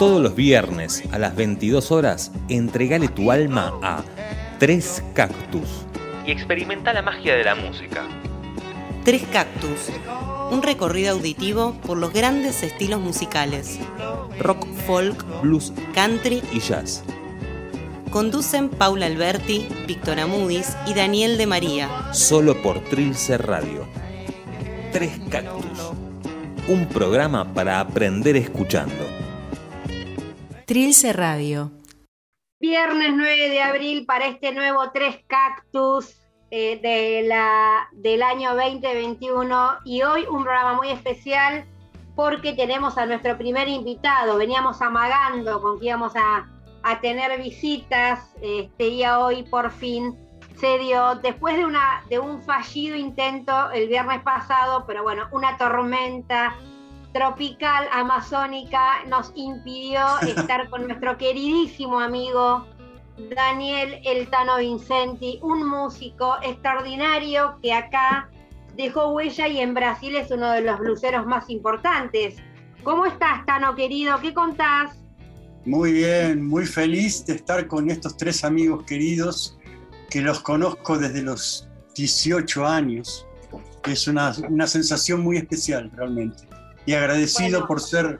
Todos 0.00 0.22
los 0.22 0.34
viernes 0.34 1.02
a 1.12 1.18
las 1.18 1.36
22 1.36 1.92
horas, 1.92 2.32
entregale 2.48 3.08
tu 3.08 3.30
alma 3.30 3.78
a 3.82 4.02
Tres 4.58 5.04
Cactus 5.12 5.84
y 6.26 6.30
experimenta 6.30 6.94
la 6.94 7.02
magia 7.02 7.34
de 7.34 7.44
la 7.44 7.54
música. 7.54 8.04
Tres 9.04 9.24
Cactus, 9.30 9.90
un 10.50 10.62
recorrido 10.62 11.12
auditivo 11.12 11.74
por 11.86 11.98
los 11.98 12.14
grandes 12.14 12.62
estilos 12.62 12.98
musicales. 12.98 13.78
Rock, 14.38 14.66
folk, 14.86 15.42
blues, 15.42 15.70
country 15.92 16.42
y 16.50 16.60
jazz. 16.60 17.04
Conducen 18.10 18.70
Paula 18.70 19.04
Alberti, 19.04 19.68
Víctor 19.86 20.18
Amudis 20.18 20.78
y 20.86 20.94
Daniel 20.94 21.36
de 21.36 21.46
María. 21.46 21.90
Solo 22.14 22.62
por 22.62 22.80
Trilce 22.84 23.36
Radio. 23.36 23.86
Tres 24.92 25.12
Cactus. 25.28 25.92
Un 26.68 26.86
programa 26.86 27.52
para 27.52 27.80
aprender 27.80 28.36
escuchando. 28.36 29.19
Trilce 30.70 31.12
Radio. 31.12 31.72
Viernes 32.60 33.10
9 33.16 33.48
de 33.48 33.60
abril 33.60 34.06
para 34.06 34.28
este 34.28 34.52
nuevo 34.52 34.92
Tres 34.92 35.16
Cactus 35.26 36.14
eh, 36.52 36.78
de 36.80 37.26
la, 37.26 37.88
del 37.90 38.22
año 38.22 38.54
2021 38.54 39.78
y 39.84 40.02
hoy 40.02 40.26
un 40.30 40.44
programa 40.44 40.74
muy 40.74 40.90
especial 40.90 41.64
porque 42.14 42.52
tenemos 42.52 42.96
a 42.98 43.06
nuestro 43.06 43.36
primer 43.36 43.66
invitado. 43.66 44.38
Veníamos 44.38 44.80
amagando 44.80 45.60
con 45.60 45.80
que 45.80 45.86
íbamos 45.86 46.14
a, 46.14 46.48
a 46.84 47.00
tener 47.00 47.42
visitas 47.42 48.32
este, 48.40 48.90
y 48.90 49.04
hoy 49.06 49.42
por 49.42 49.72
fin 49.72 50.16
se 50.54 50.78
dio, 50.78 51.16
después 51.16 51.56
de, 51.56 51.64
una, 51.64 52.04
de 52.08 52.20
un 52.20 52.44
fallido 52.44 52.94
intento 52.94 53.72
el 53.72 53.88
viernes 53.88 54.22
pasado, 54.22 54.84
pero 54.86 55.02
bueno, 55.02 55.26
una 55.32 55.56
tormenta 55.58 56.54
tropical 57.12 57.86
amazónica 57.92 59.04
nos 59.08 59.32
impidió 59.34 60.00
estar 60.22 60.68
con 60.70 60.86
nuestro 60.86 61.16
queridísimo 61.18 62.00
amigo 62.00 62.66
Daniel 63.34 64.00
Eltano 64.04 64.58
Vincenti, 64.58 65.38
un 65.42 65.68
músico 65.68 66.36
extraordinario 66.42 67.58
que 67.62 67.72
acá 67.72 68.30
dejó 68.76 69.08
huella 69.08 69.46
y 69.48 69.60
en 69.60 69.74
Brasil 69.74 70.16
es 70.16 70.30
uno 70.30 70.50
de 70.52 70.62
los 70.62 70.78
bluseros 70.78 71.26
más 71.26 71.50
importantes. 71.50 72.36
¿Cómo 72.82 73.04
estás, 73.04 73.44
Tano 73.44 73.74
querido? 73.74 74.18
¿Qué 74.20 74.32
contás? 74.32 74.96
Muy 75.66 75.92
bien, 75.92 76.46
muy 76.46 76.64
feliz 76.64 77.26
de 77.26 77.34
estar 77.34 77.66
con 77.66 77.90
estos 77.90 78.16
tres 78.16 78.42
amigos 78.44 78.84
queridos 78.84 79.58
que 80.08 80.22
los 80.22 80.40
conozco 80.40 80.96
desde 80.96 81.22
los 81.22 81.68
18 81.94 82.66
años. 82.66 83.26
Es 83.84 84.08
una, 84.08 84.32
una 84.48 84.66
sensación 84.66 85.20
muy 85.20 85.36
especial 85.36 85.90
realmente. 85.94 86.48
Y 86.90 86.94
agradecido 86.94 87.66
por, 87.68 87.80
ser, 87.80 88.18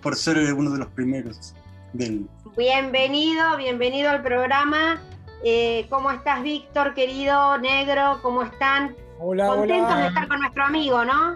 por 0.00 0.14
ser 0.14 0.54
uno 0.54 0.70
de 0.70 0.78
los 0.78 0.86
primeros 0.90 1.56
del, 1.92 2.28
Bienvenido, 2.56 3.56
bienvenido 3.56 4.10
al 4.10 4.22
programa. 4.22 5.02
Eh, 5.44 5.86
¿Cómo 5.90 6.12
estás, 6.12 6.40
Víctor, 6.44 6.94
querido 6.94 7.58
negro? 7.58 8.20
¿Cómo 8.22 8.44
están? 8.44 8.94
Hola, 9.18 9.48
Contentos 9.48 9.98
de 9.98 10.06
estar 10.06 10.28
con 10.28 10.38
nuestro 10.38 10.64
amigo, 10.64 11.04
¿no? 11.04 11.34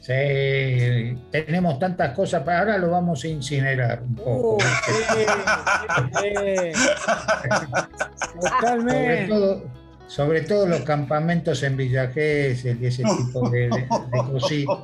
Sí, 0.00 1.16
tenemos 1.30 1.78
tantas 1.78 2.16
cosas, 2.16 2.42
para 2.42 2.58
ahora 2.58 2.76
lo 2.76 2.90
vamos 2.90 3.22
a 3.22 3.28
incinerar 3.28 4.02
un 4.02 4.16
poco. 4.16 4.56
Uh, 4.56 4.58
Totalmente. 8.40 9.28
Sobre 9.28 9.28
todo, 9.28 9.62
sobre 10.08 10.40
todo, 10.40 10.66
los 10.66 10.80
campamentos 10.80 11.62
en 11.62 11.76
Villa 11.76 12.10
y 12.16 12.18
ese 12.18 12.74
tipo 12.74 13.48
de, 13.50 13.68
de, 13.68 13.86
cositas. 14.32 14.78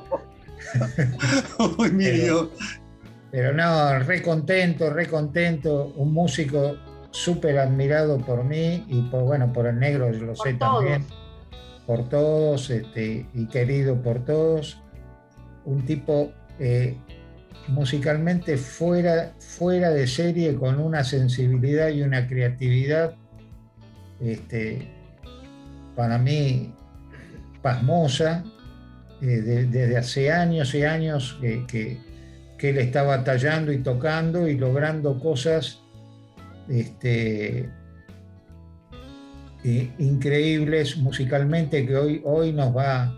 Uy, 1.77 1.91
mi 1.91 2.05
Dios. 2.05 2.49
Pero 3.31 3.53
no, 3.53 3.99
re 3.99 4.21
contento, 4.21 4.89
re 4.89 5.07
contento, 5.07 5.93
un 5.95 6.13
músico 6.13 6.77
súper 7.11 7.57
admirado 7.57 8.17
por 8.19 8.43
mí 8.43 8.85
y 8.87 9.01
por, 9.09 9.23
bueno, 9.23 9.51
por 9.51 9.67
el 9.67 9.79
negro, 9.79 10.11
yo 10.11 10.25
lo 10.25 10.35
sé 10.35 10.53
también, 10.53 11.05
por 11.85 12.07
todos 12.09 12.69
este, 12.69 13.25
y 13.33 13.47
querido 13.47 14.01
por 14.01 14.23
todos. 14.23 14.81
Un 15.65 15.83
tipo 15.85 16.31
eh, 16.59 16.97
musicalmente 17.67 18.57
fuera, 18.57 19.33
fuera 19.39 19.89
de 19.89 20.07
serie, 20.07 20.55
con 20.55 20.79
una 20.79 21.03
sensibilidad 21.03 21.89
y 21.89 22.03
una 22.03 22.27
creatividad, 22.27 23.15
este, 24.21 24.87
para 25.95 26.17
mí, 26.17 26.73
pasmosa, 27.61 28.43
eh, 29.21 29.67
desde 29.69 29.97
hace 29.97 30.31
años 30.31 30.73
y 30.75 30.83
años 30.83 31.37
que 31.41 31.97
que 32.57 32.69
él 32.69 32.77
está 32.79 33.03
batallando 33.03 33.71
y 33.71 33.77
tocando 33.79 34.47
y 34.47 34.57
logrando 34.57 35.19
cosas 35.19 35.79
este, 36.67 37.69
eh, 39.63 39.91
increíbles 39.99 40.97
musicalmente 40.97 41.85
que 41.85 41.95
hoy, 41.95 42.21
hoy 42.23 42.51
nos 42.51 42.75
va 42.75 43.15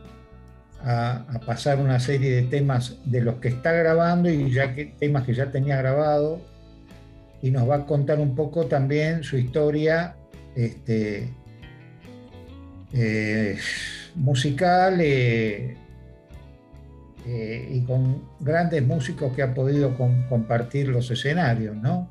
a, 0.84 1.26
pasar 1.46 1.80
una 1.80 2.00
serie 2.00 2.32
de 2.32 2.44
temas 2.44 2.98
de 3.06 3.22
los 3.22 3.36
que 3.36 3.50
está 3.50 3.72
grabando 3.72 4.30
y 4.30 4.52
ya 4.52 4.76
que 4.76 4.86
temas 4.86 5.24
que 5.24 5.34
ya 5.34 5.52
tenía 5.52 5.78
grabado 5.78 6.42
y 7.42 7.52
nos 7.52 7.70
va 7.70 7.78
a 7.78 7.86
contar 7.86 8.20
un 8.20 8.36
poco 8.36 8.66
también 8.68 9.24
su 9.24 9.38
historia 9.38 10.16
este, 10.56 11.30
eh, 12.94 13.58
musical 14.16 15.00
eh, 17.32 17.68
y 17.70 17.82
con 17.82 18.24
grandes 18.40 18.84
músicos 18.84 19.34
que 19.34 19.44
ha 19.44 19.54
podido 19.54 19.96
compartir 19.96 20.88
los 20.88 21.12
escenarios, 21.12 21.76
¿no? 21.76 22.10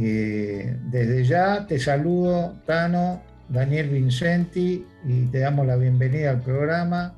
Eh, 0.00 0.76
desde 0.84 1.24
ya 1.24 1.66
te 1.66 1.80
saludo, 1.80 2.54
Tano, 2.64 3.20
Daniel 3.48 3.88
Vincenti, 3.88 4.86
y 5.04 5.26
te 5.26 5.40
damos 5.40 5.66
la 5.66 5.74
bienvenida 5.74 6.30
al 6.30 6.40
programa, 6.40 7.16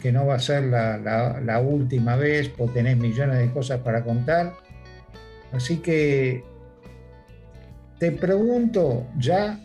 que 0.00 0.12
no 0.12 0.26
va 0.26 0.36
a 0.36 0.38
ser 0.38 0.62
la, 0.66 1.60
última 1.60 2.14
vez, 2.14 2.48
porque 2.50 2.74
tenés 2.74 2.98
millones 2.98 3.38
de 3.38 3.50
cosas 3.50 3.80
para 3.80 4.04
contar. 4.04 4.54
Así 5.52 5.78
que 5.78 6.44
te 7.98 8.12
pregunto 8.12 9.08
ya, 9.18 9.58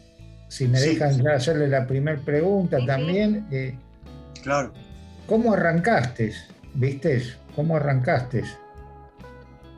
si 0.47 0.67
me 0.67 0.79
dejan 0.79 1.21
ya 1.21 1.33
hacerle 1.33 1.67
la 1.67 1.85
primera 1.85 2.19
pregunta 2.19 2.83
también. 2.83 3.45
Eh, 3.51 3.75
claro. 4.41 4.73
¿Cómo 5.27 5.53
arrancaste? 5.53 6.33
¿Viste? 6.73 7.23
¿Cómo 7.55 7.75
arrancaste? 7.75 8.43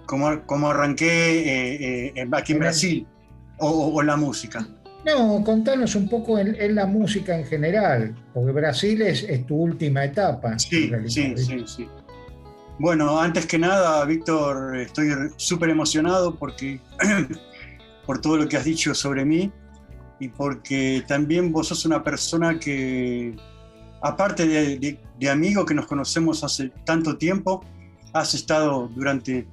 ¿Cómo, 0.06 0.70
arranqué 0.70 1.08
eh, 1.08 2.14
eh, 2.16 2.28
aquí 2.32 2.54
en 2.54 2.60
Brasil? 2.60 3.08
O, 3.58 4.02
la 4.02 4.16
música? 4.16 4.68
No, 5.06 5.44
contanos 5.44 5.96
un 5.96 6.10
poco 6.10 6.38
en, 6.40 6.76
la 6.76 6.86
música 6.86 7.38
en 7.38 7.46
general, 7.46 8.16
porque 8.34 8.52
Brasil 8.52 9.02
es, 9.02 9.46
tu 9.46 9.56
última 9.56 10.06
etapa. 10.06 10.58
Sí, 10.60 10.92
sí, 11.08 11.34
sí, 11.38 11.64
sí. 11.66 11.88
Bueno, 12.78 13.20
antes 13.20 13.46
que 13.46 13.58
nada, 13.58 14.04
Víctor, 14.06 14.78
estoy 14.78 15.10
súper 15.38 15.70
emocionado 15.70 16.36
porque 16.36 16.80
por 18.06 18.20
todo 18.20 18.38
lo 18.38 18.48
que 18.48 18.58
has 18.58 18.66
dicho 18.66 18.94
sobre 18.94 19.24
mí 19.24 19.52
y 20.20 20.28
porque 20.28 21.04
también 21.08 21.52
vos 21.52 21.70
sos 21.70 21.86
una 21.86 22.04
persona 22.04 22.60
que 22.60 23.36
aparte 24.06 24.46
de, 24.46 25.30
amigo 25.30 25.66
que 25.66 25.74
nos 25.74 25.88
conocemos 25.88 26.44
hace 26.44 26.72
tanto 26.86 27.18
tiempo, 27.18 27.66
has 28.14 28.36
estado 28.36 28.88
durante 28.96 29.48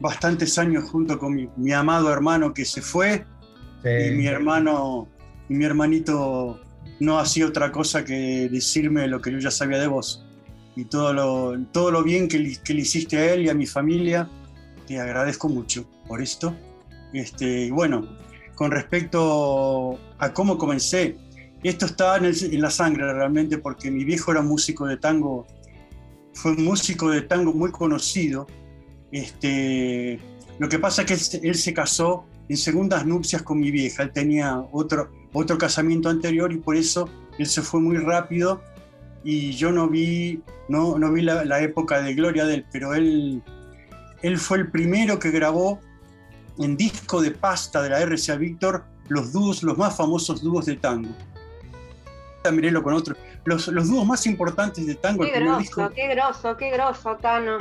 bastantes 0.00 0.58
años 0.58 0.84
junto 0.84 1.18
con 1.18 1.50
mi, 1.56 1.72
amado 1.72 2.12
hermano 2.12 2.54
que 2.54 2.64
se 2.64 2.82
fue 2.82 3.24
y 3.84 4.10
mi 4.12 4.26
hermano 4.26 5.08
y 5.48 5.54
mi 5.54 5.64
hermanito 5.64 6.60
no 7.00 7.18
hacía 7.18 7.46
otra 7.46 7.72
cosa 7.72 8.04
que 8.04 8.48
decirme 8.48 9.08
lo 9.08 9.20
que 9.20 9.32
yo 9.32 9.38
ya 9.38 9.50
sabía 9.50 9.78
de 9.78 9.88
vos. 9.88 10.24
Y 10.76 10.84
todo 10.84 11.12
lo, 11.12 11.58
todo 11.72 11.90
lo 11.90 12.04
bien 12.04 12.28
que, 12.28 12.58
que 12.62 12.74
le 12.74 12.82
hiciste 12.82 13.16
a 13.16 13.34
él 13.34 13.42
y 13.42 13.48
a 13.48 13.54
mi 13.54 13.66
familia 13.66 14.28
te 14.86 15.00
agradezco 15.00 15.48
mucho 15.48 15.88
por 16.06 16.22
esto. 16.22 16.54
Este, 17.12 17.66
y 17.66 17.70
bueno 17.70 18.06
con 18.56 18.70
respecto 18.70 19.98
a 20.18 20.32
cómo 20.32 20.58
comencé 20.58 21.16
esto 21.68 21.86
está 21.86 22.16
en, 22.18 22.60
la 22.60 22.70
sangre 22.70 23.12
realmente 23.12 23.58
porque 23.58 23.90
mi 23.90 24.04
viejo 24.04 24.30
era 24.30 24.42
músico 24.42 24.86
de 24.86 24.96
tango, 24.96 25.46
fue 26.32 26.52
un 26.52 26.64
músico 26.64 27.10
de 27.10 27.22
tango 27.22 27.52
muy 27.52 27.70
conocido. 27.72 28.46
Este, 29.10 30.20
lo 30.58 30.68
que 30.68 30.78
pasa 30.78 31.02
es 31.02 31.28
que 31.28 31.48
él, 31.48 31.54
se 31.54 31.74
casó 31.74 32.26
en 32.48 32.56
segundas 32.56 33.06
nupcias 33.06 33.42
con 33.42 33.58
mi 33.58 33.70
vieja, 33.70 34.02
él 34.02 34.12
tenía 34.12 34.64
otro, 34.70 35.10
otro 35.32 35.58
casamiento 35.58 36.08
anterior 36.08 36.52
y 36.52 36.58
por 36.58 36.76
eso 36.76 37.08
él 37.38 37.46
se 37.46 37.62
fue 37.62 37.80
muy 37.80 37.96
rápido 37.96 38.62
y 39.24 39.52
yo 39.52 39.72
no 39.72 39.88
vi, 39.88 40.42
no, 40.68 40.98
no 40.98 41.12
vi 41.12 41.22
la, 41.22 41.60
época 41.60 42.00
de 42.00 42.14
gloria 42.14 42.44
de 42.44 42.54
él, 42.54 42.66
pero 42.70 42.94
él, 42.94 43.42
él 44.22 44.38
fue 44.38 44.58
el 44.58 44.70
primero 44.70 45.18
que 45.18 45.30
grabó 45.30 45.80
en 46.58 46.76
disco 46.76 47.20
de 47.20 47.32
pasta 47.32 47.82
de 47.82 47.90
la 47.90 48.00
RCA 48.00 48.36
Víctor 48.36 48.84
los 49.08 49.32
dúos, 49.32 49.62
los 49.62 49.76
más 49.76 49.96
famosos 49.96 50.42
dúos 50.42 50.66
de 50.66 50.76
tango 50.76 51.10
mirelo 52.52 52.82
con 52.82 52.94
otro. 52.94 53.16
Los, 53.44 53.68
los 53.68 53.88
dúos 53.88 54.06
más 54.06 54.26
importantes 54.26 54.86
de 54.86 54.94
tango. 54.94 55.24
Qué 55.24 55.40
groso, 55.40 55.90
qué 55.94 56.08
groso, 56.08 56.56
qué 56.56 56.70
groso, 56.70 57.16
Tano. 57.16 57.58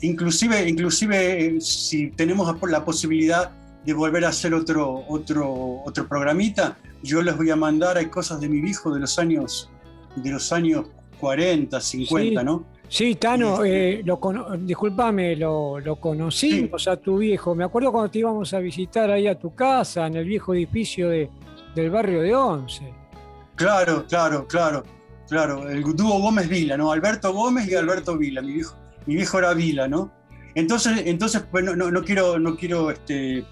inclusive, 0.00 0.68
inclusive 0.68 1.60
si 1.60 2.10
tenemos 2.10 2.54
la 2.68 2.84
posibilidad 2.84 3.50
de 3.84 3.92
volver 3.94 4.24
a 4.24 4.28
hacer 4.28 4.52
otro, 4.52 5.04
otro, 5.08 5.82
otro 5.84 6.08
programita, 6.08 6.76
yo 7.02 7.22
les 7.22 7.36
voy 7.36 7.50
a 7.50 7.56
mandar, 7.56 7.96
hay 7.96 8.06
cosas 8.06 8.40
de 8.40 8.48
mi 8.48 8.60
viejo 8.60 8.92
de 8.92 9.00
los 9.00 9.18
años, 9.18 9.70
de 10.16 10.30
los 10.30 10.52
años 10.52 10.86
40, 11.20 11.80
50, 11.80 12.42
¿no? 12.42 12.64
Sí, 12.88 13.16
Tano, 13.16 13.64
eh, 13.64 14.02
lo 14.04 14.20
discúlpame, 14.58 15.34
lo, 15.34 15.80
lo 15.80 15.96
conocimos 15.96 16.86
a 16.86 16.96
tu 16.96 17.18
viejo. 17.18 17.54
Me 17.54 17.64
acuerdo 17.64 17.90
cuando 17.90 18.10
te 18.10 18.20
íbamos 18.20 18.52
a 18.54 18.60
visitar 18.60 19.10
ahí 19.10 19.26
a 19.26 19.36
tu 19.36 19.54
casa, 19.54 20.06
en 20.06 20.16
el 20.16 20.24
viejo 20.24 20.54
edificio 20.54 21.08
de, 21.08 21.28
del 21.74 21.90
barrio 21.90 22.22
de 22.22 22.34
Once. 22.34 22.94
Claro, 23.56 24.06
claro, 24.06 24.46
claro, 24.46 24.84
claro. 25.28 25.68
El 25.68 25.82
dúo 25.82 26.20
Gómez 26.20 26.48
Vila, 26.48 26.76
¿no? 26.76 26.92
Alberto 26.92 27.32
Gómez 27.32 27.68
y 27.68 27.74
Alberto 27.74 28.16
Vila. 28.16 28.42
Mi 28.42 28.52
viejo, 28.52 28.76
mi 29.06 29.14
viejo 29.16 29.38
era 29.38 29.54
Vila, 29.54 29.88
¿no? 29.88 30.12
Entonces, 30.54 31.02
entonces 31.04 31.42
pues 31.50 31.64
no, 31.64 31.74
no, 31.74 32.02
quiero, 32.02 32.38
no 32.38 32.56
quiero 32.56 32.90
este, 32.90 33.44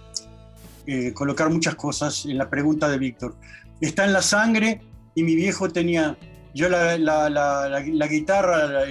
eh, 0.86 1.12
colocar 1.12 1.50
muchas 1.50 1.74
cosas 1.74 2.24
en 2.26 2.38
la 2.38 2.48
pregunta 2.48 2.88
de 2.88 2.98
Víctor. 2.98 3.34
Está 3.80 4.04
en 4.04 4.12
la 4.12 4.22
sangre 4.22 4.80
y 5.14 5.22
mi 5.22 5.34
viejo 5.34 5.68
tenía, 5.70 6.16
yo 6.54 6.68
la, 6.68 6.98
la, 6.98 7.28
la, 7.28 8.06
guitarra, 8.06 8.86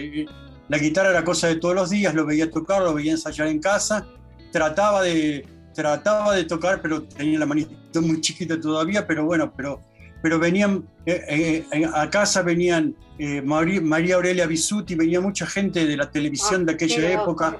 la, 0.68 0.77
guitarra 0.77 1.09
era 1.12 1.24
cosa 1.24 1.48
de 1.48 1.56
todos 1.56 1.75
los 1.75 1.89
días, 1.89 2.13
lo 2.13 2.25
veía 2.25 2.50
tocar, 2.50 2.81
lo 2.81 2.94
veía 2.94 3.12
ensayar 3.12 3.48
en 3.48 3.59
casa, 3.59 4.07
trataba 4.51 5.01
de, 5.01 5.48
trataba 5.74 6.36
de 6.36 6.45
tocar, 6.45 6.81
pero 6.81 7.04
tenía 7.04 7.39
la 7.39 7.45
manita 7.45 8.00
muy 8.01 8.21
chiquita 8.21 8.59
todavía, 8.59 9.06
pero 9.06 9.25
bueno, 9.25 9.51
pero, 9.56 9.81
pero 10.24 10.40
venían, 10.40 10.88
eh, 11.06 11.66
eh, 11.72 11.86
a 11.94 12.10
casa 12.10 12.42
venían 12.42 12.96
María, 13.44 14.16
Aurelia 14.16 14.48
Bisuti, 14.48 14.96
venía 14.96 15.22
mucha 15.22 15.46
gente 15.46 15.86
de 15.86 15.96
la 15.96 16.10
televisión 16.10 16.62
ah, 16.62 16.66
de 16.66 16.72
aquella 16.72 17.12
época, 17.12 17.58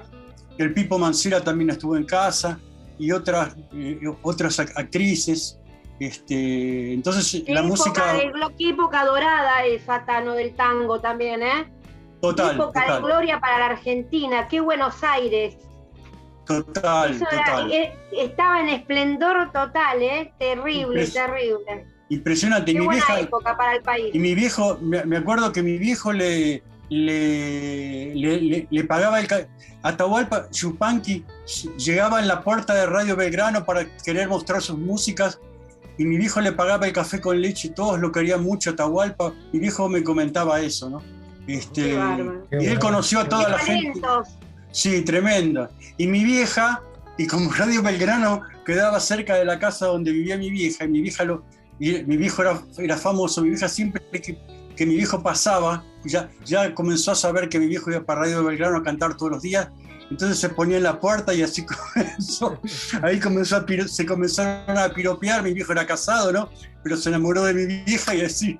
el 0.57 0.74
Pipo 0.74 0.98
Mancera 0.98 1.42
también 1.42 1.69
estuvo 1.69 1.95
en 1.95 2.06
casa, 2.06 2.57
y 2.98 3.12
otras, 3.12 3.56
eh, 3.74 4.00
otras 4.21 4.60
actrices. 4.60 5.60
Este, 6.00 6.94
entonces 6.94 7.44
la 7.48 7.63
música... 7.63 8.18
Qué 8.57 8.69
época 8.69 9.06
dorada 9.06 9.66
es 9.66 9.83
Satano 9.83 10.33
del 10.33 10.56
tango 10.56 11.00
también, 11.00 11.44
¿eh? 11.44 11.71
Total. 12.21 12.56
época 12.56 12.95
de 12.95 13.01
gloria 13.01 13.39
para 13.39 13.59
la 13.59 13.66
Argentina, 13.68 14.48
qué 14.48 14.62
Buenos 14.62 15.04
Aires. 15.04 15.57
Total, 16.45 17.19
total. 17.19 17.71
Eh, 17.71 17.94
estaba 18.12 18.62
en 18.62 18.69
esplendor 18.69 19.51
total, 19.51 20.01
¿eh? 20.01 20.33
Terrible, 20.39 21.07
terrible. 21.07 21.93
Impresionante. 22.13 22.74
Qué 22.74 22.80
mi 22.80 22.86
buena 22.86 23.19
época 23.19 23.57
para 23.57 23.75
el 23.75 23.81
país. 23.81 24.13
Y 24.13 24.19
mi 24.19 24.36
viejo, 24.36 24.77
me, 24.81 25.18
acuerdo 25.18 25.51
que 25.51 25.63
mi 25.63 25.77
viejo 25.77 26.13
le, 26.13 26.63
le, 26.89 28.13
le, 28.15 28.68
le 28.69 28.83
pagaba 28.83 29.19
el, 29.19 29.27
Atahualpa 29.83 30.50
Yupanqui 30.50 31.25
llegaba 31.77 32.21
en 32.21 32.27
la 32.30 32.42
puerta 32.42 32.74
de 32.74 32.86
Radio 32.86 33.18
Belgrano 33.18 33.65
para 33.65 33.86
querer 33.98 34.30
mostrar 34.30 34.62
sus 34.62 34.77
músicas 34.77 35.39
y 35.98 36.06
mi 36.06 36.18
viejo 36.18 36.39
le 36.39 36.54
pagaba 36.54 36.88
el 36.88 36.94
café 36.94 37.19
con 37.19 37.39
leche, 37.39 37.69
todos 37.69 38.00
lo 38.00 38.12
querían 38.12 38.42
mucho 38.42 38.71
Atahualpa. 38.71 39.33
Mi 39.51 39.59
viejo 39.59 39.89
me 39.89 40.04
comentaba 40.04 40.62
eso, 40.62 40.89
¿no? 40.89 41.01
Este, 41.48 41.95
y 42.51 42.66
él 42.66 42.80
conoció 42.80 43.19
a 43.19 43.30
toda 43.30 43.50
la 43.50 43.59
gente. 43.59 44.00
Sí, 44.71 45.01
tremenda. 45.01 45.69
Y 45.98 46.07
mi 46.07 46.24
vieja, 46.24 46.81
y 47.18 47.27
como 47.27 47.51
Radio 47.57 47.83
Belgrano 47.83 48.42
quedaba 48.66 49.00
cerca 49.00 49.36
de 49.36 49.45
la 49.45 49.59
casa 49.59 49.88
donde 49.88 50.12
vivía 50.12 50.38
mi 50.38 50.50
vieja, 50.50 50.86
y 50.86 50.88
mi 50.88 51.01
vieja 51.01 51.25
lo, 51.25 51.44
y 51.83 52.01
mi 52.06 52.15
viejo 52.15 52.41
era, 52.41 52.62
era 52.77 52.97
famoso, 52.97 53.41
mi 53.41 53.50
vieja 53.50 53.68
siempre 53.68 54.01
que, 54.09 54.38
que 54.74 54.85
mi 54.85 54.95
viejo 54.95 55.21
pasaba, 55.21 55.83
ya, 56.06 56.30
ya 56.45 56.74
comenzó 56.74 57.12
a 57.12 57.15
saber 57.15 57.50
que 57.50 57.59
mi 57.59 57.68
viejo 57.68 57.91
iba 57.91 58.06
para 58.06 58.21
Radio 58.21 58.41
Belgrano 58.45 58.77
a 58.77 58.83
cantar 58.83 59.18
todos 59.18 59.33
los 59.33 59.41
días, 59.41 59.68
entonces 60.09 60.39
se 60.39 60.47
ponía 60.47 60.77
en 60.77 60.83
la 60.83 61.01
puerta 61.01 61.33
y 61.33 61.41
así 61.41 61.65
comenzó, 61.94 62.57
ahí 63.01 63.19
comenzó 63.19 63.57
a 63.57 63.65
se 63.85 64.06
comenzaron 64.06 64.77
a 64.77 64.94
piropear, 64.94 65.44
mi 65.44 65.51
viejo 65.53 65.74
era 65.74 65.85
casado, 65.85 66.31
¿no? 66.31 66.50
Pero 66.83 66.95
se 66.95 67.09
enamoró 67.09 67.44
de 67.44 67.53
mi 67.53 67.65
vieja 67.83 68.15
y 68.15 68.21
así, 68.21 68.57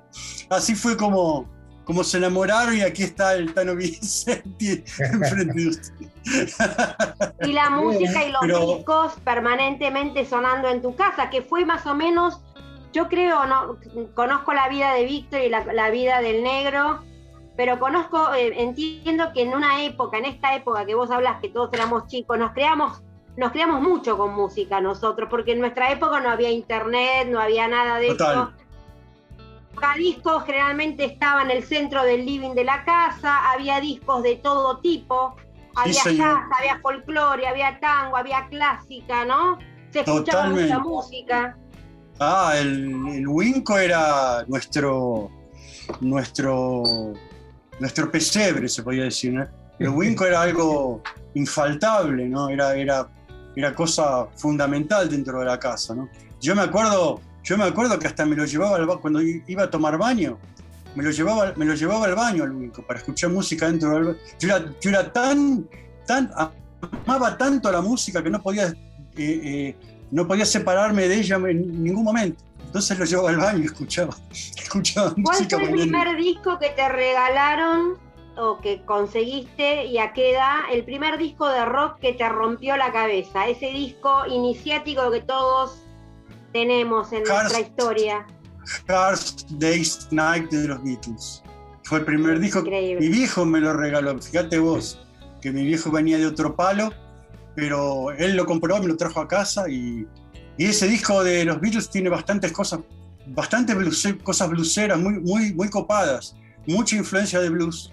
así 0.50 0.74
fue 0.74 0.94
como, 0.94 1.48
como 1.86 2.04
se 2.04 2.18
enamoraron 2.18 2.76
y 2.76 2.82
aquí 2.82 3.04
está 3.04 3.36
el 3.36 3.54
Tano 3.54 3.74
Vicente 3.74 4.84
enfrente 4.98 5.54
de 5.54 5.68
usted. 5.68 5.94
Y 7.40 7.52
la 7.52 7.70
música 7.80 8.22
y 8.22 8.32
los 8.32 8.76
discos 8.76 9.14
permanentemente 9.24 10.26
sonando 10.26 10.68
en 10.68 10.82
tu 10.82 10.94
casa, 10.94 11.30
que 11.30 11.40
fue 11.40 11.64
más 11.64 11.86
o 11.86 11.94
menos, 11.94 12.42
yo 12.94 13.08
creo, 13.08 13.44
no 13.44 13.76
conozco 14.14 14.54
la 14.54 14.68
vida 14.68 14.94
de 14.94 15.04
Víctor 15.04 15.40
y 15.40 15.48
la 15.50 15.90
vida 15.90 16.22
del 16.22 16.42
negro, 16.42 17.02
pero 17.56 17.78
conozco, 17.78 18.34
eh, 18.34 18.52
entiendo 18.56 19.32
que 19.32 19.42
en 19.42 19.54
una 19.54 19.84
época, 19.84 20.18
en 20.18 20.24
esta 20.24 20.54
época 20.54 20.84
que 20.84 20.94
vos 20.94 21.10
hablas, 21.10 21.40
que 21.40 21.48
todos 21.48 21.70
éramos 21.72 22.06
chicos, 22.08 22.38
nos 22.38 22.52
creamos, 22.52 23.02
nos 23.36 23.52
creamos 23.52 23.80
mucho 23.80 24.16
con 24.16 24.34
música 24.34 24.80
nosotros, 24.80 25.28
porque 25.30 25.52
en 25.52 25.60
nuestra 25.60 25.92
época 25.92 26.20
no 26.20 26.30
había 26.30 26.50
internet, 26.50 27.28
no 27.28 27.40
había 27.40 27.68
nada 27.68 27.98
de 27.98 28.08
eso. 28.08 28.52
Cada 29.78 29.94
disco 29.94 30.40
generalmente 30.40 31.04
estaba 31.04 31.42
en 31.42 31.50
el 31.50 31.64
centro 31.64 32.04
del 32.04 32.24
living 32.24 32.54
de 32.54 32.64
la 32.64 32.84
casa, 32.84 33.50
había 33.50 33.80
discos 33.80 34.22
de 34.22 34.36
todo 34.36 34.78
tipo, 34.78 35.36
había 35.74 36.02
jazz, 36.04 36.42
había 36.58 36.78
folclore, 36.80 37.46
había 37.46 37.78
tango, 37.80 38.16
había 38.16 38.46
clásica, 38.48 39.24
¿no? 39.24 39.58
Se 39.90 40.00
escuchaba 40.00 40.46
mucha 40.46 40.78
música. 40.78 41.56
Ah, 42.18 42.54
el, 42.56 43.08
el 43.08 43.28
Winco 43.28 43.78
era 43.78 44.44
nuestro, 44.46 45.30
nuestro 46.00 47.14
nuestro 47.80 48.10
pesebre, 48.10 48.68
se 48.68 48.82
podía 48.82 49.04
decir. 49.04 49.32
¿no? 49.32 49.46
El 49.78 49.88
Winco 49.90 50.24
era 50.24 50.42
algo 50.42 51.02
infaltable, 51.34 52.28
¿no? 52.28 52.48
Era, 52.48 52.74
era, 52.74 53.08
era 53.56 53.74
cosa 53.74 54.26
fundamental 54.36 55.08
dentro 55.08 55.40
de 55.40 55.46
la 55.46 55.58
casa, 55.58 55.94
¿no? 55.94 56.08
Yo 56.40 56.54
me 56.54 56.62
acuerdo, 56.62 57.20
yo 57.42 57.56
me 57.56 57.64
acuerdo 57.64 57.98
que 57.98 58.06
hasta 58.06 58.24
me 58.26 58.36
lo 58.36 58.44
llevaba 58.44 58.76
al, 58.76 58.86
cuando 59.00 59.20
iba 59.22 59.64
a 59.64 59.70
tomar 59.70 59.96
baño, 59.98 60.38
me 60.94 61.02
lo 61.02 61.10
llevaba, 61.10 61.52
me 61.56 61.64
lo 61.64 61.74
llevaba 61.74 62.04
al 62.04 62.14
baño 62.14 62.44
al 62.44 62.52
Winco 62.52 62.82
para 62.86 63.00
escuchar 63.00 63.30
música 63.30 63.66
dentro 63.66 63.90
del 63.90 64.04
baño. 64.04 64.18
Yo 64.38 64.48
era, 64.48 64.74
yo 64.80 64.90
era 64.90 65.12
tan, 65.12 65.68
tan, 66.06 66.30
amaba 67.06 67.36
tanto 67.36 67.72
la 67.72 67.80
música 67.80 68.22
que 68.22 68.30
no 68.30 68.42
podía, 68.42 68.66
eh, 68.66 68.76
eh, 69.16 69.76
no 70.14 70.28
podía 70.28 70.46
separarme 70.46 71.08
de 71.08 71.16
ella 71.16 71.36
en 71.36 71.82
ningún 71.82 72.04
momento. 72.04 72.40
Entonces 72.66 72.96
lo 72.96 73.04
llevaba 73.04 73.30
al 73.30 73.36
baño 73.36 73.58
y 73.58 73.66
escuchaba, 73.66 74.16
escuchaba 74.30 75.12
¿Cuál 75.22 75.48
fue 75.48 75.64
el 75.64 75.72
primer 75.72 76.16
disco 76.16 76.58
que 76.60 76.70
te 76.70 76.88
regalaron 76.88 77.98
o 78.36 78.60
que 78.60 78.84
conseguiste 78.84 79.86
y 79.86 79.98
a 79.98 80.12
qué 80.12 80.32
edad? 80.32 80.60
El 80.72 80.84
primer 80.84 81.18
disco 81.18 81.48
de 81.48 81.64
rock 81.64 81.98
que 81.98 82.12
te 82.12 82.28
rompió 82.28 82.76
la 82.76 82.92
cabeza, 82.92 83.48
ese 83.48 83.66
disco 83.70 84.24
iniciático 84.28 85.10
que 85.10 85.20
todos 85.20 85.82
tenemos 86.52 87.12
en 87.12 87.24
nuestra 87.24 87.58
historia. 87.58 88.24
Hard 88.86 89.18
Day's 89.50 90.06
Night 90.12 90.48
de 90.50 90.68
los 90.68 90.82
Beatles. 90.84 91.42
Fue 91.82 91.98
el 91.98 92.04
primer 92.04 92.38
disco. 92.38 92.60
Increíble. 92.60 93.00
Mi 93.00 93.08
viejo 93.08 93.44
me 93.44 93.58
lo 93.58 93.72
regaló. 93.72 94.16
Fíjate 94.22 94.60
vos, 94.60 95.04
que 95.42 95.50
mi 95.50 95.64
viejo 95.64 95.90
venía 95.90 96.18
de 96.18 96.26
otro 96.26 96.54
palo, 96.54 96.92
pero 97.54 98.10
él 98.12 98.36
lo 98.36 98.46
compró, 98.46 98.78
me 98.80 98.86
lo 98.86 98.96
trajo 98.96 99.20
a 99.20 99.28
casa 99.28 99.68
y 99.68 100.06
y 100.56 100.66
ese 100.66 100.86
disco 100.86 101.24
de 101.24 101.44
los 101.44 101.60
Beatles 101.60 101.90
tiene 101.90 102.08
bastantes 102.08 102.52
cosas, 102.52 102.80
bastantes 103.26 103.76
cosas 104.22 104.48
blueseras, 104.48 104.98
muy, 104.98 105.18
muy, 105.20 105.52
muy 105.52 105.68
copadas, 105.68 106.36
mucha 106.66 106.96
influencia 106.96 107.40
de 107.40 107.50
blues 107.50 107.90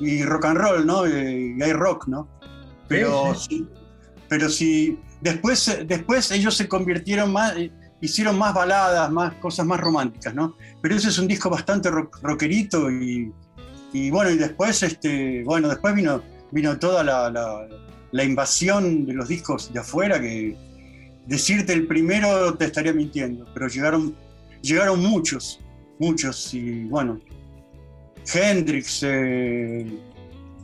y 0.00 0.24
rock 0.24 0.46
and 0.46 0.58
roll, 0.58 0.86
¿no? 0.86 1.06
Y 1.06 1.62
hay 1.62 1.72
rock, 1.72 2.08
¿no? 2.08 2.28
Pero 2.88 3.34
sí, 3.34 3.66
pero 4.28 4.48
sí, 4.48 4.98
después, 5.20 5.78
después 5.86 6.30
ellos 6.32 6.56
se 6.56 6.68
convirtieron 6.68 7.32
más, 7.32 7.54
hicieron 8.00 8.36
más 8.38 8.52
baladas, 8.52 9.10
más 9.10 9.34
cosas 9.34 9.64
más 9.64 9.78
románticas, 9.80 10.34
¿no? 10.34 10.56
Pero 10.82 10.96
ese 10.96 11.10
es 11.10 11.18
un 11.18 11.28
disco 11.28 11.48
bastante 11.48 11.90
rockerito 11.90 12.90
y, 12.90 13.32
y, 13.92 14.10
bueno, 14.10 14.30
y 14.30 14.36
después, 14.36 14.82
este, 14.82 15.44
bueno, 15.44 15.68
después 15.68 15.94
vino, 15.94 16.20
vino 16.50 16.76
toda 16.76 17.04
la, 17.04 17.30
la, 17.30 17.68
la 18.14 18.22
invasión 18.22 19.06
de 19.06 19.12
los 19.12 19.26
discos 19.26 19.72
de 19.72 19.80
afuera 19.80 20.20
que 20.20 20.56
decirte 21.26 21.72
el 21.72 21.88
primero 21.88 22.54
te 22.54 22.66
estaría 22.66 22.92
mintiendo, 22.92 23.44
pero 23.52 23.66
llegaron, 23.66 24.14
llegaron 24.62 25.00
muchos, 25.02 25.60
muchos, 25.98 26.54
y 26.54 26.84
bueno, 26.84 27.18
Hendrix, 28.32 29.02
eh, 29.02 29.98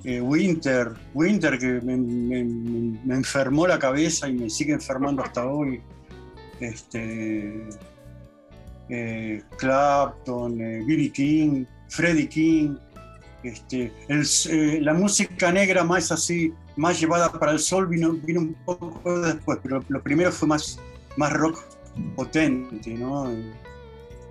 eh, 0.04 0.20
Winter, 0.20 0.92
Winter 1.12 1.58
que 1.58 1.80
me, 1.80 3.14
enfermó 3.16 3.66
la 3.66 3.80
cabeza 3.80 4.28
y 4.28 4.34
me 4.34 4.48
sigue 4.48 4.74
enfermando 4.74 5.24
hasta 5.24 5.44
hoy, 5.44 5.80
este, 6.60 7.66
eh, 8.90 9.42
Clapton, 9.58 10.56
Billy 10.86 11.10
King, 11.10 11.64
Freddie 11.88 12.28
King, 12.28 12.76
este, 13.42 13.90
la 14.82 14.94
música 14.94 15.50
negra 15.50 15.82
más 15.82 16.12
así 16.12 16.52
más 16.80 16.98
llevada 16.98 17.30
para 17.30 17.52
el 17.52 17.58
sol 17.58 17.86
vino, 17.86 18.12
vino 18.12 18.40
un 18.40 18.54
poco 18.64 19.20
después, 19.20 19.58
pero 19.62 19.84
lo 19.86 20.02
primero 20.02 20.32
fue 20.32 20.48
más, 20.48 20.80
más 21.18 21.30
rock 21.34 21.62
potente, 22.16 22.94
¿no? 22.94 23.30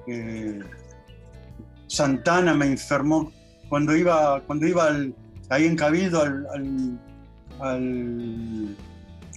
Eh, 0.07 0.59
Santana 1.85 2.55
me 2.55 2.65
enfermó 2.65 3.31
cuando 3.69 3.95
iba, 3.95 4.41
cuando 4.47 4.65
iba 4.65 4.89
ahí 5.49 5.65
en 5.67 5.75
Cabildo 5.75 6.23
al, 6.23 6.99
al, 7.59 8.75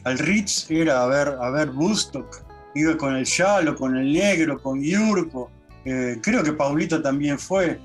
al 0.05 0.19
Ritz 0.19 0.71
era 0.71 1.03
a 1.03 1.07
ver, 1.07 1.29
a 1.39 1.51
ver 1.51 1.69
Bustock, 1.69 2.43
iba 2.75 2.97
con 2.97 3.15
el 3.15 3.27
Yalo, 3.27 3.77
con 3.77 3.95
el 3.95 4.11
Negro, 4.11 4.59
con 4.59 4.83
Yurko, 4.83 5.51
eh, 5.85 6.19
creo 6.23 6.43
que 6.43 6.55
Paulito 6.55 7.03
también 7.03 7.39
fue. 7.39 7.79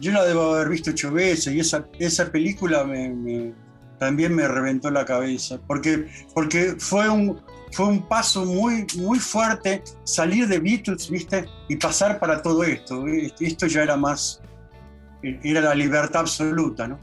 Yo 0.00 0.10
la 0.10 0.24
debo 0.24 0.56
haber 0.56 0.70
visto 0.70 0.90
ocho 0.90 1.12
veces 1.12 1.54
y 1.54 1.60
esa, 1.60 1.86
esa 2.00 2.30
película 2.32 2.82
me, 2.82 3.54
también 3.98 4.34
me 4.34 4.46
reventó 4.46 4.90
la 4.90 5.04
cabeza, 5.04 5.58
porque, 5.66 6.06
porque 6.34 6.76
fue, 6.78 7.08
un, 7.08 7.40
fue 7.72 7.86
un 7.86 8.08
paso 8.08 8.44
muy, 8.44 8.86
muy 8.98 9.18
fuerte 9.18 9.82
salir 10.04 10.46
de 10.48 10.58
Beatles, 10.58 11.10
¿viste? 11.10 11.46
Y 11.68 11.76
pasar 11.76 12.18
para 12.18 12.42
todo 12.42 12.64
esto. 12.64 13.04
Esto 13.40 13.66
ya 13.66 13.82
era 13.82 13.96
más, 13.96 14.40
era 15.22 15.60
la 15.60 15.74
libertad 15.74 16.20
absoluta, 16.20 16.88
¿no? 16.88 16.98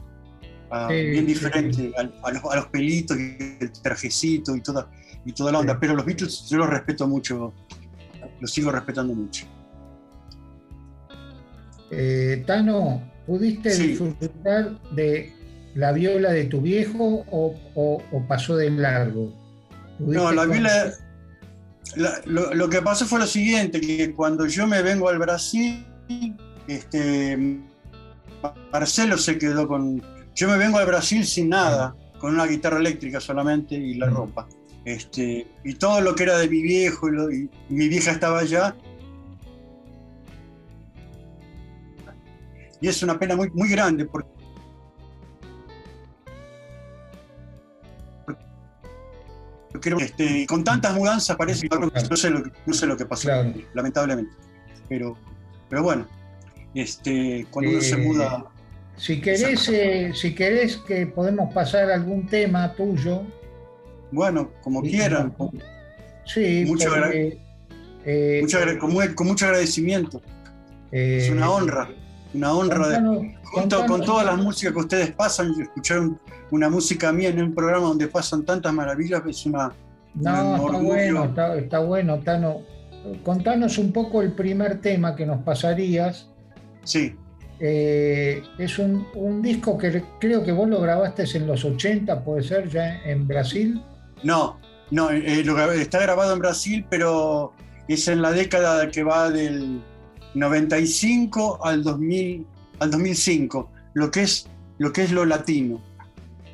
Ah, 0.70 0.88
bien 0.88 1.26
diferente 1.26 1.92
A, 1.96 2.56
los, 2.56 2.66
pelitos 2.66 3.16
y 3.16 3.36
el 3.60 3.70
trajecito 3.70 4.56
y 4.56 4.60
toda, 4.60 4.90
y 5.24 5.32
toda 5.32 5.52
la 5.52 5.60
onda. 5.60 5.78
Pero 5.78 5.94
los 5.94 6.04
Beatles 6.04 6.48
yo 6.48 6.58
los 6.58 6.68
respeto 6.68 7.06
mucho, 7.06 7.52
los 8.40 8.50
sigo 8.50 8.72
respetando 8.72 9.14
mucho. 9.14 9.46
Eh, 11.90 12.42
Tano, 12.46 13.02
¿pudiste 13.26 13.76
disfrutar 13.76 14.80
de 14.90 15.32
la 15.74 15.92
viola 15.92 16.30
de 16.30 16.44
tu 16.44 16.60
viejo 16.60 17.24
o, 17.30 18.24
pasó 18.28 18.56
de 18.56 18.70
largo? 18.70 19.32
No, 19.98 20.32
la 20.32 20.46
viola. 20.46 20.92
lo, 22.26 22.68
que 22.68 22.82
pasó 22.82 23.06
fue 23.06 23.18
lo 23.18 23.26
siguiente: 23.26 23.80
que 23.80 24.12
cuando 24.12 24.46
yo 24.46 24.66
me 24.66 24.82
vengo 24.82 25.08
al 25.08 25.18
Brasil, 25.18 25.86
este, 26.68 27.58
Marcelo 28.72 29.18
se 29.18 29.38
quedó 29.38 29.68
con. 29.68 30.02
Yo 30.34 30.48
me 30.48 30.56
vengo 30.56 30.78
al 30.78 30.86
Brasil 30.86 31.24
sin 31.26 31.50
nada, 31.50 31.94
con 32.18 32.34
una 32.34 32.46
guitarra 32.46 32.78
eléctrica 32.78 33.20
solamente 33.20 33.74
y 33.74 33.94
la 33.94 34.06
ropa. 34.06 34.48
Este, 34.84 35.46
y 35.64 35.74
todo 35.74 36.00
lo 36.00 36.14
que 36.14 36.24
era 36.24 36.38
de 36.38 36.48
mi 36.48 36.60
viejo 36.60 37.08
y 37.08 37.48
mi 37.70 37.88
vieja 37.88 38.10
estaba 38.10 38.40
allá, 38.40 38.74
y 42.84 42.88
es 42.88 43.02
una 43.02 43.18
pena 43.18 43.34
muy, 43.34 43.48
muy 43.50 43.70
grande 43.70 44.04
porque 44.04 44.28
este, 50.00 50.46
con 50.46 50.64
tantas 50.64 50.94
mudanzas 50.94 51.36
parece 51.36 51.68
que 51.68 51.78
no 51.78 52.16
sé 52.16 52.30
lo, 52.30 52.42
no 52.66 52.74
sé 52.74 52.86
lo 52.86 52.96
que 52.96 53.06
pasó, 53.06 53.28
lamentablemente. 53.72 54.32
Pero, 54.88 55.16
pero 55.68 55.82
bueno, 55.82 56.06
este, 56.74 57.46
cuando 57.50 57.72
uno 57.72 57.80
se 57.80 57.94
eh, 57.94 57.98
muda. 57.98 58.44
Si 58.96 59.20
querés, 59.20 59.68
eh, 59.68 60.12
si 60.14 60.34
querés 60.34 60.76
que 60.76 61.06
podemos 61.06 61.52
pasar 61.52 61.90
algún 61.90 62.26
tema 62.26 62.74
tuyo. 62.74 63.22
Bueno, 64.10 64.50
como 64.62 64.82
quieran. 64.82 65.34
Sí, 66.24 66.64
mucho 66.66 66.90
eh, 68.06 68.78
con, 68.78 68.92
mucho 69.26 69.46
agradecimiento. 69.46 70.22
es 70.90 71.30
una 71.30 71.50
honra 71.50 71.88
una 72.34 72.52
honra 72.52 72.88
de, 72.88 73.36
junto 73.44 73.86
con 73.86 74.04
todas 74.04 74.26
las 74.26 74.36
músicas 74.36 74.74
que 74.74 74.80
ustedes 74.80 75.10
pasan, 75.12 75.54
escuchar 75.60 76.02
una 76.50 76.68
música 76.68 77.12
mía 77.12 77.28
en 77.28 77.42
un 77.42 77.54
programa 77.54 77.88
donde 77.88 78.08
pasan 78.08 78.44
tantas 78.44 78.72
maravillas 78.72 79.22
es 79.26 79.46
una... 79.46 79.72
No, 80.14 80.66
está 80.66 80.78
bueno, 80.78 81.34
está, 81.56 81.78
bueno, 81.80 82.20
Tano. 82.20 82.60
Contanos 83.24 83.78
un 83.78 83.92
poco 83.92 84.22
el 84.22 84.32
primer 84.32 84.80
tema 84.80 85.16
que 85.16 85.26
nos 85.26 85.42
pasarías. 85.42 86.28
Sí. 86.84 87.14
Eh, 87.58 88.42
es 88.58 88.78
un, 88.78 89.42
disco 89.42 89.76
que 89.76 90.04
creo 90.20 90.44
que 90.44 90.52
vos 90.52 90.68
lo 90.68 90.80
grabaste 90.80 91.24
en 91.34 91.46
los 91.46 91.64
80, 91.64 92.22
puede 92.24 92.42
ser, 92.42 92.68
ya 92.68 93.02
en 93.04 93.26
Brasil. 93.26 93.82
No, 94.22 94.58
no, 94.90 95.10
eh, 95.10 95.44
está 95.80 96.00
grabado 96.00 96.32
en 96.32 96.38
Brasil, 96.38 96.86
pero 96.88 97.52
es 97.88 98.08
en 98.08 98.22
la 98.22 98.32
década 98.32 98.88
que 98.90 99.02
va 99.02 99.30
del 99.30 99.82
95 100.34 101.60
al, 101.64 101.82
2000, 101.82 102.46
al 102.80 102.90
2005, 102.90 103.70
lo 103.94 104.10
que 104.10 104.22
es 104.22 104.48
lo, 104.78 104.92
que 104.92 105.02
es 105.02 105.12
lo 105.12 105.24
latino. 105.24 105.80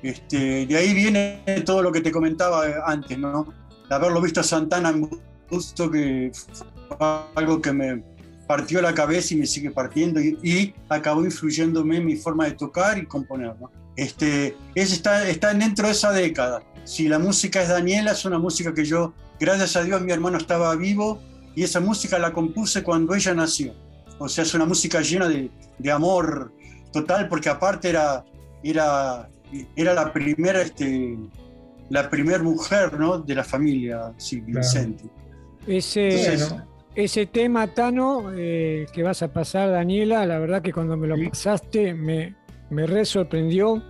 Este, 0.02 0.66
de 0.66 0.76
ahí 0.76 0.94
viene 0.94 1.42
todo 1.64 1.82
lo 1.82 1.92
que 1.92 2.00
te 2.00 2.10
comentaba 2.10 2.64
antes, 2.86 3.18
¿no? 3.18 3.52
De 3.88 3.94
haberlo 3.94 4.20
visto 4.20 4.40
a 4.40 4.44
Santana 4.44 4.90
en 4.90 5.10
gusto, 5.50 5.90
que 5.90 6.32
fue 6.88 6.96
algo 7.34 7.60
que 7.60 7.72
me 7.72 8.02
partió 8.46 8.82
la 8.82 8.94
cabeza 8.94 9.34
y 9.34 9.36
me 9.36 9.46
sigue 9.46 9.70
partiendo 9.70 10.20
y, 10.20 10.74
acabó 10.88 11.24
influyéndome 11.24 11.98
en 11.98 12.06
mi 12.06 12.16
forma 12.16 12.46
de 12.46 12.52
tocar 12.52 12.98
y 12.98 13.06
componer. 13.06 13.54
¿no? 13.60 13.70
Este, 13.94 14.56
es, 14.74 14.92
está, 14.92 15.28
está 15.28 15.54
dentro 15.54 15.86
de 15.86 15.92
esa 15.92 16.10
década. 16.10 16.62
Si 16.84 17.08
la 17.08 17.18
música 17.18 17.62
es 17.62 17.68
Daniela, 17.68 18.12
es 18.12 18.24
una 18.24 18.38
música 18.38 18.74
que 18.74 18.84
yo, 18.84 19.12
gracias 19.38 19.76
a 19.76 19.84
Dios, 19.84 20.00
mi 20.02 20.10
hermano 20.10 20.38
estaba 20.38 20.74
vivo 20.74 21.20
y 21.54 21.62
esa 21.62 21.78
música 21.78 22.18
la 22.18 22.32
compuse 22.32 22.82
cuando 22.82 23.14
ella 23.14 23.34
nació. 23.34 23.74
O 24.18 24.28
sea, 24.28 24.42
es 24.42 24.52
una 24.54 24.64
música 24.64 25.00
llena 25.00 25.28
de, 25.28 25.50
de 25.78 25.90
amor 25.92 26.52
total, 26.92 27.28
porque 27.28 27.48
aparte 27.48 27.90
era, 27.90 28.24
era, 28.62 29.28
era 29.76 29.94
la 29.94 30.12
primera 30.12 30.62
este, 30.62 31.18
la 31.88 32.08
primera 32.08 32.42
mujer 32.42 32.98
¿no? 32.98 33.18
de 33.18 33.34
la 33.34 33.44
familia 33.44 34.12
sí, 34.16 34.40
Vicente. 34.40 35.04
Ese, 35.66 36.38
ese 36.94 37.26
tema, 37.26 37.66
Tano, 37.68 38.32
eh, 38.34 38.86
que 38.92 39.02
vas 39.02 39.22
a 39.22 39.32
pasar, 39.32 39.70
Daniela, 39.70 40.24
la 40.24 40.38
verdad 40.38 40.62
que 40.62 40.72
cuando 40.72 40.96
me 40.96 41.06
lo 41.06 41.16
pasaste 41.28 41.94
me, 41.94 42.34
me 42.70 42.86
re 42.86 43.04
sorprendió, 43.04 43.82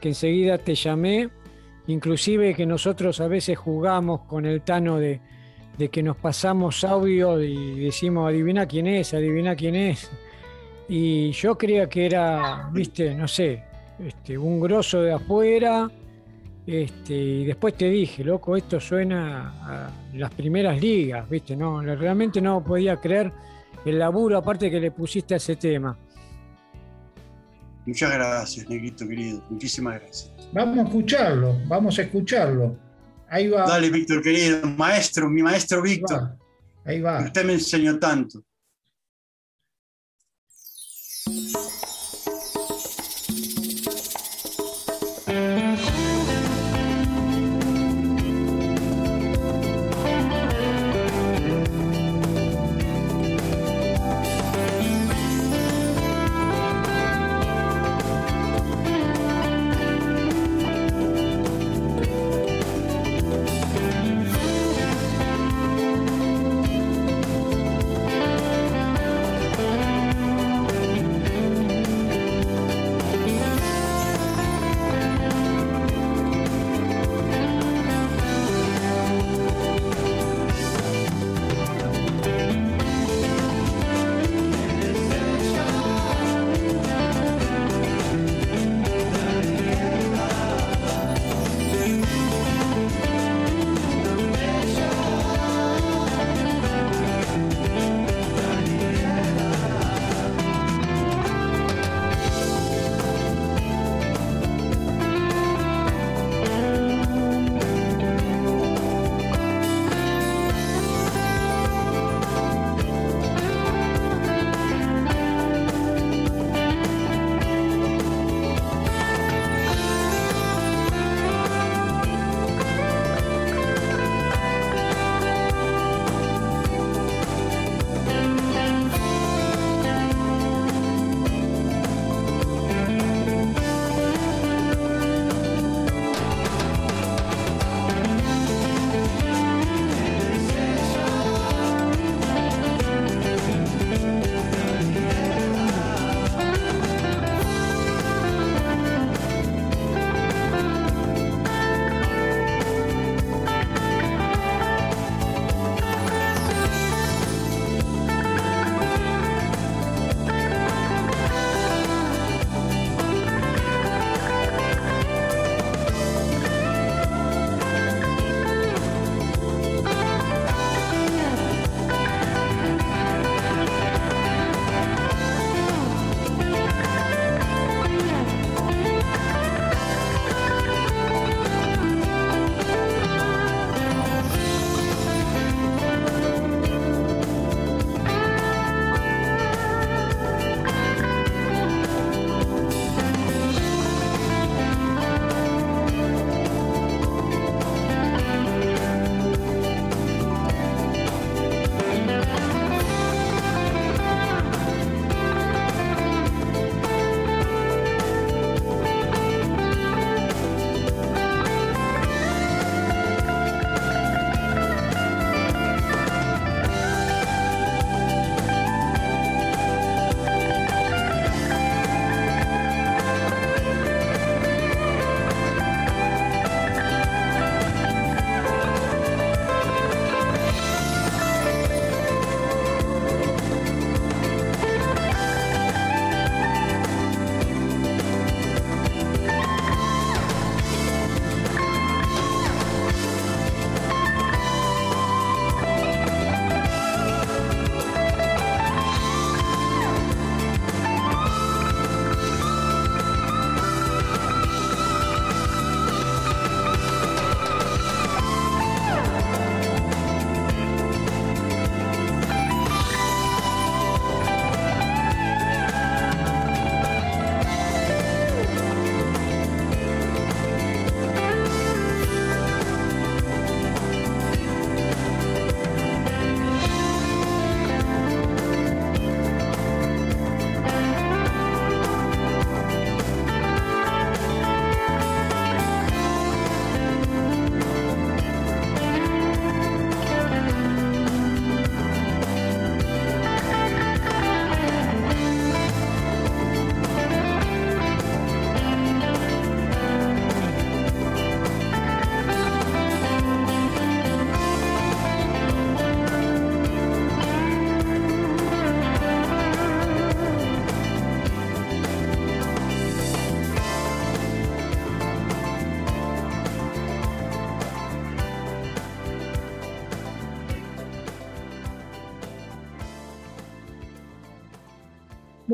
que 0.00 0.08
enseguida 0.08 0.58
te 0.58 0.74
llamé, 0.74 1.30
inclusive 1.86 2.54
que 2.54 2.66
nosotros 2.66 3.20
a 3.20 3.28
veces 3.28 3.56
jugamos 3.58 4.22
con 4.22 4.46
el 4.46 4.62
Tano 4.62 4.98
de 4.98 5.20
de 5.78 5.88
que 5.88 6.02
nos 6.02 6.16
pasamos 6.16 6.84
audio 6.84 7.40
y 7.42 7.80
decimos, 7.80 8.28
adivina 8.28 8.66
quién 8.66 8.86
es, 8.86 9.12
adivina 9.14 9.56
quién 9.56 9.74
es. 9.74 10.10
Y 10.88 11.32
yo 11.32 11.56
creía 11.56 11.88
que 11.88 12.06
era, 12.06 12.68
viste, 12.72 13.14
no 13.14 13.26
sé, 13.26 13.64
este, 13.98 14.36
un 14.38 14.60
grosso 14.60 15.02
de 15.02 15.12
afuera. 15.12 15.90
Este, 16.66 17.14
y 17.14 17.44
después 17.44 17.76
te 17.76 17.90
dije, 17.90 18.24
loco, 18.24 18.56
esto 18.56 18.80
suena 18.80 19.52
a 19.62 19.90
las 20.14 20.32
primeras 20.32 20.80
ligas, 20.80 21.28
viste, 21.28 21.54
no, 21.54 21.82
realmente 21.82 22.40
no 22.40 22.64
podía 22.64 22.96
creer 22.96 23.30
el 23.84 23.98
laburo 23.98 24.38
aparte 24.38 24.70
que 24.70 24.80
le 24.80 24.90
pusiste 24.90 25.34
a 25.34 25.36
ese 25.36 25.56
tema. 25.56 25.94
Muchas 27.84 28.14
gracias, 28.14 28.66
Negrito 28.66 29.06
querido, 29.06 29.42
muchísimas 29.50 30.00
gracias. 30.00 30.32
Vamos 30.52 30.78
a 30.78 30.82
escucharlo, 30.84 31.58
vamos 31.66 31.98
a 31.98 32.02
escucharlo. 32.02 32.76
Ahí 33.28 33.48
va. 33.48 33.66
Dale, 33.66 33.90
Víctor, 33.90 34.22
querido, 34.22 34.66
maestro, 34.66 35.28
mi 35.28 35.42
maestro 35.42 35.82
Víctor. 35.82 36.36
Ahí 36.86 37.02
va. 37.02 37.24
Usted 37.24 37.44
me 37.44 37.54
enseñó 37.54 37.98
tanto. 37.98 38.42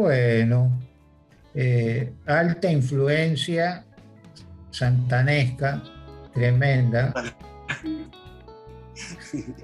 Bueno, 0.01 0.81
eh, 1.55 2.11
alta 2.25 2.71
influencia 2.71 3.85
santanesca, 4.71 5.83
tremenda. 6.33 7.13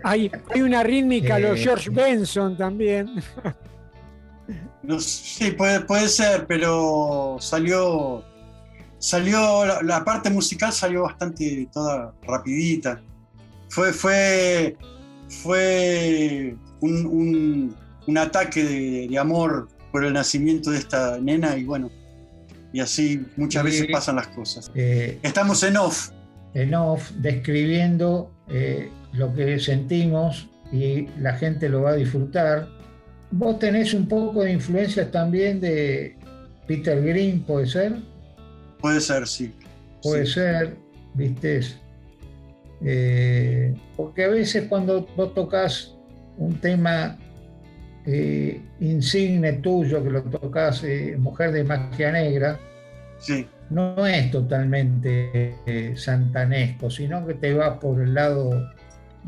Hay, 0.02 0.30
hay 0.50 0.62
una 0.62 0.82
rítmica, 0.82 1.38
los 1.38 1.58
eh, 1.58 1.62
George 1.62 1.90
Benson 1.90 2.56
también. 2.56 3.22
sí, 4.98 5.50
puede, 5.50 5.80
puede 5.80 6.08
ser, 6.08 6.46
pero 6.46 7.36
salió, 7.40 8.24
salió 8.98 9.82
la, 9.82 10.04
parte 10.04 10.30
musical 10.30 10.72
salió 10.72 11.02
bastante 11.02 11.68
toda 11.72 12.14
rapidita. 12.22 13.02
Fue, 13.68 13.92
fue, 13.92 14.76
fue 15.28 16.56
un, 16.80 17.76
ataque 18.16 18.64
de, 18.64 19.18
amor 19.18 19.68
por 19.96 20.04
el 20.04 20.12
nacimiento 20.12 20.72
de 20.72 20.76
esta 20.76 21.18
nena 21.18 21.56
y 21.56 21.64
bueno, 21.64 21.90
y 22.70 22.80
así 22.80 23.24
muchas 23.38 23.64
veces 23.64 23.86
pasan 23.90 24.16
las 24.16 24.28
cosas. 24.28 24.70
Eh, 24.74 25.18
Estamos 25.22 25.62
en 25.62 25.78
off. 25.78 26.10
En 26.52 26.74
off, 26.74 27.12
describiendo 27.12 28.30
eh, 28.50 28.90
lo 29.14 29.32
que 29.32 29.58
sentimos 29.58 30.50
y 30.70 31.06
la 31.18 31.32
gente 31.32 31.70
lo 31.70 31.80
va 31.80 31.92
a 31.92 31.94
disfrutar. 31.94 32.68
Vos 33.30 33.58
tenés 33.58 33.94
un 33.94 34.06
poco 34.06 34.42
de 34.42 34.52
influencia 34.52 35.10
también 35.10 35.62
de 35.62 36.14
Peter 36.66 37.02
Green, 37.02 37.40
¿puede 37.40 37.66
ser? 37.66 37.96
Puede 38.82 39.00
ser, 39.00 39.26
sí. 39.26 39.54
Puede 40.02 40.26
ser, 40.26 40.76
viste. 41.14 41.62
Eh, 42.82 43.74
porque 43.96 44.24
a 44.24 44.28
veces 44.28 44.66
cuando 44.68 45.08
vos 45.16 45.32
tocas 45.32 45.94
un 46.36 46.60
tema 46.60 47.16
eh, 48.06 48.60
insigne 48.80 49.54
tuyo, 49.54 50.02
que 50.02 50.10
lo 50.10 50.22
tocas 50.22 50.84
eh, 50.84 51.16
Mujer 51.18 51.52
de 51.52 51.64
Magia 51.64 52.12
Negra, 52.12 52.58
sí. 53.18 53.46
no 53.70 54.06
es 54.06 54.30
totalmente 54.30 55.94
santanesco, 55.96 56.90
sino 56.90 57.26
que 57.26 57.34
te 57.34 57.52
vas 57.54 57.78
por 57.78 58.00
el 58.00 58.14
lado 58.14 58.50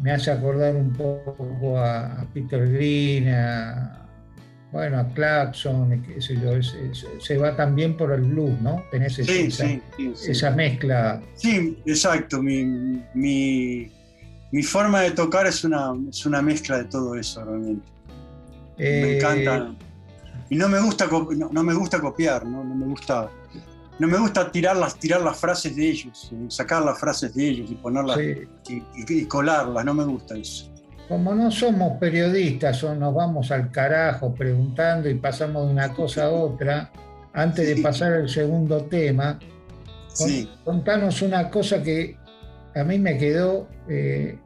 me 0.03 0.13
hace 0.13 0.31
acordar 0.31 0.77
un 0.77 0.93
poco 0.93 1.79
a, 1.79 2.25
Peter 2.33 2.71
Green, 2.71 3.29
a, 3.29 4.07
bueno, 4.71 4.99
a 4.99 5.09
Clapson, 5.09 6.03
qué 6.03 6.21
sé 6.21 6.37
yo, 6.37 6.53
se, 7.21 7.37
va 7.37 7.57
también 7.57 7.97
por 7.97 8.13
el 8.13 8.23
blues, 8.23 8.61
¿no? 8.61 8.83
Tenés 8.91 9.19
esa, 9.19 10.51
mezcla. 10.51 11.21
Sí, 11.35 11.79
exacto. 11.87 12.43
Mi, 12.43 12.65
mi, 13.15 14.63
forma 14.63 15.03
de 15.03 15.11
tocar 15.13 15.47
es 15.47 15.65
una, 15.65 15.93
es 16.09 16.25
una 16.27 16.43
mezcla 16.43 16.79
de 16.79 16.85
todo 16.85 17.15
eso, 17.15 17.45
realmente. 17.45 17.98
Me 18.79 18.85
eh, 18.85 19.17
encanta. 19.17 19.75
Y 20.51 20.57
no 20.57 20.69
me 20.69 20.81
gusta, 20.81 21.07
no, 21.51 21.63
me 21.63 21.75
gusta 21.75 22.01
copiar, 22.01 22.47
¿no? 22.47 22.65
no 22.65 22.75
me 22.75 22.87
gusta 22.87 23.31
no 23.99 24.07
me 24.07 24.19
gusta 24.19 24.51
tirar 24.51 24.77
las, 24.77 24.97
tirar 24.97 25.21
las 25.23 25.37
frases 25.37 25.75
de 25.75 25.89
ellos, 25.89 26.31
eh, 26.33 26.47
sacar 26.49 26.85
las 26.85 26.99
frases 26.99 27.35
de 27.35 27.49
ellos 27.49 27.71
y 27.71 27.75
ponerlas 27.75 28.19
y, 28.69 29.25
colarlas, 29.25 29.85
no 29.85 29.95
me 29.95 30.05
gusta 30.05 30.37
eso. 30.37 30.71
Como 31.09 31.35
no 31.35 31.51
somos 31.51 31.99
periodistas 31.99 32.85
o 32.85 32.95
nos 32.95 33.15
vamos 33.15 33.51
al 33.51 33.71
carajo 33.71 34.35
preguntando 34.35 35.09
y 35.09 35.15
pasamos 35.15 35.67
de 35.67 35.73
una 35.73 35.93
cosa 35.93 36.27
a 36.27 36.31
otra, 36.31 36.93
antes 37.33 37.67
de 37.67 37.83
pasar 37.83 38.13
al 38.13 38.29
segundo 38.29 38.85
tema, 38.85 39.39
contanos 40.65 41.23
una 41.23 41.51
cosa 41.51 41.83
que 41.83 42.17
a 42.75 42.85
mí 42.85 42.99
me 42.99 43.17
quedó 43.17 43.69
eh, 43.89 44.39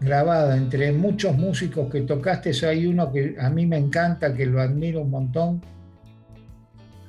grabada 0.00 0.56
entre 0.56 0.92
muchos 0.92 1.36
músicos 1.36 1.90
que 1.90 2.02
tocaste, 2.02 2.52
hay 2.66 2.86
uno 2.86 3.12
que 3.12 3.36
a 3.38 3.50
mí 3.50 3.66
me 3.66 3.76
encanta, 3.76 4.34
que 4.34 4.46
lo 4.46 4.60
admiro 4.60 5.02
un 5.02 5.10
montón, 5.10 5.62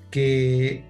que 0.10 0.84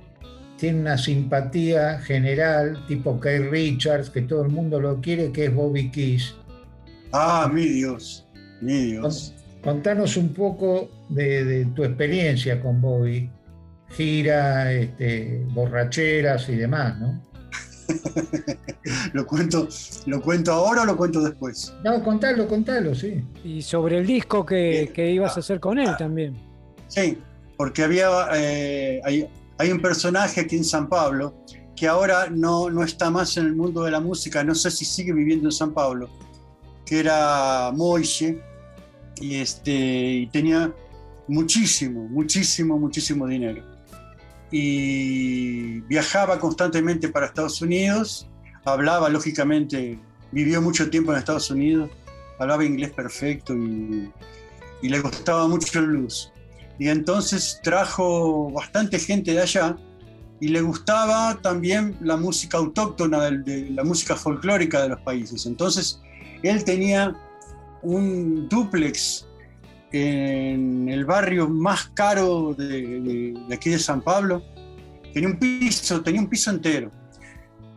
tiene 0.57 0.81
una 0.81 0.97
simpatía 0.97 1.99
general, 1.99 2.85
tipo 2.87 3.19
Kay 3.19 3.39
Richards, 3.49 4.09
que 4.09 4.21
todo 4.21 4.43
el 4.43 4.49
mundo 4.49 4.79
lo 4.79 4.99
quiere, 5.01 5.31
que 5.31 5.45
es 5.45 5.53
Bobby 5.53 5.89
Kiss. 5.89 6.35
Ah, 7.11 7.49
mi 7.51 7.65
Dios, 7.65 8.27
mi 8.61 8.91
Dios. 8.91 9.33
Contanos 9.63 10.15
un 10.15 10.33
poco 10.33 10.89
de, 11.09 11.67
tu 11.75 11.83
experiencia 11.83 12.61
con 12.61 12.79
Bobby, 12.81 13.29
gira, 13.89 14.71
este, 14.71 15.43
borracheras 15.49 16.47
y 16.49 16.55
demás, 16.55 16.97
¿no? 16.99 17.28
¿Lo, 19.13 19.25
cuento, 19.25 19.67
¿Lo 20.05 20.21
cuento 20.21 20.51
ahora 20.51 20.83
o 20.83 20.85
lo 20.85 20.97
cuento 20.97 21.21
después? 21.21 21.73
No, 21.83 22.03
contalo, 22.03 22.47
contalo, 22.47 22.95
sí. 22.95 23.23
Y 23.43 23.61
sobre 23.61 23.97
el 23.97 24.07
disco 24.07 24.45
que, 24.45 24.91
ibas 25.13 25.35
a 25.37 25.39
hacer 25.39 25.59
con 25.59 25.79
él 25.79 25.95
también. 25.97 26.35
Sí, 26.87 27.17
porque 27.57 27.83
había, 27.83 28.09
eh, 28.33 29.01
hay 29.57 29.71
un 29.71 29.81
personaje 29.81 30.41
aquí 30.41 30.57
en 30.57 30.63
San 30.63 30.87
Pablo 30.87 31.35
que 31.79 31.87
ahora 31.87 32.27
no, 32.29 32.69
no 32.69 32.83
está 32.83 33.09
más 33.09 33.37
en 33.37 33.45
el 33.45 33.55
mundo 33.55 33.83
de 33.83 33.91
la 33.91 34.01
música, 34.01 34.43
no 34.43 34.53
sé 34.53 34.69
si 34.69 34.83
sigue 34.83 35.13
viviendo 35.13 35.47
en 35.47 35.53
San 35.53 35.73
Pablo, 35.73 36.09
que 36.85 36.99
era 36.99 37.71
Moishe, 37.73 38.37
y, 39.21 39.35
este, 39.35 39.71
y 39.71 40.27
tenía 40.27 40.73
muchísimo, 41.29 42.03
muchísimo, 42.09 42.77
muchísimo 42.77 43.25
dinero. 43.27 43.63
Y 44.51 45.81
viajaba 45.81 46.39
constantemente 46.39 47.09
para 47.09 47.27
Estados 47.27 47.61
Unidos, 47.61 48.27
hablaba 48.65 49.09
lógicamente, 49.09 49.99
vivió 50.31 50.61
mucho 50.61 50.89
tiempo 50.89 51.11
en 51.11 51.19
Estados 51.19 51.51
Unidos, 51.51 51.89
hablaba 52.39 52.65
inglés 52.65 52.91
perfecto 52.91 53.55
y, 53.55 54.11
y 54.81 54.89
le 54.89 54.99
gustaba 54.99 55.47
mucho 55.47 55.79
el 55.79 55.87
blues 55.87 56.31
y 56.79 56.87
entonces 56.87 57.59
trajo 57.61 58.49
bastante 58.51 58.97
gente 58.97 59.33
de 59.33 59.41
allá 59.41 59.77
y 60.39 60.47
le 60.47 60.61
gustaba 60.61 61.37
también 61.41 61.97
la 61.99 62.15
música 62.15 62.57
autóctona, 62.57 63.29
de, 63.29 63.69
la 63.71 63.83
música 63.83 64.15
folclórica 64.15 64.81
de 64.81 64.89
los 64.89 65.01
países. 65.01 65.45
Entonces 65.45 66.01
él 66.41 66.63
tenía 66.63 67.13
un 67.81 68.47
duplex 68.47 69.27
en 69.91 70.87
el 70.89 71.05
barrio 71.05 71.49
más 71.49 71.89
caro 71.89 72.53
de, 72.53 73.33
aquí 73.51 73.69
de 73.69 73.79
San 73.79 74.01
Pablo. 74.01 74.43
Tenía 75.13 75.29
un 75.29 75.39
piso, 75.39 76.01
tenía 76.01 76.21
un 76.21 76.27
piso 76.27 76.51
entero. 76.51 76.91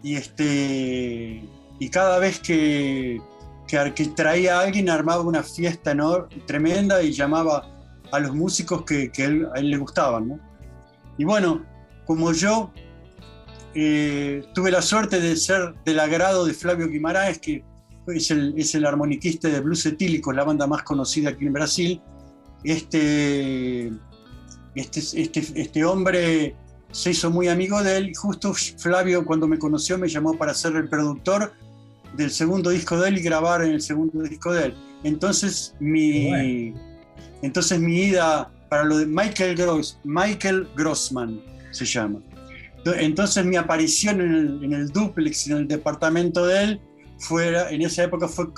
Y, 0.03 0.17
este, 0.17 1.43
y 1.79 1.89
cada 1.89 2.19
vez 2.19 2.41
que, 2.41 3.21
que, 3.67 4.07
traía 4.15 4.59
a 4.59 4.63
alguien 4.63 4.91
armaba 4.91 5.23
una 5.23 5.43
fiesta 5.43 5.93
enorme, 5.93 6.29
tremenda 6.47 7.03
y 7.03 7.13
llamaba 7.13 7.69
a 8.11 8.21
los 8.21 8.35
músicos 8.35 8.85
que, 8.85 9.11
a 9.55 9.59
él 9.59 9.71
le 9.71 9.77
gustaban. 9.79 10.41
Y 11.17 11.25
bueno, 11.25 11.65
como 12.05 12.33
yo 12.33 12.73
eh, 13.75 14.45
tuve 14.55 14.71
la 14.71 14.83
suerte 14.83 15.21
de 15.21 15.37
ser 15.37 15.75
del 15.85 16.01
agrado 16.01 16.45
de 16.45 16.53
Flavio 16.53 16.89
Guimaraes, 16.89 17.39
que 17.39 17.65
es 18.07 18.31
el, 18.31 18.55
es 18.57 18.75
el 18.75 18.87
armoniquista 18.87 19.49
de 19.49 19.61
Blues 19.61 19.87
Etílicos, 19.87 20.35
la 20.35 20.45
banda 20.45 20.67
más 20.67 20.83
conocida 20.83 21.31
aquí 21.31 21.47
en 21.47 21.53
Brasil, 21.53 22.01
este, 22.65 23.93
este, 24.75 25.01
este, 25.01 25.41
este 25.55 25.85
hombre 25.85 26.55
se 26.93 27.11
hizo 27.11 27.31
muy 27.31 27.49
amigo 27.49 27.83
de 27.83 27.97
él 27.97 28.11
y 28.11 28.15
justo 28.15 28.53
Flavio 28.55 29.25
cuando 29.25 29.49
me 29.49 29.59
conoció 29.59 29.99
me 29.99 30.09
llamó 30.09 30.37
para 30.37 30.55
ser 30.55 30.77
el 30.77 30.89
productor 30.89 31.53
del 32.17 32.31
segundo 32.31 32.71
disco 32.71 32.99
de 33.01 33.09
él 33.09 33.19
y 33.19 33.23
grabar 33.23 33.63
en 33.65 33.73
el 33.73 33.81
segundo 33.81 34.23
disco 34.23 34.53
de 34.53 34.67
él. 34.67 34.75
Entonces 35.03 35.75
mi, 35.81 36.75
entonces 37.41 37.81
mi 37.81 37.97
ida 38.05 38.51
para 38.69 38.85
lo 38.85 38.99
de 38.99 39.07
Michael 39.07 39.57
Gross, 39.57 39.99
Michael 40.05 40.69
Grossman 40.77 41.41
se 41.71 41.85
llama. 41.87 42.21
Entonces 42.85 43.45
mi 43.45 43.57
aparición 43.57 44.21
en 44.21 44.73
el, 44.73 44.89
duplex, 44.89 45.47
en 45.49 45.59
el 45.59 45.69
departamento 45.69 46.47
de 46.47 46.65
él, 46.65 46.81
fue, 47.23 47.75
en 47.75 47.83
esa 47.83 48.05
época 48.05 48.29
fue 48.29 48.49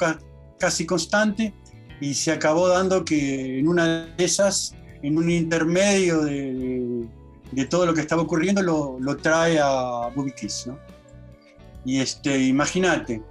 casi 0.58 0.86
constante 0.86 1.54
y 2.00 2.14
se 2.14 2.32
acabó 2.32 2.68
dando 2.68 3.04
que 3.04 3.58
en 3.58 3.68
una 3.68 4.06
de 4.06 4.24
esas, 4.24 4.74
en 5.02 5.18
un 5.18 5.30
intermedio 5.30 6.24
de, 6.24 7.06
todo 7.70 7.86
lo 7.86 7.94
que 7.94 8.00
estaba 8.00 8.22
ocurriendo, 8.22 8.62
lo, 8.62 9.16
trae 9.18 9.60
a 9.60 10.08
Bobby 10.14 10.32
Kiss, 10.32 10.66
¿no? 10.66 10.78
Y 11.84 12.00
este, 12.00 12.38
imagínate, 12.38 13.22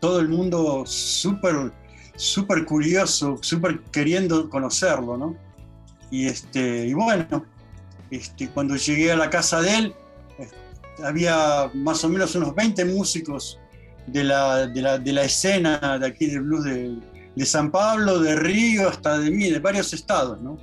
todo 0.00 0.20
el 0.20 0.28
mundo 0.28 0.84
súper 0.86 1.72
súper 2.16 2.66
curioso, 2.66 3.38
súper 3.40 3.80
queriendo 3.84 4.48
conocerlo, 4.50 5.16
¿no? 5.16 5.36
Y, 6.10 6.26
este, 6.26 6.86
y 6.86 6.92
bueno, 6.92 7.46
este, 8.10 8.48
cuando 8.50 8.76
llegué 8.76 9.12
a 9.12 9.16
la 9.16 9.30
casa 9.30 9.62
de 9.62 9.78
él, 9.78 9.94
este, 10.38 10.56
había 11.04 11.70
más 11.74 12.04
o 12.04 12.08
menos 12.08 12.34
unos 12.34 12.54
20 12.54 12.84
músicos 12.84 13.59
de 14.12 14.24
la, 14.24 14.66
de 14.66 15.12
la, 15.12 15.22
escena 15.22 15.98
de 15.98 16.06
aquí 16.06 16.26
del 16.26 16.42
blues 16.42 16.64
de, 16.64 16.96
de, 17.34 17.46
San 17.46 17.70
Pablo, 17.70 18.20
de 18.20 18.36
Río, 18.36 18.88
hasta 18.88 19.18
de 19.18 19.30
mí, 19.30 19.50
de 19.50 19.58
varios 19.58 19.92
estados, 19.92 20.40
¿no? 20.40 20.58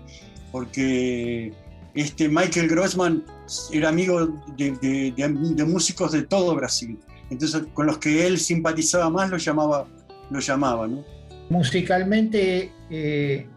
Porque 0.51 1.53
este 1.93 2.29
Michael 2.29 2.67
Grossman 2.67 3.23
era 3.71 3.89
amigo 3.89 4.27
de, 4.57 5.13
de, 5.15 5.65
músicos 5.65 6.11
de 6.11 6.23
todo 6.23 6.55
Brasil. 6.55 6.97
Entonces, 7.29 7.63
con 7.73 7.87
los 7.87 7.97
que 7.97 8.25
él 8.25 8.39
simpatizaba 8.39 9.09
más, 9.09 9.29
lo 9.29 9.37
llamaba, 9.37 9.87
lo 10.29 10.39
llamaba, 10.39 10.87
¿no? 10.87 11.03
Musicalmente, 11.49 12.71
eh, 12.89 13.47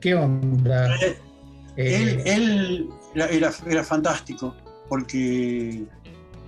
¿Qué 0.00 0.14
onda? 0.14 0.94
Eh, 1.00 1.16
él, 1.76 2.22
él 2.24 2.88
era, 3.14 3.52
era, 3.68 3.84
fantástico 3.84 4.54
porque, 4.88 5.84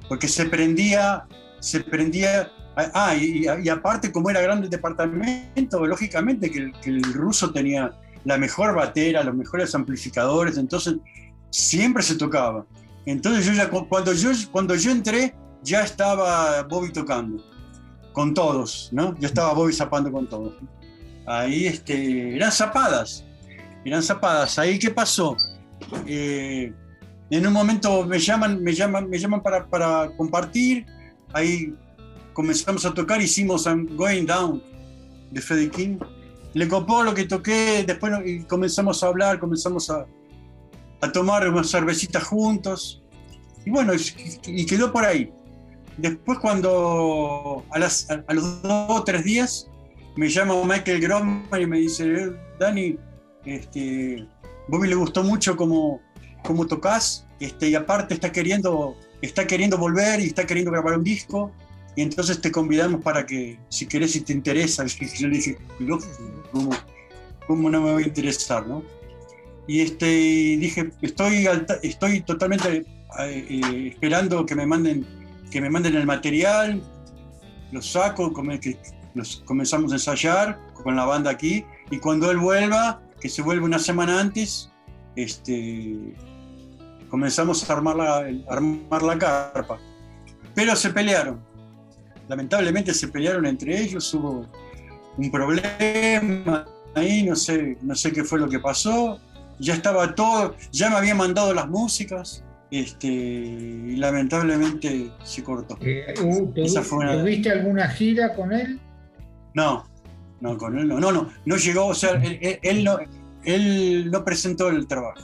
porque 0.08 0.28
se 0.28 0.46
prendía, 0.46 1.24
se 1.60 1.80
prendía 1.80 2.50
Ah, 2.94 3.14
y, 3.14 3.68
aparte, 3.68 4.12
como 4.12 4.30
era 4.30 4.40
grande 4.40 4.64
el 4.64 4.70
departamento, 4.70 5.84
lógicamente 5.86 6.50
que 6.50 6.72
el, 6.84 7.02
ruso 7.12 7.52
tenía 7.52 7.90
la 8.24 8.38
mejor 8.38 8.74
batera, 8.74 9.24
los 9.24 9.34
mejores 9.34 9.74
amplificadores, 9.74 10.56
entonces 10.56 10.96
siempre 11.50 12.02
se 12.02 12.14
tocaba. 12.14 12.64
Entonces 13.06 13.44
yo 13.44 13.52
ya, 13.52 13.68
cuando 13.68 14.12
yo, 14.12 14.30
cuando 14.52 14.74
yo 14.76 14.90
entré, 14.92 15.34
ya 15.62 15.82
estaba 15.82 16.62
Bobby 16.62 16.92
tocando, 16.92 17.42
con 18.12 18.34
todos, 18.34 18.88
¿no? 18.92 19.16
Ya 19.18 19.28
estaba 19.28 19.52
Bobby 19.52 19.72
zapando 19.72 20.12
con 20.12 20.28
todos. 20.28 20.54
Ahí 21.26 21.66
este, 21.66 22.36
eran 22.36 22.52
zapadas, 22.52 23.24
eran 23.84 24.02
zapadas. 24.02 24.58
Ahí, 24.58 24.78
¿qué 24.78 24.90
pasó? 24.90 25.36
Eh, 26.06 26.72
en 27.30 27.46
un 27.46 27.52
momento 27.52 28.04
me 28.06 28.18
llaman, 28.18 28.62
me 28.62 28.74
llaman, 28.74 29.08
me 29.08 29.18
llaman 29.18 29.42
para, 29.42 29.66
para 29.66 30.10
compartir, 30.16 30.86
ahí 31.32 31.74
comenzamos 32.32 32.84
a 32.84 32.94
tocar, 32.94 33.20
hicimos 33.20 33.66
I'm 33.66 33.96
Going 33.96 34.26
Down 34.26 34.62
de 35.30 35.40
Freddie 35.40 35.70
King. 35.70 35.98
Le 36.54 36.66
copó 36.66 37.02
lo 37.02 37.14
que 37.14 37.24
toqué, 37.24 37.84
después 37.86 38.12
comenzamos 38.48 39.02
a 39.02 39.06
hablar, 39.06 39.38
comenzamos 39.38 39.88
a, 39.90 40.06
a 41.00 41.12
tomar 41.12 41.48
unas 41.48 41.70
cervecitas 41.70 42.24
juntos. 42.24 43.02
Y 43.64 43.70
bueno, 43.70 43.92
y, 44.46 44.66
quedó 44.66 44.92
por 44.92 45.04
ahí. 45.04 45.32
Después 45.96 46.38
cuando 46.38 47.64
a, 47.70 47.78
las, 47.78 48.08
a, 48.10 48.32
los 48.32 48.62
dos 48.62 48.86
o 48.88 49.04
tres 49.04 49.24
días 49.24 49.68
me 50.16 50.28
llama 50.28 50.54
Michael 50.64 51.00
Groman 51.00 51.46
y 51.60 51.66
me 51.66 51.78
dice, 51.78 52.12
eh, 52.12 52.32
Dani, 52.58 52.96
este, 53.44 54.26
Bobby 54.68 54.88
le 54.88 54.94
gustó 54.94 55.22
mucho 55.22 55.56
cómo, 55.56 56.00
cómo 56.42 56.66
tocas, 56.66 57.26
este, 57.38 57.68
y 57.70 57.74
aparte 57.74 58.14
está 58.14 58.32
queriendo, 58.32 58.96
está 59.22 59.46
queriendo 59.46 59.78
volver 59.78 60.20
y 60.20 60.26
está 60.26 60.46
queriendo 60.46 60.70
grabar 60.70 60.98
un 60.98 61.04
disco 61.04 61.52
y 61.96 62.02
entonces 62.02 62.40
te 62.40 62.52
convidamos 62.52 63.02
para 63.02 63.26
que, 63.26 63.58
si 63.68 63.86
querés, 63.86 64.12
si 64.12 64.20
te 64.20 64.32
interesa, 64.32 64.84
yo 65.18 65.28
le 65.28 65.36
dije, 65.36 65.58
¿cómo, 66.52 66.70
¿cómo, 67.46 67.70
no 67.70 67.80
me 67.80 67.92
voy 67.92 68.04
a 68.04 68.06
interesar? 68.06 68.66
¿no? 68.66 68.82
Y 69.66 69.80
este, 69.80 70.06
dije, 70.06 70.90
estoy, 71.02 71.48
estoy 71.82 72.20
totalmente 72.22 72.78
eh, 72.78 72.84
eh, 73.18 73.88
esperando 73.92 74.46
que 74.46 74.54
me, 74.54 74.66
manden, 74.66 75.06
que 75.50 75.60
me 75.60 75.70
manden 75.70 75.96
el 75.96 76.06
material, 76.06 76.82
lo 77.72 77.82
saco, 77.82 78.32
que 78.60 78.78
los 79.14 79.42
comenzamos 79.44 79.92
a 79.92 79.96
ensayar 79.96 80.58
con 80.74 80.96
la 80.96 81.04
banda 81.04 81.30
aquí, 81.30 81.64
y 81.90 81.98
cuando 81.98 82.30
él 82.30 82.38
vuelva, 82.38 83.02
que 83.20 83.28
se 83.28 83.42
vuelve 83.42 83.64
una 83.64 83.78
semana 83.78 84.20
antes, 84.20 84.70
este, 85.16 86.14
comenzamos 87.10 87.68
a 87.68 87.72
armar 87.72 87.96
la, 87.96 88.16
armar 88.48 89.02
la 89.02 89.18
carpa. 89.18 89.78
Pero 90.54 90.74
se 90.76 90.90
pelearon 90.90 91.50
lamentablemente 92.30 92.94
se 92.94 93.08
pelearon 93.08 93.44
entre 93.44 93.76
ellos, 93.76 94.14
hubo 94.14 94.46
un 95.18 95.30
problema 95.32 96.64
ahí, 96.94 97.24
no 97.24 97.34
sé, 97.34 97.76
no 97.82 97.94
sé 97.96 98.12
qué 98.12 98.22
fue 98.22 98.38
lo 98.38 98.48
que 98.48 98.60
pasó, 98.60 99.18
ya 99.58 99.74
estaba 99.74 100.14
todo, 100.14 100.54
ya 100.70 100.90
me 100.90 100.96
había 100.96 101.14
mandado 101.16 101.52
las 101.52 101.68
músicas, 101.68 102.44
este, 102.70 103.08
y 103.08 103.96
lamentablemente 103.96 105.10
se 105.24 105.42
cortó. 105.42 105.76
Eh, 105.80 106.14
¿Tuviste 106.14 107.50
alguna 107.50 107.88
gira 107.88 108.32
con 108.36 108.52
él? 108.52 108.78
No, 109.54 109.84
no, 110.40 110.56
con 110.56 110.78
él 110.78 110.86
no, 110.86 111.00
no, 111.00 111.10
no, 111.10 111.28
no 111.44 111.56
llegó, 111.56 111.86
o 111.86 111.94
sea, 111.94 112.12
él, 112.12 112.84
no, 112.84 112.98
él 113.44 114.08
no 114.08 114.24
presentó 114.24 114.68
el 114.68 114.86
trabajo. 114.86 115.20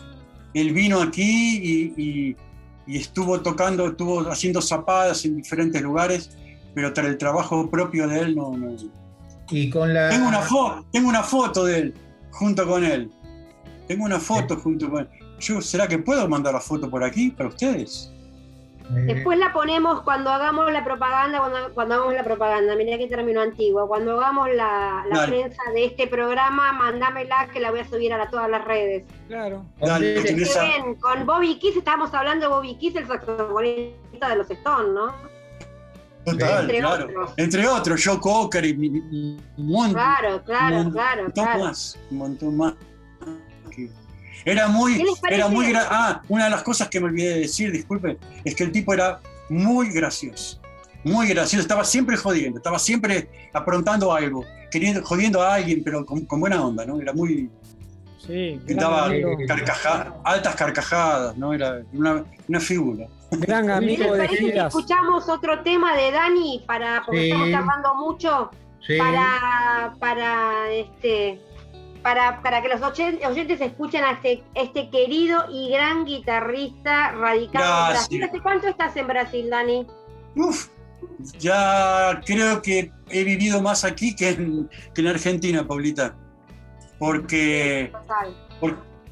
Él 0.56 0.72
vino 0.72 1.02
aquí 1.02 1.58
y, 1.62 2.02
y, 2.02 2.36
y 2.86 2.96
estuvo 2.96 3.40
tocando, 3.42 3.88
estuvo 3.88 4.20
haciendo 4.30 4.62
zapadas 4.62 5.24
en 5.26 5.36
diferentes 5.36 5.82
lugares, 5.82 6.30
pero 6.74 6.94
tras 6.94 7.08
el 7.08 7.18
trabajo 7.18 7.68
propio 7.70 8.08
de 8.08 8.20
él 8.20 8.36
no. 8.36 8.56
Y 9.50 9.68
con 9.68 9.92
la... 9.92 10.08
tengo, 10.08 10.28
una 10.28 10.40
tengo 10.90 11.08
una 11.10 11.22
foto 11.22 11.64
de 11.66 11.78
él 11.78 11.94
junto 12.30 12.66
con 12.66 12.84
él. 12.84 13.12
Tengo 13.86 14.06
una 14.06 14.18
foto 14.18 14.56
junto 14.56 14.90
con 14.90 15.00
él. 15.00 15.08
Yo, 15.40 15.60
¿Será 15.60 15.86
que 15.86 15.98
puedo 15.98 16.26
mandar 16.26 16.54
la 16.54 16.60
foto 16.60 16.90
por 16.90 17.04
aquí 17.04 17.30
para 17.30 17.50
ustedes? 17.50 18.10
Eh, 18.94 19.14
Después 19.14 19.38
la 19.38 19.52
ponemos 19.52 20.02
cuando 20.02 20.30
hagamos 20.30 20.70
la 20.72 20.84
propaganda, 20.84 21.40
cuando, 21.40 21.74
cuando 21.74 21.94
hagamos 21.96 22.14
la 22.14 22.22
propaganda, 22.22 22.76
mirá 22.76 22.96
qué 22.98 23.08
término 23.08 23.40
antiguo, 23.40 23.88
cuando 23.88 24.18
hagamos 24.18 24.48
la, 24.54 25.04
prensa 25.26 25.62
de 25.74 25.86
este 25.86 26.06
programa, 26.06 26.72
mandámela 26.72 27.48
que 27.52 27.58
la 27.58 27.70
voy 27.70 27.80
a 27.80 27.88
subir 27.88 28.12
a 28.12 28.30
todas 28.30 28.48
las 28.48 28.64
redes. 28.64 29.04
Claro. 29.26 29.64
Dale, 29.80 30.22
con 31.00 31.26
Bobby 31.26 31.58
Kiss, 31.58 31.76
estábamos 31.76 32.14
hablando 32.14 32.48
de 32.48 32.54
Bobby 32.54 32.76
Kiss, 32.76 32.94
el 32.96 33.06
saxofonista 33.06 34.28
de 34.28 34.36
los 34.36 34.50
Stones, 34.50 34.92
¿no? 34.92 35.36
Total, 36.24 36.62
entre 36.62 36.78
claro. 36.78 37.04
Otros. 37.04 37.34
Entre 37.36 37.68
otros, 37.68 38.04
Joe 38.04 38.20
Cocker 38.20 38.64
y, 38.64 38.72
un 38.76 39.40
montón. 39.56 39.94
Claro, 39.94 40.42
claro, 40.44 40.90
claro. 40.90 41.20
Un 41.20 41.32
montón 41.34 41.60
más, 41.60 41.98
un 42.10 42.18
montón 42.18 42.56
más. 42.56 42.74
Era 44.46 44.68
muy, 44.68 45.04
era 45.28 45.48
muy 45.48 45.72
Ah, 45.74 46.22
una 46.28 46.44
de 46.44 46.50
las 46.50 46.62
cosas 46.62 46.88
que 46.88 47.00
me 47.00 47.06
olvidé 47.06 47.34
de 47.34 47.40
decir, 47.40 47.72
disculpe, 47.72 48.16
es 48.44 48.54
que 48.54 48.62
el 48.62 48.70
tipo 48.70 48.94
era 48.94 49.18
muy 49.48 49.90
gracioso. 49.90 50.60
Muy 51.02 51.26
gracioso, 51.28 51.62
estaba 51.62 51.84
siempre 51.84 52.16
jodiendo, 52.16 52.58
estaba 52.58 52.78
siempre 52.78 53.28
aprontando 53.52 54.14
algo, 54.14 54.44
queriendo, 54.70 55.04
jodiendo 55.04 55.42
a 55.42 55.54
alguien, 55.54 55.82
pero 55.84 56.06
con, 56.06 56.40
buena 56.40 56.64
onda, 56.64 56.86
¿no? 56.86 57.00
Era 57.00 57.12
muy. 57.12 57.50
Sí, 58.24 58.60
daba 58.68 59.10
altas 60.24 60.54
carcajadas, 60.54 61.36
¿no? 61.36 61.52
Era 61.52 61.82
una, 61.92 62.24
una 62.48 62.60
figura. 62.60 63.08
Gran 63.32 63.68
amigo 63.68 64.14
de 64.14 64.28
giras. 64.28 64.68
escuchamos 64.68 65.28
otro 65.28 65.62
tema 65.62 65.96
de 65.96 66.12
Dani 66.12 66.62
para 66.66 67.02
porque 67.04 67.28
estamos 67.28 67.50
tardando 67.50 67.94
mucho 67.96 68.50
para 68.98 69.94
para 69.98 70.70
este 70.70 71.40
para, 72.06 72.40
para 72.40 72.62
que 72.62 72.68
los 72.68 72.80
oyentes 72.82 73.60
escuchen 73.60 74.04
a 74.04 74.12
este, 74.12 74.44
este 74.54 74.90
querido 74.90 75.44
y 75.50 75.70
gran 75.70 76.04
guitarrista 76.04 77.10
radicado 77.10 77.88
en 77.88 77.94
Brasil. 77.94 78.22
¿Hace 78.22 78.40
cuánto 78.40 78.68
estás 78.68 78.96
en 78.96 79.08
Brasil, 79.08 79.50
Dani? 79.50 79.84
Uf, 80.36 80.68
ya 81.40 82.22
creo 82.24 82.62
que 82.62 82.92
he 83.10 83.24
vivido 83.24 83.60
más 83.60 83.84
aquí 83.84 84.14
que 84.14 84.28
en, 84.28 84.70
que 84.94 85.00
en 85.00 85.08
Argentina, 85.08 85.66
Paulita. 85.66 86.14
Porque, 87.00 87.90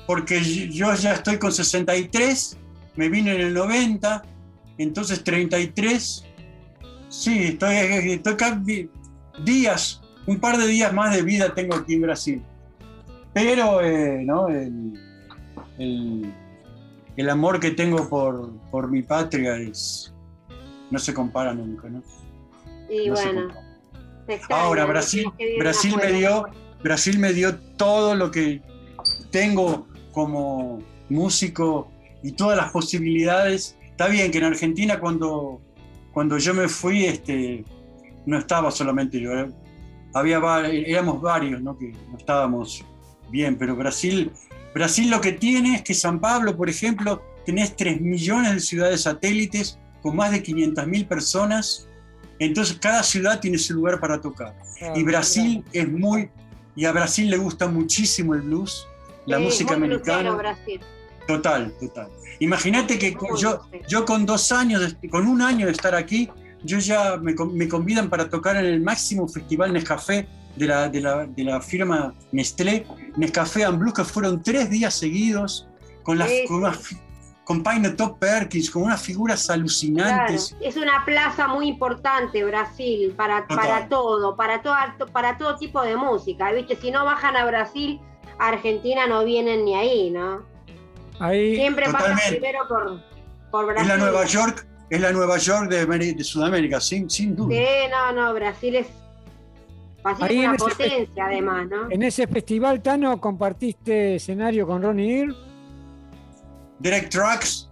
porque 0.07 0.40
yo 0.40 0.94
ya 0.94 1.14
estoy 1.14 1.40
con 1.40 1.50
63 1.50 2.57
me 2.94 3.09
vine 3.09 3.35
en 3.35 3.40
el 3.40 3.54
90, 3.54 4.22
entonces 4.78 5.24
33, 5.24 6.24
sí, 7.09 7.42
estoy, 7.42 7.74
estoy 7.74 8.88
días, 9.44 10.00
un 10.28 10.38
par 10.38 10.59
de 10.59 10.68
días 10.68 10.92
más 10.92 11.12
de 11.12 11.22
vida 11.22 11.52
tengo 11.52 11.74
aquí 11.74 11.94
en 11.94 12.02
Brasil. 12.02 12.42
Pero 13.34 13.82
eh, 13.82 14.22
¿no? 14.24 14.48
el, 14.48 14.98
el, 17.16 17.30
amor 17.30 17.58
que 17.58 17.72
tengo 17.72 18.08
por, 18.08 18.52
por 18.70 18.88
mi 18.88 19.02
patria 19.02 19.56
es, 19.56 20.14
no 20.90 20.98
se 21.00 21.12
compara 21.12 21.52
nunca. 21.52 21.88
¿no? 21.88 22.02
Y 22.88 23.10
bueno. 23.10 23.48
Ahora, 24.48 24.86
Brasil, 24.86 25.26
Brasil, 25.58 25.96
me 25.96 26.12
dio, 26.12 26.46
Brasil 26.82 27.18
me 27.18 27.32
dio 27.32 27.58
todo 27.76 28.14
lo 28.14 28.30
que 28.30 28.62
tengo 29.30 29.86
como 30.12 30.78
músico 31.10 31.90
y 32.22 32.32
todas 32.32 32.56
las 32.56 32.70
posibilidades. 32.70 33.76
Está 33.82 34.08
bien 34.08 34.30
que 34.30 34.38
en 34.38 34.44
Argentina 34.44 34.98
cuando, 35.00 35.60
cuando 36.12 36.38
yo 36.38 36.54
me 36.54 36.68
fui, 36.68 37.04
este, 37.04 37.64
no 38.24 38.38
estaba 38.38 38.70
solamente 38.70 39.20
yo, 39.20 39.30
había, 40.14 40.40
éramos 40.68 41.20
varios 41.20 41.60
¿no? 41.60 41.76
que 41.76 41.92
no 42.10 42.16
estábamos 42.16 42.84
bien, 43.30 43.56
pero 43.56 43.76
Brasil, 43.76 44.30
Brasil 44.74 45.10
lo 45.10 45.20
que 45.20 45.32
tiene 45.32 45.76
es 45.76 45.82
que 45.82 45.94
San 45.94 46.20
Pablo, 46.20 46.56
por 46.56 46.68
ejemplo, 46.68 47.22
tenés 47.44 47.76
3 47.76 48.00
millones 48.00 48.54
de 48.54 48.60
ciudades 48.60 49.02
satélites 49.02 49.78
con 50.02 50.16
más 50.16 50.32
de 50.32 50.42
500 50.42 50.87
mil 50.87 51.06
personas, 51.06 51.88
entonces 52.38 52.78
cada 52.80 53.02
ciudad 53.02 53.40
tiene 53.40 53.58
su 53.58 53.74
lugar 53.74 54.00
para 54.00 54.20
tocar. 54.20 54.54
Ah, 54.82 54.92
y 54.96 55.02
Brasil 55.02 55.64
es 55.72 55.88
muy, 55.88 56.30
y 56.76 56.84
a 56.84 56.92
Brasil 56.92 57.30
le 57.30 57.37
gusta 57.37 57.68
muchísimo 57.68 58.34
el 58.34 58.42
blues, 58.42 58.87
la 59.26 59.38
música 59.38 59.74
americana. 59.74 60.56
Total, 61.26 61.72
total. 61.80 62.08
Imagínate 62.40 62.98
que 62.98 63.16
yo, 63.38 63.60
yo 63.88 64.04
con 64.04 64.26
dos 64.26 64.52
años, 64.52 64.96
con 65.10 65.26
un 65.26 65.40
año 65.40 65.66
de 65.66 65.72
estar 65.72 65.94
aquí, 65.94 66.28
yo 66.62 66.78
ya 66.78 67.16
me, 67.16 67.34
me 67.52 67.68
convidan 67.68 68.10
para 68.10 68.28
tocar 68.28 68.56
en 68.56 68.66
el 68.66 68.80
máximo 68.80 69.28
festival 69.28 69.72
Nescafé 69.72 70.26
de 70.56 70.66
la, 70.66 70.88
de 70.88 71.00
la, 71.00 71.26
de 71.26 71.44
la 71.44 71.60
firma 71.60 72.14
Nestlé, 72.32 72.86
Nescafé 73.16 73.64
and 73.64 73.92
que 73.92 74.04
fueron 74.04 74.42
tres 74.42 74.70
días 74.70 74.94
seguidos, 74.94 75.68
con, 76.02 76.18
las, 76.18 76.30
con, 76.48 76.62
con 77.44 77.62
Paine 77.62 77.90
Top 77.90 78.18
Perkins, 78.18 78.70
con 78.70 78.82
unas 78.82 79.02
figuras 79.02 79.48
alucinantes. 79.50 80.56
Es 80.60 80.76
una 80.76 81.04
plaza 81.04 81.48
muy 81.48 81.68
importante, 81.68 82.44
Brasil, 82.44 83.12
para, 83.16 83.46
para 83.46 83.88
todo, 83.88 84.36
para 84.36 84.62
todo, 84.62 84.76
para 85.12 85.38
todo 85.38 85.56
tipo 85.56 85.82
de 85.82 85.96
música. 85.96 86.52
¿viste? 86.52 86.76
Si 86.76 86.90
no 86.90 87.04
bajan 87.04 87.36
a 87.36 87.44
Brasil 87.46 88.00
Argentina 88.38 89.06
no 89.06 89.24
vienen 89.24 89.64
ni 89.64 89.74
ahí, 89.74 90.10
¿no? 90.10 90.44
Ahí, 91.18 91.56
Siempre 91.56 91.90
pasa 91.90 92.16
primero 92.28 92.66
por, 92.68 93.00
por 93.50 93.66
Brasil. 93.66 93.90
Es 93.90 93.98
la 93.98 94.04
Nueva 94.04 94.24
York, 94.24 94.66
es 94.90 95.00
la 95.00 95.12
Nueva 95.12 95.38
York 95.38 95.70
de, 95.70 96.24
Sudamérica, 96.24 96.80
sin, 96.80 97.08
sin 97.08 97.36
duda. 97.36 97.54
Sí, 97.54 97.66
no, 97.90 98.12
no, 98.12 98.34
Brasil 98.34 98.76
es 98.76 98.86
Es 100.04 100.30
una 100.30 100.56
potencia 100.56 101.26
además, 101.26 101.66
¿no? 101.68 101.90
En 101.90 102.02
ese 102.02 102.26
festival, 102.26 102.82
Tano, 102.82 103.18
compartiste 103.20 104.16
escenario 104.16 104.66
con 104.66 104.82
Ronnie 104.82 105.20
Earl. 105.20 105.36
Direct 106.78 107.10
Tracks, 107.10 107.70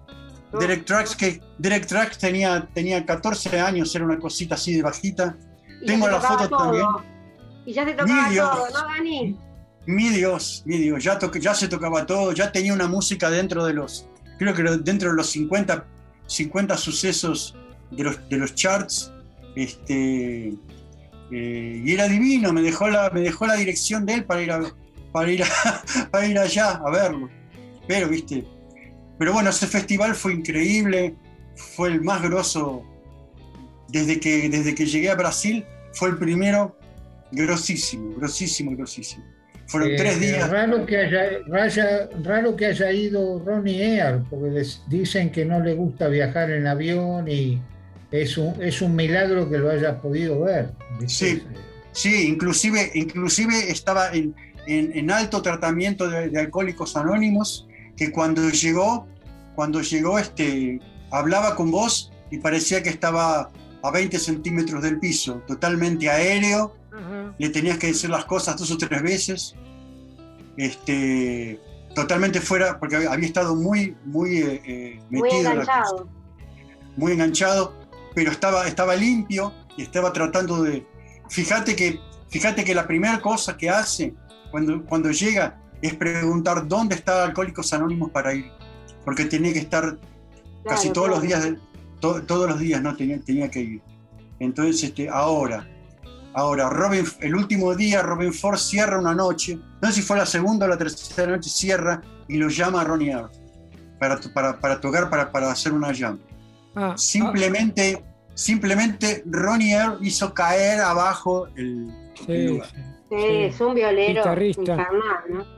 Direct 0.59 0.87
Tracks, 0.87 1.15
que 1.15 1.41
Direct 1.59 1.89
Tracks 1.89 2.19
tenía, 2.19 2.67
tenía 2.73 3.05
14 3.05 3.61
años, 3.61 3.95
era 3.95 4.05
una 4.05 4.19
cosita 4.19 4.55
así 4.55 4.75
de 4.75 4.83
bajita. 4.83 5.37
Tengo 5.87 6.09
la 6.09 6.21
foto 6.21 6.49
también. 6.49 6.87
Y 7.67 7.73
ya 7.73 7.85
se 7.85 7.93
tocaba 7.93 8.29
todo, 8.29 8.69
¿no, 8.71 8.89
Dani? 8.89 9.37
Mi 9.87 10.09
Dios, 10.11 10.63
mi 10.65 10.79
Dios, 10.79 11.03
ya, 11.03 11.19
ya 11.41 11.55
se 11.55 11.69
tocaba 11.69 12.07
todo, 12.07 12.33
ya 12.33 12.51
tenía 12.53 12.73
una 12.73 12.87
música 12.87 13.29
dentro 13.31 13.65
de 13.67 13.75
los, 13.75 14.07
creo 14.39 14.55
que 14.55 14.63
dentro 14.63 15.11
de 15.11 15.17
los 15.17 15.31
50, 15.31 15.85
50 16.27 16.77
sucesos 16.77 17.57
de 17.91 18.05
los, 18.05 18.29
de 18.29 18.37
los 18.39 18.55
charts. 18.55 19.13
Este, 19.55 20.55
eh, 21.33 21.83
y 21.83 21.93
era 21.93 22.09
divino, 22.09 22.53
me 22.53 22.61
dejó, 22.61 22.89
la, 22.89 23.09
me 23.11 23.23
dejó 23.23 23.47
la 23.47 23.55
dirección 23.55 24.05
de 24.05 24.15
él 24.15 24.25
para 24.25 24.43
ir, 24.43 24.53
para, 25.13 25.33
ir 25.33 25.43
para 26.11 26.27
ir 26.27 26.39
allá 26.39 26.73
a 26.73 26.91
verlo. 26.91 27.31
Pero, 27.89 28.09
viste, 28.09 28.45
pero 29.19 29.33
bueno, 29.33 29.49
ese 29.49 29.67
festival 29.67 30.15
fue 30.15 30.35
increíble, 30.35 31.15
fue 31.57 31.89
el 31.89 32.03
más 32.03 32.23
grosso 32.23 32.85
desde 33.89 34.21
que, 34.21 34.49
desde 34.51 34.75
que 34.75 34.85
llegué 34.85 35.11
a 35.11 35.15
Brasil, 35.15 35.65
fue 35.93 36.11
el 36.11 36.19
primero 36.19 36.77
grosísimo, 37.31 38.15
grosísimo, 38.17 38.77
grosísimo. 38.77 39.25
Fueron 39.69 39.91
eh, 39.91 39.97
tres 39.97 40.21
días. 40.21 40.51
Raro 40.51 40.85
que, 40.85 40.99
haya, 40.99 42.09
raro 42.23 42.57
que 42.57 42.67
haya 42.67 42.93
ido 42.93 43.39
Ronnie 43.39 43.83
Air, 43.83 44.23
porque 44.29 44.65
dicen 44.89 45.31
que 45.31 45.47
no 45.47 45.61
le 45.61 45.73
gusta 45.75 46.09
viajar 46.09 46.51
en 46.51 46.67
avión 46.67 47.27
y 47.27 47.59
es 48.13 48.39
un, 48.39 48.63
es 48.63 48.83
un 48.83 48.95
milagro 48.95 49.49
que 49.51 49.59
lo 49.59 49.71
haya 49.71 50.01
podido 50.01 50.41
ver. 50.41 50.71
Sí, 51.07 51.43
sí 51.93 52.29
inclusive, 52.29 52.91
inclusive 52.95 53.71
estaba 53.71 54.13
en, 54.13 54.35
en, 54.67 55.11
alto 55.11 55.43
tratamiento 55.43 56.09
de, 56.09 56.29
de, 56.29 56.41
alcohólicos 56.41 56.97
anónimos, 56.97 57.67
que 57.97 58.13
cuando 58.13 58.49
llegó 58.51 59.07
cuando 59.55 59.81
llegó, 59.83 60.19
este, 60.19 60.81
hablaba 61.11 61.55
con 61.55 61.71
vos 61.71 62.13
y 62.31 62.39
parecía 62.39 62.83
que 62.83 62.89
estaba 62.89 63.51
a 63.83 63.91
20 63.91 64.19
centímetros 64.19 64.83
del 64.83 64.99
piso, 64.99 65.43
totalmente 65.47 66.09
aéreo, 66.09 66.75
le 67.39 67.49
tenías 67.49 67.79
que 67.79 67.89
decir 67.89 68.11
las 68.11 68.25
cosas 68.27 68.57
dos 68.57 68.71
o 68.71 68.79
tres 68.79 69.03
veces, 69.03 69.55
este, 70.57 71.59
totalmente 71.95 72.41
fuera, 72.41 72.79
porque 72.79 72.97
había 72.97 73.27
estado 73.27 73.57
muy, 73.57 73.97
muy 74.05 74.39
eh, 74.39 74.63
eh, 74.65 75.01
metido. 75.11 75.31
Muy 75.31 75.41
enganchado. 75.41 76.09
muy 76.97 77.13
enganchado, 77.13 77.75
pero 78.15 78.31
estaba, 78.31 78.67
estaba 78.67 78.95
limpio 78.95 79.53
y 79.77 79.83
estaba 79.83 80.13
tratando 80.13 80.63
de... 80.63 80.87
Fíjate 81.29 81.75
que, 81.77 81.99
fíjate 82.31 82.65
que 82.65 82.75
la 82.75 82.87
primera 82.87 83.21
cosa 83.21 83.57
que 83.57 83.71
hace 83.71 84.15
cuando, 84.51 84.85
cuando 84.85 85.11
llega 85.11 85.59
es 85.81 85.95
preguntar 85.95 86.69
dónde 86.69 86.95
está 86.95 87.25
Alcohólicos 87.25 87.73
Anónimos 87.73 88.11
para 88.11 88.35
ir 88.35 88.51
porque 89.05 89.25
tenía 89.25 89.53
que 89.53 89.61
estar 89.61 89.99
casi 90.65 90.91
todos 90.91 91.09
los 91.09 91.23
días, 91.23 91.49
todos 92.01 92.49
los 92.49 92.59
días, 92.59 92.83
¿no? 92.83 92.97
Tenía, 92.97 93.21
tenía 93.21 93.51
que 93.51 93.61
ir. 93.61 93.83
Entonces, 94.39 94.83
este, 94.83 95.09
ahora, 95.09 95.69
ahora, 96.35 96.69
Robin, 96.69 97.05
el 97.21 97.35
último 97.35 97.75
día, 97.75 98.03
Robin 98.03 98.33
Ford 98.33 98.59
cierra 98.59 98.99
una 98.99 99.15
noche, 99.15 99.59
no 99.81 99.89
sé 99.89 99.95
si 99.95 100.03
fue 100.03 100.17
la 100.17 100.27
segunda 100.27 100.67
o 100.67 100.69
la 100.69 100.79
tercera 100.79 101.33
noche, 101.33 101.51
cierra 101.51 102.01
y 102.29 102.37
lo 102.37 102.49
llama 102.49 102.81
a 102.81 102.85
Ronnie 102.85 103.15
para, 103.99 104.19
para, 104.35 104.59
para, 104.59 104.81
tocar, 104.81 105.11
para, 105.11 105.31
para 105.31 105.51
hacer 105.51 105.73
una 105.73 105.95
jam. 105.95 106.19
Ah, 106.75 106.95
simplemente, 106.97 108.03
simplemente 108.35 109.23
Ronnie 109.27 109.77
hizo 110.01 110.33
caer 110.33 110.81
abajo 110.81 111.49
el, 111.57 111.89
lugar. 112.29 112.69
es 113.11 113.61
un 113.61 113.75
violero 113.75 114.23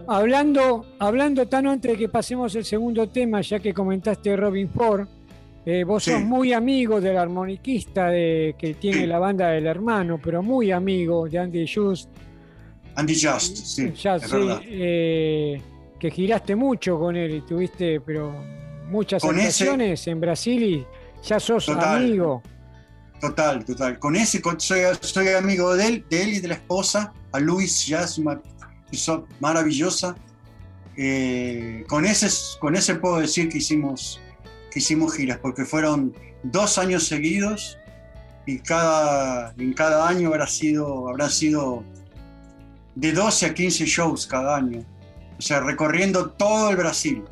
Hablando, 0.09 0.85
hablando 0.98 1.46
tan 1.46 1.66
antes 1.66 1.92
de 1.92 1.98
que 1.98 2.09
pasemos 2.09 2.55
el 2.57 2.64
segundo 2.64 3.09
tema, 3.09 3.40
ya 3.42 3.61
que 3.61 3.72
comentaste 3.72 4.37
Robin 4.37 4.68
Ford, 4.68 5.07
eh, 5.66 5.85
vos 5.85 6.05
sos 6.05 6.20
muy 6.20 6.53
amigo 6.53 7.00
del 7.00 7.16
armoniquista 7.16 8.11
de, 8.11 8.55
que 8.59 8.74
tiene 8.74 9.07
la 9.07 9.18
banda 9.18 9.48
del 9.48 9.66
hermano, 9.66 10.20
pero 10.22 10.42
muy 10.42 10.70
amigo 10.70 11.27
de 11.29 11.38
Andy 11.38 11.66
Just. 11.66 12.11
Andy 12.96 13.14
Just, 13.14 13.57
sí. 13.57 13.92
Eh, 14.66 15.61
que 15.98 16.11
giraste 16.11 16.55
mucho 16.55 16.98
con 16.98 17.16
él 17.16 17.37
y 17.37 17.40
tuviste 17.40 18.00
pero 18.00 18.35
muchas 18.90 19.24
actuaciones 19.24 20.07
en 20.07 20.20
Brasil 20.20 20.62
y 20.62 20.87
ya 21.24 21.40
sos 21.40 21.68
amigo. 21.68 22.42
Total, 23.20 23.64
total. 23.64 23.98
Con 23.98 24.16
ese 24.16 24.42
soy, 24.58 25.28
amigo 25.28 25.74
de 25.74 25.87
él, 25.87 26.06
de 26.10 26.22
él 26.22 26.34
y 26.34 26.40
de 26.40 26.48
la 26.48 26.54
esposa, 26.54 27.12
a 27.32 27.40
Luis, 27.40 27.87
ya 27.87 28.02
es 28.02 28.18
una 28.18 28.40
persona 28.90 29.24
maravillosa. 29.40 30.14
Eh, 30.96 31.84
con, 31.88 32.04
ese, 32.04 32.28
con 32.60 32.76
ese 32.76 32.96
puedo 32.96 33.18
decir 33.18 33.48
que 33.48 33.58
hicimos, 33.58 34.20
que 34.70 34.80
hicimos 34.80 35.14
giras, 35.14 35.38
porque 35.38 35.64
fueron 35.64 36.14
dos 36.42 36.76
años 36.78 37.06
seguidos 37.06 37.78
y 38.46 38.58
cada, 38.58 39.54
en 39.56 39.72
cada 39.72 40.06
año 40.06 40.28
habrá 40.28 40.46
sido, 40.46 41.08
habrá 41.08 41.30
sido 41.30 41.82
de 42.94 43.12
12 43.12 43.46
a 43.46 43.54
15 43.54 43.87
shows 43.87 44.26
cada 44.26 44.56
año. 44.56 44.84
O 45.38 45.42
sea, 45.42 45.60
recorriendo 45.60 46.30
todo 46.30 46.70
el 46.70 46.76
Brasil, 46.76 47.24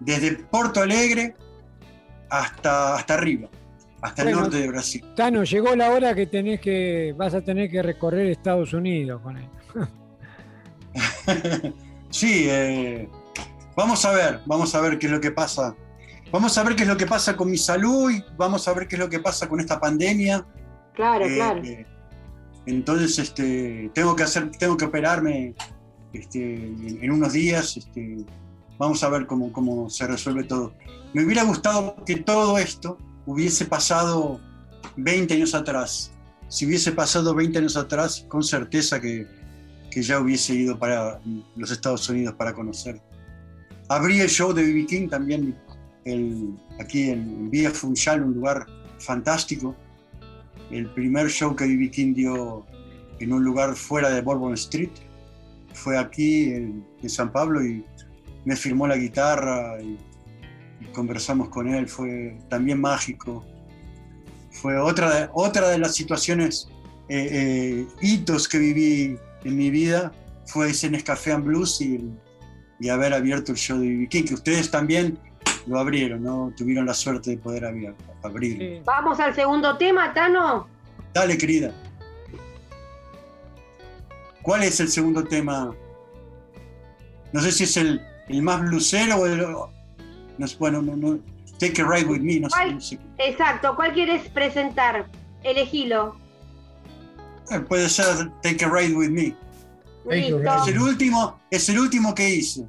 desde 0.00 0.36
Porto 0.36 0.80
Alegre 0.80 1.34
hasta, 2.30 2.96
hasta 2.96 3.14
arriba 3.14 3.48
hasta 4.00 4.22
el 4.22 4.32
norte 4.32 4.58
de 4.58 4.68
Brasil. 4.68 5.04
Tano, 5.16 5.44
llegó 5.44 5.74
la 5.74 5.90
hora 5.90 6.14
que 6.14 6.26
tenés 6.26 6.60
que, 6.60 7.14
vas 7.16 7.34
a 7.34 7.40
tener 7.40 7.70
que 7.70 7.82
recorrer 7.82 8.26
Estados 8.26 8.72
Unidos 8.72 9.20
con 9.22 9.36
él. 9.36 9.48
sí, 12.10 12.46
eh, 12.48 13.08
vamos 13.76 14.04
a 14.04 14.12
ver, 14.12 14.40
vamos 14.46 14.74
a 14.74 14.80
ver 14.80 14.98
qué 14.98 15.06
es 15.06 15.12
lo 15.12 15.20
que 15.20 15.30
pasa. 15.30 15.74
Vamos 16.30 16.56
a 16.58 16.62
ver 16.62 16.76
qué 16.76 16.82
es 16.82 16.88
lo 16.88 16.96
que 16.96 17.06
pasa 17.06 17.36
con 17.36 17.50
mi 17.50 17.56
salud 17.56 18.10
y 18.10 18.22
vamos 18.36 18.68
a 18.68 18.74
ver 18.74 18.86
qué 18.86 18.96
es 18.96 19.00
lo 19.00 19.08
que 19.08 19.18
pasa 19.18 19.48
con 19.48 19.60
esta 19.60 19.80
pandemia. 19.80 20.44
Claro, 20.94 21.24
eh, 21.24 21.34
claro. 21.34 21.62
Eh, 21.64 21.86
entonces, 22.66 23.18
este, 23.18 23.90
tengo 23.94 24.14
que 24.14 24.24
hacer, 24.24 24.50
tengo 24.50 24.76
que 24.76 24.84
operarme 24.84 25.54
este, 26.12 26.54
en, 26.54 27.10
unos 27.10 27.32
días. 27.32 27.78
Este, 27.78 28.18
vamos 28.76 29.02
a 29.02 29.08
ver 29.08 29.26
cómo, 29.26 29.50
cómo 29.52 29.88
se 29.88 30.06
resuelve 30.06 30.44
todo. 30.44 30.74
Me 31.14 31.24
hubiera 31.24 31.42
gustado 31.44 31.96
que 32.04 32.16
todo 32.16 32.58
esto 32.58 32.98
hubiese 33.26 33.64
pasado 33.64 34.40
20 34.96 35.34
años 35.34 35.54
atrás. 35.54 36.12
Si 36.48 36.66
hubiese 36.66 36.92
pasado 36.92 37.34
20 37.34 37.58
años 37.58 37.76
atrás, 37.76 38.24
con 38.28 38.42
certeza 38.42 39.00
que, 39.00 39.26
que 39.90 40.02
ya 40.02 40.20
hubiese 40.20 40.54
ido 40.54 40.78
para 40.78 41.20
los 41.56 41.70
Estados 41.70 42.08
Unidos 42.08 42.34
para 42.34 42.52
conocer. 42.54 43.00
Abrí 43.88 44.20
el 44.20 44.28
show 44.28 44.52
de 44.52 44.62
B.B. 44.64 44.86
King 44.86 45.08
también 45.08 45.56
el, 46.04 46.58
aquí 46.78 47.10
en 47.10 47.50
Villa 47.50 47.70
Funchal, 47.70 48.22
un 48.22 48.34
lugar 48.34 48.66
fantástico. 48.98 49.74
El 50.70 50.90
primer 50.90 51.28
show 51.28 51.56
que 51.56 51.66
B.B. 51.66 51.90
King 51.90 52.14
dio 52.14 52.66
en 53.18 53.32
un 53.32 53.42
lugar 53.42 53.74
fuera 53.74 54.10
de 54.10 54.20
Bourbon 54.20 54.54
Street 54.54 54.90
fue 55.72 55.96
aquí 55.96 56.52
en, 56.52 56.86
en 57.02 57.10
San 57.10 57.32
Pablo 57.32 57.64
y 57.64 57.84
me 58.44 58.56
firmó 58.56 58.86
la 58.86 58.96
guitarra 58.96 59.80
y 59.80 59.98
conversamos 60.86 61.48
con 61.48 61.68
él, 61.68 61.88
fue 61.88 62.38
también 62.48 62.80
mágico. 62.80 63.44
Fue 64.50 64.78
otra 64.78 65.14
de, 65.14 65.28
otra 65.32 65.68
de 65.68 65.78
las 65.78 65.94
situaciones, 65.94 66.68
eh, 67.08 67.28
eh, 67.30 67.86
hitos 68.00 68.48
que 68.48 68.58
viví 68.58 69.18
en 69.44 69.56
mi 69.56 69.70
vida, 69.70 70.12
fue 70.46 70.70
ese 70.70 70.90
Nescafé 70.90 71.32
and 71.32 71.44
Blues 71.44 71.80
y, 71.80 72.10
y 72.80 72.88
haber 72.88 73.14
abierto 73.14 73.52
el 73.52 73.58
show 73.58 73.78
de 73.78 73.88
B.B. 73.88 74.08
King, 74.08 74.24
que 74.24 74.34
ustedes 74.34 74.70
también 74.70 75.18
lo 75.66 75.78
abrieron, 75.78 76.22
¿no? 76.22 76.52
Tuvieron 76.56 76.86
la 76.86 76.94
suerte 76.94 77.30
de 77.30 77.36
poder 77.38 77.64
abrir. 77.64 77.94
abrir. 78.22 78.82
Vamos 78.84 79.20
al 79.20 79.34
segundo 79.34 79.76
tema, 79.76 80.12
Tano. 80.14 80.66
Dale, 81.12 81.36
querida. 81.36 81.72
¿Cuál 84.42 84.62
es 84.62 84.80
el 84.80 84.88
segundo 84.88 85.24
tema? 85.24 85.74
No 87.32 87.40
sé 87.40 87.52
si 87.52 87.64
es 87.64 87.76
el, 87.76 88.00
el 88.28 88.42
más 88.42 88.60
blusero 88.62 89.16
o 89.16 89.26
el, 89.26 89.44
no 90.38 90.46
bueno, 90.58 90.82
no, 90.82 90.96
no, 90.96 91.18
Take 91.58 91.82
a 91.82 91.86
Ride 91.86 92.06
with 92.06 92.20
Me, 92.20 92.40
no, 92.40 92.48
sé, 92.50 92.98
Exacto, 93.18 93.74
¿cuál 93.74 93.92
quieres 93.92 94.28
presentar? 94.28 95.08
Elegilo. 95.42 96.16
Eh, 97.50 97.60
puede 97.60 97.88
ser 97.88 98.30
Take 98.42 98.64
a 98.64 98.70
Ride 98.70 98.94
with 98.94 99.10
Me. 99.10 99.34
Es 100.10 100.68
el 100.68 100.78
último, 100.78 101.38
es 101.50 101.68
el 101.68 101.78
último 101.78 102.14
que 102.14 102.28
hice. 102.28 102.66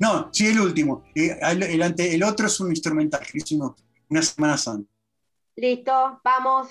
No, 0.00 0.28
sí, 0.32 0.46
el 0.46 0.60
último. 0.60 1.04
El, 1.14 1.62
el, 1.62 1.94
el 1.96 2.22
otro 2.22 2.46
es 2.46 2.58
un 2.60 2.70
instrumental 2.70 3.20
que 3.20 3.38
hice 3.38 3.56
una 4.08 4.22
Semana 4.22 4.56
Santa. 4.56 4.90
Listo, 5.56 6.20
vamos. 6.24 6.68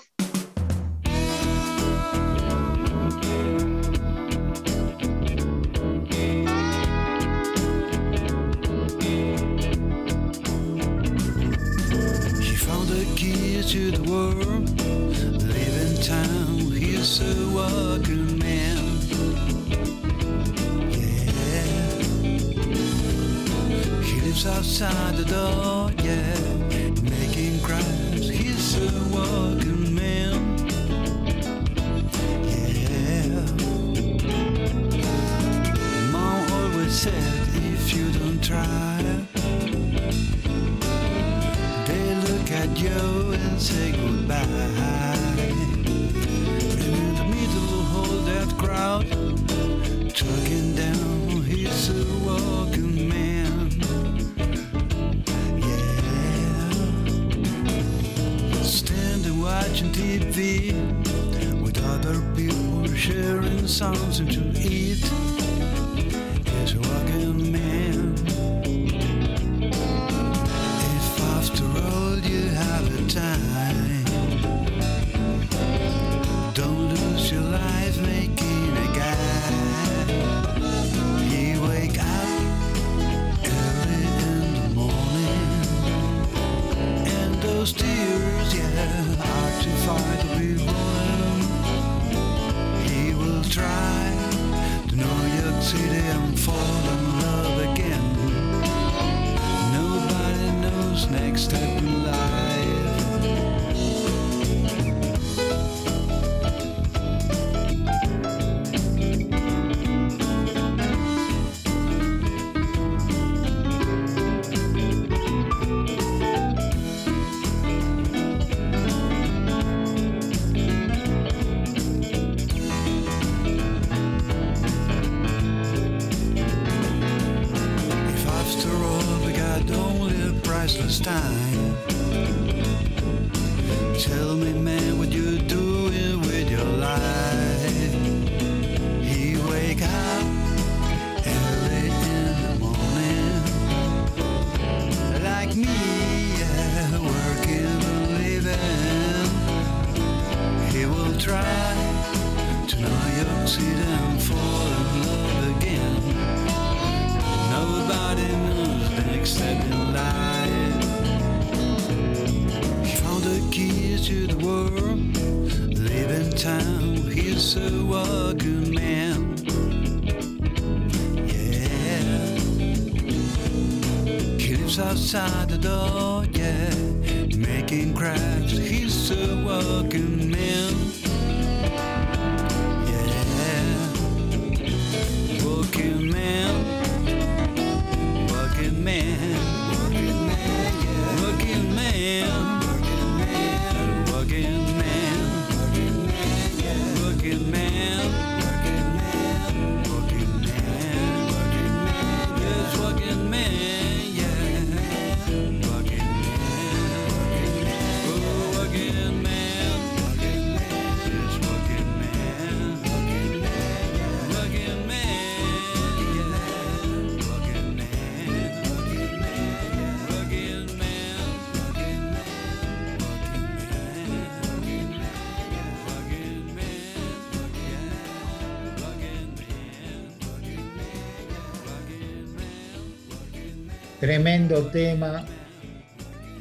Tremendo 234.04 234.66
tema. 234.66 235.24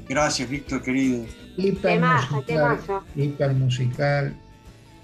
Gracias, 0.09 0.49
Víctor, 0.49 0.81
querido. 0.81 1.23
Hiper 1.55 1.99
musical, 2.01 2.43
temazo. 2.45 3.03
hiper 3.15 3.53
musical. 3.53 4.33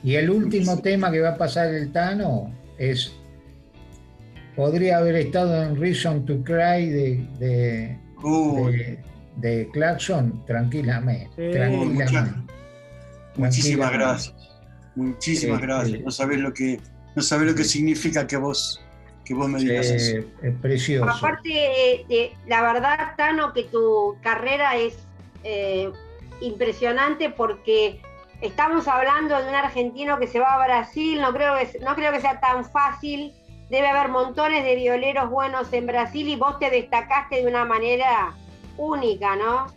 Y 0.04 0.16
el 0.16 0.30
último 0.30 0.78
tema 0.80 1.10
que 1.12 1.22
va 1.22 1.30
a 1.30 1.38
pasar 1.38 1.74
el 1.74 1.92
Tano 1.92 2.52
es. 2.78 3.14
Podría 4.56 4.98
haber 4.98 5.16
estado 5.16 5.64
en 5.64 5.80
Reason 5.80 6.26
to 6.26 6.44
Cry 6.44 6.90
de, 6.90 7.26
de, 7.40 7.98
de, 8.26 9.00
de 9.38 9.70
Clarkson 9.72 10.46
tranquilamente. 10.46 11.52
Sí. 11.52 11.58
tranquilamente. 11.58 12.54
muchísimas 13.38 13.90
Tranquilamente. 13.90 13.98
gracias. 13.98 14.36
Muchísimas 14.96 15.60
Sí, 15.62 15.66
gracias. 15.66 16.02
No 16.02 16.12
sabés 16.12 16.40
lo 16.40 16.54
que, 16.54 16.82
no 17.16 17.22
sabés 17.22 17.48
lo 17.48 17.56
que 17.56 17.64
significa 17.64 18.28
que 18.28 18.36
vos, 18.36 18.82
que 19.30 19.36
vos 19.36 19.48
me 19.48 19.60
digas 19.60 19.86
eso. 19.86 20.18
Eh, 20.18 20.28
es 20.42 20.56
precioso. 20.60 21.08
Aparte, 21.08 21.50
eh, 21.54 22.06
eh, 22.10 22.34
la 22.48 22.64
verdad, 22.64 23.14
Tano, 23.16 23.54
que 23.54 23.64
tu 23.64 24.18
carrera 24.24 24.76
es 24.76 24.98
eh, 25.44 25.92
impresionante 26.42 27.30
porque 27.30 28.02
estamos 28.42 28.88
hablando 28.88 29.38
de 29.40 29.48
un 29.48 29.54
argentino 29.54 30.18
que 30.18 30.26
se 30.26 30.40
va 30.40 30.56
a 30.56 30.66
Brasil, 30.66 31.22
no 31.22 31.32
creo 31.32 31.56
que, 31.58 31.78
no 31.80 31.94
creo 31.94 32.12
que 32.12 32.22
sea 32.22 32.40
tan 32.40 32.66
fácil, 32.66 33.32
debe 33.70 33.88
haber 33.88 34.10
montones 34.10 34.64
de 34.64 34.76
violeros 34.76 35.30
buenos 35.30 35.72
en 35.74 35.86
Brasil 35.86 36.28
y 36.28 36.36
vos 36.36 36.58
te 36.58 36.72
destacaste 36.72 37.36
de 37.44 37.48
una 37.48 37.66
manera 37.66 38.34
única, 38.78 39.36
¿no? 39.36 39.68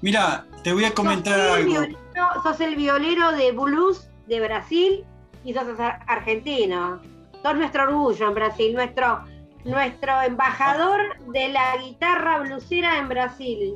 Mira, 0.00 0.46
te 0.62 0.72
voy 0.72 0.84
a 0.84 0.94
comentar 0.94 1.34
sos, 1.34 1.42
el 1.58 1.62
algo. 1.64 1.70
violero, 1.72 2.42
sos 2.44 2.60
el 2.60 2.76
violero 2.76 3.32
de 3.32 3.50
blues 3.50 4.08
de 4.28 4.40
Brasil 4.40 5.04
y 5.44 5.54
sos 5.54 5.80
ar- 5.80 6.04
argentino. 6.06 7.00
Sos 7.42 7.56
nuestro 7.56 7.84
orgullo 7.84 8.28
en 8.28 8.34
Brasil, 8.34 8.74
nuestro, 8.74 9.24
nuestro 9.64 10.22
embajador 10.22 11.00
de 11.32 11.48
la 11.48 11.76
guitarra 11.82 12.40
blusera 12.40 12.98
en 12.98 13.08
Brasil. 13.08 13.74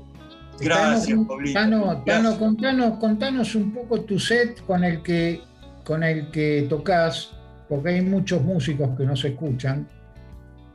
Gracias, 0.60 1.06
Tano, 1.08 1.26
Pablito. 1.26 1.58
Tano, 1.60 1.82
Tano, 1.84 2.02
Gracias. 2.04 2.34
contanos, 2.38 2.98
contanos 2.98 3.54
un 3.54 3.72
poco 3.72 4.00
tu 4.02 4.18
set 4.18 4.64
con 4.66 4.84
el 4.84 5.02
que, 5.02 5.40
con 5.84 6.02
el 6.04 6.30
que 6.30 6.66
tocas, 6.68 7.32
porque 7.68 7.88
hay 7.90 8.02
muchos 8.02 8.42
músicos 8.42 8.96
que 8.96 9.04
no 9.04 9.16
se 9.16 9.28
escuchan 9.28 9.88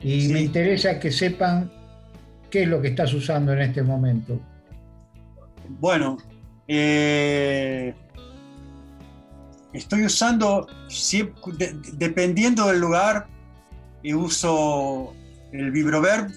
y 0.01 0.21
Sí. 0.21 0.33
me 0.33 0.41
interesa 0.41 0.99
que 0.99 1.11
sepan 1.11 1.71
qué 2.49 2.63
es 2.63 2.67
lo 2.67 2.81
que 2.81 2.89
estás 2.89 3.13
usando 3.13 3.53
en 3.53 3.59
este 3.61 3.83
momento. 3.83 4.39
Bueno, 5.79 6.17
eh, 6.67 7.93
estoy 9.73 10.05
usando, 10.05 10.67
dependiendo 11.93 12.67
del 12.67 12.79
lugar, 12.79 13.27
y 14.01 14.13
uso 14.13 15.13
el 15.51 15.71
vibroverb 15.71 16.31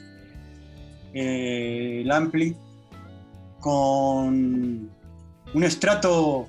eh, 1.15 2.01
el 2.03 2.11
ampli 2.11 2.57
con 3.61 4.91
un 5.55 5.65
estrato, 5.65 6.49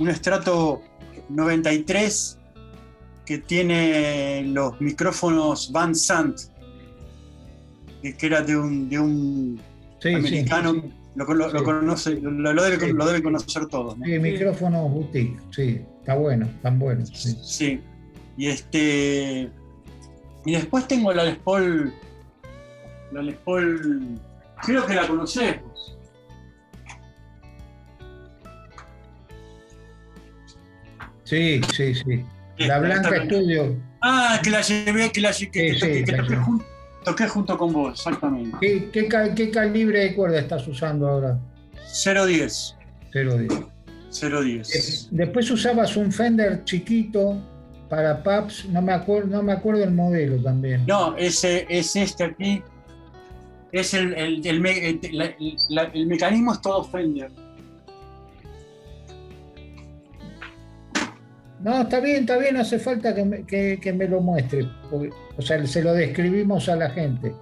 un 0.00 0.08
estrato 0.08 0.82
93 1.28 2.38
que 3.24 3.38
tiene 3.38 4.42
los 4.46 4.80
micrófonos 4.80 5.70
Van 5.70 5.94
Sant, 5.94 6.38
que 8.02 8.26
era 8.26 8.40
de 8.42 8.56
un, 8.56 8.88
de 8.88 8.98
un 8.98 9.60
Sí, 10.00 10.14
americano, 10.14 10.72
sí, 10.72 10.80
sí. 10.82 10.92
Lo, 11.16 11.24
lo- 11.34 11.64
conoce, 11.64 12.12
lo, 12.20 12.62
debe, 12.62 12.92
lo 12.92 13.04
debe 13.06 13.22
conocer 13.22 13.66
todos. 13.66 13.98
¿no? 13.98 14.04
Sí, 14.06 14.18
micrófonos 14.18 14.90
boutique, 14.90 15.36
sí, 15.50 15.80
está 16.08 16.18
bueno, 16.18 16.46
están 16.46 16.78
buenos. 16.78 17.10
sí. 17.10 17.36
Sí. 17.42 17.80
Y 18.38 18.46
este. 18.46 19.50
Y 20.46 20.52
después 20.52 20.88
tengo 20.88 21.12
la 21.12 21.24
Les 21.24 21.36
Paul. 21.36 21.92
La 23.12 23.20
Les 23.20 23.36
Paul. 23.36 24.18
Creo 24.62 24.86
que 24.86 24.94
la 24.94 25.06
conocés. 25.06 25.56
Sí, 31.24 31.60
sí, 31.74 31.94
sí. 31.94 32.24
La 32.56 32.78
Blanca 32.78 33.14
Estudio. 33.14 33.76
Ah, 34.00 34.40
que 34.42 34.48
la 34.48 34.62
llevé, 34.62 35.12
que 35.12 35.20
la 35.20 35.32
que, 35.32 35.34
Sí, 35.34 35.74
sí, 35.74 36.04
que 36.04 36.12
la 36.12 36.46
toqué, 37.04 37.28
junto 37.28 37.58
con 37.58 37.72
vos, 37.72 37.98
exactamente. 37.98 38.56
¿Qué, 38.92 39.08
qué 39.34 39.50
calibre 39.50 40.00
de 40.00 40.14
cuerda 40.14 40.38
estás 40.38 40.66
usando 40.68 41.06
ahora? 41.06 41.38
010. 42.02 42.76
010. 43.12 43.77
010. 44.10 45.08
Después 45.10 45.50
usabas 45.50 45.96
un 45.96 46.10
Fender 46.12 46.64
chiquito 46.64 47.36
para 47.88 48.22
pubs, 48.22 48.66
no 48.66 48.82
me 48.82 48.92
acuerdo, 48.92 49.28
no 49.28 49.42
me 49.42 49.52
acuerdo 49.52 49.82
el 49.84 49.92
modelo 49.92 50.42
también. 50.42 50.84
No, 50.86 51.16
ese, 51.16 51.66
es 51.68 51.94
este 51.96 52.24
aquí. 52.24 52.62
Es 53.72 53.92
el, 53.94 54.14
el, 54.14 54.46
el 54.46 54.60
me- 54.60 54.88
el- 54.88 55.00
la- 55.68 55.82
el 55.84 56.06
mecanismo 56.06 56.52
es 56.52 56.60
todo 56.60 56.84
Fender. 56.84 57.30
No, 61.60 61.80
está 61.82 61.98
bien, 62.00 62.20
está 62.20 62.38
bien, 62.38 62.54
no 62.54 62.60
hace 62.60 62.78
falta 62.78 63.14
que 63.14 63.24
me, 63.24 63.44
que- 63.44 63.78
que 63.82 63.92
me 63.92 64.06
lo 64.06 64.20
muestre. 64.20 64.68
porque, 64.90 65.10
o 65.36 65.42
sea, 65.42 65.64
se 65.66 65.82
lo 65.82 65.92
describimos 65.92 66.68
a 66.68 66.76
la 66.76 66.90
gente. 66.90 67.34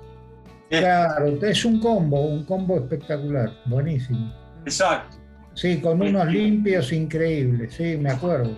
Claro, 0.70 1.26
es 1.46 1.64
un 1.64 1.78
combo, 1.80 2.20
un 2.22 2.44
combo 2.44 2.76
espectacular, 2.78 3.52
buenísimo. 3.66 4.32
Exacto. 4.64 5.16
Sí, 5.56 5.80
con 5.80 6.00
unos 6.02 6.26
limpios 6.28 6.92
increíbles, 6.92 7.74
sí, 7.74 7.96
me 7.96 8.10
acuerdo. 8.10 8.54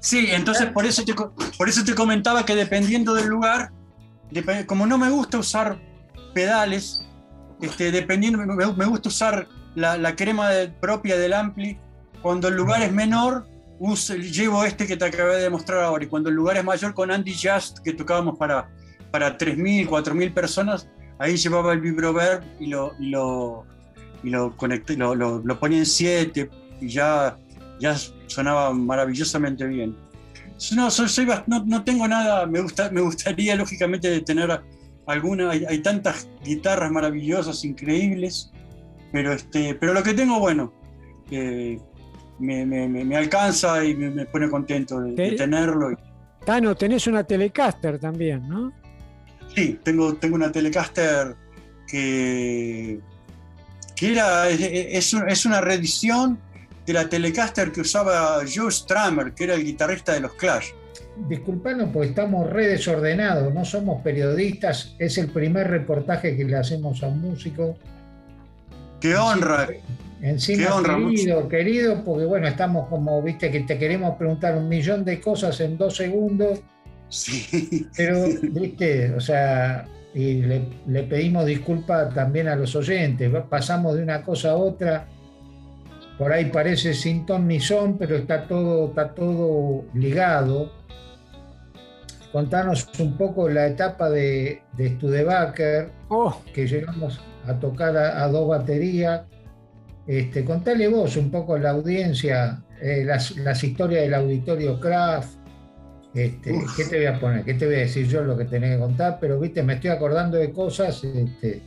Sí, 0.00 0.28
entonces 0.32 0.66
por 0.72 0.84
eso 0.86 1.04
te, 1.04 1.14
por 1.14 1.68
eso 1.68 1.84
te 1.84 1.94
comentaba 1.94 2.44
que 2.44 2.54
dependiendo 2.56 3.14
del 3.14 3.26
lugar, 3.28 3.70
como 4.66 4.86
no 4.86 4.98
me 4.98 5.10
gusta 5.10 5.38
usar 5.38 5.78
pedales, 6.34 7.06
este, 7.60 7.92
dependiendo, 7.92 8.38
me, 8.38 8.72
me 8.72 8.84
gusta 8.86 9.08
usar 9.10 9.46
la, 9.74 9.96
la 9.98 10.16
crema 10.16 10.48
de- 10.50 10.68
propia 10.68 11.16
del 11.18 11.32
ampli, 11.34 11.78
cuando 12.22 12.48
el 12.48 12.54
lugar 12.54 12.82
es 12.82 12.92
menor, 12.92 13.46
uso- 13.78 14.14
llevo 14.16 14.64
este 14.64 14.86
que 14.86 14.96
te 14.96 15.04
acabé 15.04 15.36
de 15.36 15.50
mostrar 15.50 15.82
ahora, 15.84 16.04
y 16.04 16.06
cuando 16.08 16.30
el 16.30 16.34
lugar 16.34 16.56
es 16.56 16.64
mayor, 16.64 16.94
con 16.94 17.10
Andy 17.10 17.34
Just, 17.34 17.78
que 17.84 17.92
tocábamos 17.92 18.38
para, 18.38 18.68
para 19.10 19.36
3.000, 19.38 19.86
4.000 19.86 20.32
personas, 20.32 20.88
ahí 21.18 21.36
llevaba 21.36 21.72
el 21.74 21.80
vibroverb 21.80 22.42
y 22.58 22.66
lo, 22.68 22.94
y 22.98 23.10
lo, 23.10 23.64
y 24.24 24.30
lo, 24.30 24.56
conecté, 24.56 24.96
lo, 24.96 25.14
lo- 25.14 25.40
lo 25.44 25.60
ponía 25.60 25.78
en 25.78 25.86
7 25.86 26.48
y 26.80 26.88
ya, 26.88 27.36
ya 27.80 27.94
sonaba 28.26 28.72
maravillosamente 28.72 29.66
bien. 29.66 29.96
No, 30.74 30.90
soy, 30.90 31.08
soy 31.08 31.26
bast- 31.26 31.44
no, 31.46 31.64
no 31.64 31.84
tengo 31.84 32.06
nada, 32.08 32.46
me, 32.46 32.60
gusta, 32.60 32.90
me 32.90 33.00
gustaría 33.00 33.54
lógicamente 33.56 34.20
tener 34.20 34.60
alguna, 35.06 35.50
hay, 35.50 35.64
hay 35.68 35.78
tantas 35.80 36.28
guitarras 36.44 36.90
maravillosas, 36.90 37.64
increíbles, 37.64 38.50
pero, 39.12 39.32
este, 39.32 39.74
pero 39.74 39.92
lo 39.92 40.02
que 40.02 40.14
tengo, 40.14 40.38
bueno, 40.38 40.72
eh, 41.30 41.78
me, 42.38 42.64
me- 42.66 42.88
me- 42.88 43.16
alcanza 43.16 43.84
y 43.84 43.94
me, 43.94 44.10
me 44.10 44.26
pone 44.26 44.48
contento 44.48 45.00
de, 45.00 45.10
de 45.12 45.30
Te- 45.30 45.36
tenerlo. 45.36 45.90
Tano, 46.46 46.74
tenés 46.74 47.06
una 47.06 47.24
Telecaster 47.24 47.98
también, 47.98 48.48
¿no? 48.48 48.72
Sí, 49.54 49.78
tengo, 49.82 50.14
tengo 50.14 50.34
una 50.36 50.50
Telecaster 50.52 51.36
que, 51.86 53.00
que 53.96 54.12
era, 54.12 54.48
es, 54.48 54.60
es 54.60 55.14
un- 55.14 55.28
es 55.28 55.44
una 55.46 55.60
reedición 55.60 56.38
de 56.86 56.92
la 56.92 57.08
Telecaster 57.08 57.72
que 57.72 57.80
usaba 57.80 58.40
Joe 58.52 58.70
Stramer, 58.70 59.32
que 59.32 59.44
era 59.44 59.54
el 59.54 59.64
guitarrista 59.64 60.12
de 60.12 60.20
los 60.20 60.34
Clash. 60.34 60.68
Disculpanos 61.28 61.90
porque 61.92 62.08
estamos 62.08 62.50
re 62.50 62.66
desordenados, 62.66 63.54
no 63.54 63.64
somos 63.64 64.02
periodistas, 64.02 64.94
es 64.98 65.16
el 65.18 65.28
primer 65.30 65.68
reportaje 65.68 66.36
que 66.36 66.44
le 66.44 66.56
hacemos 66.56 67.02
a 67.02 67.06
un 67.08 67.20
músico. 67.20 67.76
¡Qué 69.00 69.16
honra! 69.16 69.68
Encima, 70.20 70.64
Qué 70.66 70.72
honra, 70.72 70.96
querido, 70.96 71.48
querido, 71.48 72.04
porque 72.04 72.24
bueno, 72.24 72.48
estamos 72.48 72.88
como, 72.88 73.20
viste, 73.22 73.50
que 73.50 73.60
te 73.60 73.78
queremos 73.78 74.16
preguntar 74.16 74.56
un 74.56 74.68
millón 74.68 75.04
de 75.04 75.20
cosas 75.20 75.60
en 75.60 75.76
dos 75.78 75.96
segundos, 75.96 76.60
Sí, 77.10 77.86
pero, 77.96 78.24
viste, 78.42 79.12
o 79.14 79.20
sea, 79.20 79.86
y 80.14 80.42
le, 80.42 80.68
le 80.86 81.02
pedimos 81.02 81.44
disculpas 81.44 82.14
también 82.14 82.48
a 82.48 82.56
los 82.56 82.74
oyentes, 82.76 83.30
pasamos 83.50 83.96
de 83.96 84.02
una 84.02 84.22
cosa 84.22 84.52
a 84.52 84.56
otra, 84.56 85.06
por 86.18 86.32
ahí 86.32 86.46
parece 86.46 86.94
sin 86.94 87.26
ton 87.26 87.48
ni 87.48 87.58
son, 87.58 87.98
pero 87.98 88.16
está 88.16 88.46
todo, 88.46 88.88
está 88.88 89.12
todo 89.12 89.84
ligado. 89.94 90.70
Contanos 92.30 92.88
un 92.98 93.16
poco 93.16 93.48
la 93.48 93.66
etapa 93.66 94.10
de, 94.10 94.62
de 94.76 94.88
Studebaker, 94.90 95.90
Oh, 96.08 96.40
que 96.52 96.66
llegamos 96.66 97.20
a 97.46 97.54
tocar 97.54 97.96
a, 97.96 98.22
a 98.22 98.28
dos 98.28 98.48
baterías. 98.48 99.22
Este, 100.06 100.44
contale 100.44 100.86
vos 100.88 101.16
un 101.16 101.30
poco 101.30 101.54
a 101.54 101.58
la 101.58 101.70
audiencia 101.70 102.62
eh, 102.80 103.02
las, 103.04 103.36
las 103.36 103.64
historias 103.64 104.02
del 104.02 104.14
auditorio 104.14 104.78
Kraft. 104.78 105.38
Este. 106.14 106.54
¿Qué 106.76 106.84
te 106.84 106.96
voy 106.96 107.06
a 107.06 107.18
poner? 107.18 107.44
¿Qué 107.44 107.54
te 107.54 107.66
voy 107.66 107.74
a 107.74 107.78
decir 107.78 108.06
yo 108.06 108.22
lo 108.22 108.36
que 108.36 108.44
tenés 108.44 108.74
que 108.74 108.78
contar? 108.78 109.18
Pero 109.20 109.40
viste, 109.40 109.62
me 109.62 109.74
estoy 109.74 109.90
acordando 109.90 110.36
de 110.36 110.52
cosas 110.52 111.02
este, 111.02 111.60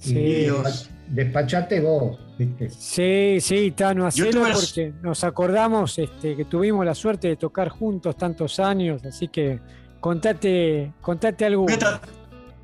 y 0.00 0.08
Sí. 0.08 0.14
Dios. 0.14 0.90
despachate 1.08 1.80
vos, 1.80 2.18
¿viste? 2.36 2.68
sí, 2.68 3.38
sí, 3.40 3.70
Tano, 3.70 4.06
hacelo 4.06 4.42
porque 4.42 4.92
nos 5.02 5.22
acordamos 5.24 5.98
este, 5.98 6.34
que 6.36 6.44
tuvimos 6.46 6.84
la 6.84 6.94
suerte 6.96 7.28
de 7.28 7.36
tocar 7.36 7.68
juntos 7.68 8.16
tantos 8.16 8.58
años, 8.58 9.04
así 9.04 9.28
que 9.28 9.60
contate, 10.00 10.92
contate 11.00 11.44
algo. 11.44 11.62
Voy 11.62 11.72
a, 11.72 11.78
tra- 11.78 12.00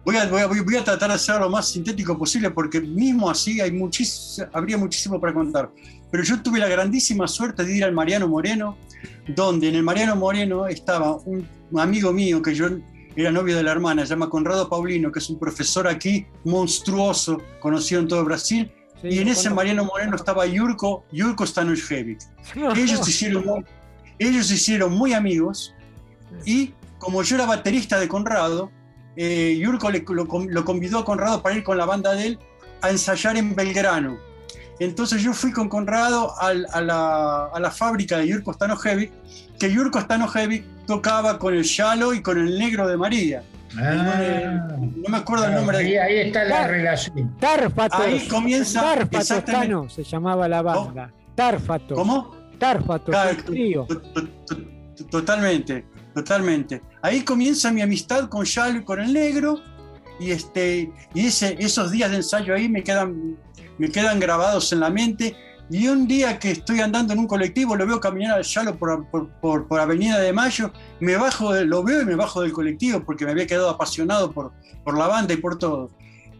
voy 0.04 0.16
a- 0.16 0.26
voy 0.28 0.40
a- 0.40 0.46
voy 0.62 0.76
a 0.76 0.84
tratar 0.84 1.12
de 1.12 1.18
ser 1.18 1.40
lo 1.40 1.48
más 1.48 1.68
sintético 1.68 2.18
posible 2.18 2.50
porque 2.50 2.80
mismo 2.80 3.30
así 3.30 3.60
hay 3.60 3.70
muchis- 3.70 4.44
habría 4.52 4.76
muchísimo 4.76 5.20
para 5.20 5.32
contar. 5.32 5.70
Pero 6.12 6.22
yo 6.22 6.40
tuve 6.42 6.60
la 6.60 6.68
grandísima 6.68 7.26
suerte 7.26 7.64
de 7.64 7.74
ir 7.76 7.82
al 7.84 7.92
Mariano 7.92 8.28
Moreno, 8.28 8.76
donde 9.34 9.68
en 9.70 9.74
el 9.76 9.82
Mariano 9.82 10.14
Moreno 10.14 10.66
estaba 10.68 11.16
un, 11.16 11.48
amigo 11.76 12.12
mío 12.12 12.40
que 12.42 12.54
yo 12.54 12.66
era 13.16 13.32
novio 13.32 13.56
de 13.56 13.62
la 13.62 13.72
hermana, 13.72 14.02
se 14.06 14.10
llama 14.10 14.28
Conrado 14.30 14.68
Paulino, 14.68 15.10
que 15.10 15.18
es 15.18 15.28
un 15.30 15.38
profesor 15.38 15.88
aquí 15.88 16.26
monstruoso, 16.44 17.40
conocido 17.60 18.00
en 18.02 18.08
todo 18.08 18.24
Brasil. 18.24 18.70
Sí, 19.00 19.08
y 19.08 19.18
en 19.18 19.28
ese 19.28 19.48
Mariano 19.50 19.84
Moreno 19.84 20.14
estaba 20.16 20.46
Yurko, 20.46 21.04
Yurko 21.10 21.44
Stanojevich. 21.46 22.20
Ellos 22.76 23.00
se 23.04 23.10
hicieron 23.10 23.44
muy, 23.46 23.64
ellos 24.18 24.46
se 24.46 24.54
hicieron 24.54 24.92
muy 24.92 25.12
amigos 25.14 25.74
y 26.44 26.72
como 26.98 27.22
yo 27.22 27.36
era 27.36 27.46
baterista 27.46 27.98
de 27.98 28.06
Conrado, 28.06 28.70
eh, 29.16 29.58
Yurko 29.60 29.90
le- 29.90 30.04
lo, 30.08 30.24
lo 30.48 30.64
convidó 30.64 30.98
a 30.98 31.04
Conrado 31.04 31.42
para 31.42 31.56
ir 31.56 31.64
con 31.64 31.76
la 31.78 31.84
banda 31.86 32.12
de 32.14 32.26
él 32.28 32.38
a 32.80 32.90
ensayar 32.90 33.36
en 33.36 33.54
Belgrano. 33.56 34.18
Entonces 34.78 35.22
yo 35.22 35.32
fui 35.32 35.52
con 35.52 35.68
Conrado 35.68 36.34
al- 36.40 36.66
a, 36.72 36.80
la, 36.80 37.46
a 37.46 37.60
la 37.60 37.70
fábrica 37.70 38.18
de 38.18 38.28
Yurko 38.28 38.52
Stanojevic, 38.52 39.12
que 39.58 39.72
Yurko 39.72 40.00
Stanojevic 40.00 40.64
tocaba 40.86 41.38
con 41.38 41.54
el 41.54 41.62
Shalo 41.62 42.14
y 42.14 42.22
con 42.22 42.38
el 42.38 42.58
Negro 42.58 42.88
de 42.88 42.96
María. 42.96 43.42
Ah, 43.78 44.76
No 44.78 45.08
me 45.08 45.16
acuerdo 45.16 45.46
el 45.46 45.54
nombre 45.54 45.78
ahí, 45.78 45.90
de... 45.92 46.00
ahí 46.00 46.18
está 46.28 46.40
la 46.44 46.46
Claro. 46.48 46.72
relación. 46.72 47.36
Tarfatos. 47.38 48.00
Ahí 48.00 48.28
comienza 48.28 48.82
Tano, 49.44 49.88
se 49.88 50.02
llamaba 50.04 50.48
la 50.48 50.62
banda. 50.62 51.12
Tarfatos. 51.34 51.96
¿Cómo? 51.96 52.34
Tarfatos, 52.58 53.06
Claro, 53.10 53.30
un 53.38 53.44
trío. 53.44 53.86
To- 53.88 54.00
to- 54.00 54.28
to- 54.46 54.72
Totalmente, 55.10 55.84
totalmente. 56.14 56.82
Ahí 57.00 57.22
comienza 57.22 57.72
mi 57.72 57.80
amistad 57.82 58.28
con 58.28 58.44
Shalo 58.44 58.78
y 58.80 58.84
con 58.84 59.00
el 59.00 59.12
negro. 59.12 59.60
Y, 60.20 60.30
este, 60.30 60.92
y 61.14 61.26
ese, 61.26 61.56
esos 61.58 61.90
días 61.90 62.10
de 62.10 62.18
ensayo 62.18 62.54
ahí 62.54 62.68
me 62.68 62.82
quedan, 62.84 63.36
me 63.78 63.90
quedan 63.90 64.20
grabados 64.20 64.72
en 64.72 64.80
la 64.80 64.90
mente. 64.90 65.36
Y 65.70 65.88
un 65.88 66.06
día 66.06 66.38
que 66.38 66.50
estoy 66.50 66.80
andando 66.80 67.12
en 67.14 67.18
un 67.20 67.26
colectivo, 67.26 67.76
lo 67.76 67.86
veo 67.86 67.98
caminar 68.00 68.36
al 68.36 68.42
Shalo 68.42 68.76
por, 68.76 69.06
por, 69.08 69.28
por- 69.40 69.66
por 69.68 69.80
Avenida 69.80 70.18
de 70.18 70.32
Mayo, 70.32 70.70
me 71.00 71.16
bajo, 71.16 71.54
lo 71.54 71.82
veo 71.82 72.02
y 72.02 72.04
me 72.04 72.14
bajo 72.14 72.42
del 72.42 72.52
colectivo 72.52 73.02
porque 73.04 73.24
me 73.24 73.30
había 73.30 73.46
quedado 73.46 73.70
apasionado 73.70 74.32
por, 74.32 74.52
por 74.84 74.98
la 74.98 75.06
banda 75.06 75.32
y 75.32 75.38
por 75.38 75.58
todo. 75.58 75.90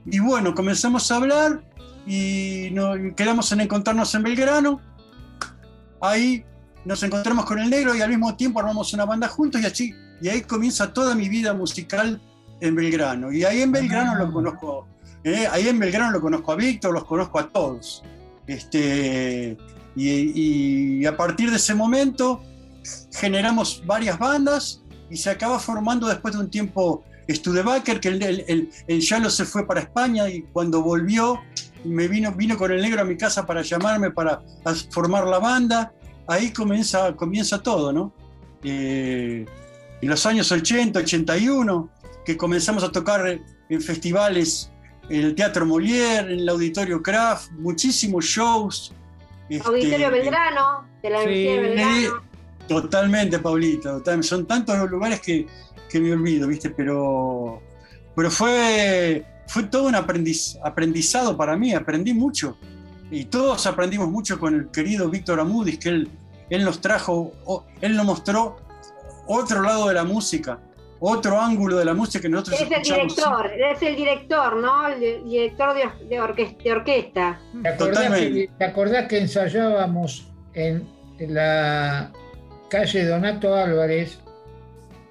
Y 0.04 0.18
bueno, 0.18 0.54
comenzamos 0.54 1.10
a 1.10 1.16
hablar 1.16 1.62
y 2.06 2.68
nos, 2.72 2.98
quedamos 3.16 3.50
en 3.52 3.60
encontrarnos 3.62 4.14
en 4.14 4.22
Belgrano. 4.24 4.80
Ahí 6.00 6.44
nos 6.84 7.02
encontramos 7.02 7.44
con 7.44 7.58
el 7.58 7.70
negro 7.70 7.94
y 7.94 8.00
al 8.02 8.08
mismo 8.10 8.34
tiempo 8.36 8.58
armamos 8.60 8.92
una 8.92 9.04
banda 9.04 9.28
juntos 9.28 9.60
y 9.60 9.66
así, 9.66 9.94
y 10.20 10.28
ahí 10.28 10.40
comienza 10.42 10.92
toda 10.92 11.14
mi 11.14 11.28
vida 11.28 11.54
musical 11.54 12.20
en 12.60 12.74
Belgrano. 12.74 13.32
Y 13.32 13.44
ahí 13.44 13.62
en 13.62 13.72
Belgrano 13.72 14.12
Ah. 14.16 14.18
lo 14.18 14.32
conozco, 14.32 14.88
Eh, 15.24 15.46
ahí 15.50 15.68
en 15.68 15.78
Belgrano 15.78 16.10
lo 16.10 16.20
conozco 16.20 16.52
a 16.52 16.56
Víctor, 16.56 16.92
los 16.92 17.04
conozco 17.04 17.38
a 17.38 17.48
todos. 17.48 18.02
Este, 18.46 19.56
y, 19.94 21.04
a 21.06 21.16
partir 21.16 21.50
de 21.50 21.56
ese 21.56 21.74
momento 21.74 22.42
generamos 23.12 23.82
varias 23.86 24.18
bandas 24.18 24.82
y 25.08 25.16
se 25.16 25.30
acaba 25.30 25.60
formando 25.60 26.08
después 26.08 26.34
de 26.34 26.40
un 26.40 26.50
tiempo 26.50 27.04
Studebaker, 27.30 28.00
que 28.00 28.08
el, 28.08 28.68
el, 28.88 29.00
ya 29.00 29.30
se 29.30 29.44
fue 29.44 29.66
para 29.66 29.80
España 29.80 30.28
y 30.28 30.42
cuando 30.42 30.82
volvió 30.82 31.40
me 31.84 32.08
vino, 32.08 32.32
vino 32.32 32.56
con 32.56 32.72
el 32.72 32.82
negro 32.82 33.02
a 33.02 33.04
mi 33.04 33.16
casa 33.16 33.46
para 33.46 33.62
llamarme 33.62 34.10
para 34.10 34.42
formar 34.90 35.26
la 35.26 35.38
banda. 35.38 35.92
Ahí 36.26 36.52
comienza, 36.52 37.14
comienza 37.14 37.62
todo, 37.62 37.92
¿no? 37.92 38.12
Eh, 38.62 39.44
en 40.00 40.08
los 40.08 40.24
años 40.26 40.50
80, 40.50 40.98
81, 40.98 41.90
que 42.24 42.36
comenzamos 42.36 42.82
a 42.84 42.90
tocar 42.90 43.40
en 43.68 43.80
festivales 43.80 44.71
en 45.08 45.24
el 45.24 45.34
Teatro 45.34 45.66
Molière, 45.66 46.32
en 46.32 46.40
el 46.40 46.48
Auditorio 46.48 47.02
Kraft, 47.02 47.50
muchísimos 47.52 48.24
shows. 48.24 48.92
Este, 49.48 49.68
Auditorio 49.68 50.10
Belgrano, 50.10 50.86
de 51.02 51.10
la 51.10 51.18
Universidad 51.18 51.54
de 51.54 51.60
Belgrano. 51.60 52.22
Totalmente, 52.68 53.38
Paulito. 53.38 54.02
Son 54.22 54.46
tantos 54.46 54.78
los 54.78 54.90
lugares 54.90 55.20
que, 55.20 55.46
que 55.88 56.00
me 56.00 56.12
olvido, 56.12 56.48
¿viste? 56.48 56.70
Pero, 56.70 57.60
pero 58.14 58.30
fue, 58.30 59.24
fue 59.46 59.64
todo 59.64 59.88
un 59.88 59.94
aprendiz, 59.94 60.56
aprendizado 60.64 61.36
para 61.36 61.56
mí, 61.56 61.74
aprendí 61.74 62.14
mucho. 62.14 62.56
Y 63.10 63.26
todos 63.26 63.66
aprendimos 63.66 64.08
mucho 64.08 64.38
con 64.38 64.54
el 64.54 64.70
querido 64.70 65.10
Víctor 65.10 65.40
Amudis, 65.40 65.78
que 65.78 65.90
él, 65.90 66.08
él 66.48 66.64
nos 66.64 66.80
trajo, 66.80 67.32
él 67.80 67.94
nos 67.94 68.06
mostró 68.06 68.56
otro 69.26 69.62
lado 69.62 69.88
de 69.88 69.94
la 69.94 70.04
música, 70.04 70.58
otro 71.04 71.40
ángulo 71.40 71.78
de 71.78 71.84
la 71.84 71.94
música 71.94 72.22
que 72.22 72.28
nosotros 72.28 72.60
Es 72.60 72.70
el 72.70 72.82
director, 72.82 73.50
es 73.52 73.82
el 73.82 73.96
director, 73.96 74.56
¿no? 74.56 74.88
El 74.88 75.24
director 75.24 75.74
de, 75.74 76.06
de, 76.06 76.20
orquesta. 76.20 77.40
¿Te 77.62 77.68
acordás, 77.68 78.18
que, 78.18 78.50
¿Te 78.56 78.64
acordás 78.64 79.08
que 79.08 79.18
ensayábamos 79.18 80.28
en 80.54 80.86
la 81.18 82.12
calle 82.68 83.04
Donato 83.04 83.54
Álvarez 83.54 84.18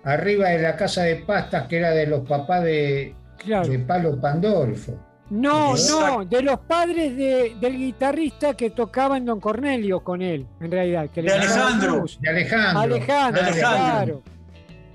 arriba 0.04 0.50
de 0.50 0.60
la 0.60 0.76
casa 0.76 1.04
de 1.04 1.18
pastas 1.18 1.68
que 1.68 1.78
era 1.78 1.92
de 1.92 2.08
los 2.08 2.28
papás 2.28 2.64
de, 2.64 3.16
de 3.46 3.80
Palo 3.80 4.20
Pandolfo. 4.20 4.98
No, 5.30 5.76
no, 5.76 6.26
de 6.26 6.42
los 6.42 6.60
padres 6.60 7.16
del 7.16 7.78
guitarrista 7.78 8.54
que 8.54 8.72
tocaba 8.72 9.16
en 9.16 9.26
Don 9.26 9.40
Cornelio 9.40 10.02
con 10.02 10.22
él, 10.22 10.46
en 10.60 10.72
realidad. 10.72 11.10
Que 11.10 11.22
de, 11.22 11.32
Alejandro. 11.32 12.04
de 12.20 12.30
Alejandro. 12.30 12.82
Alejandro. 12.82 13.42
Alejandro. 13.42 13.54
Claro. 13.54 14.24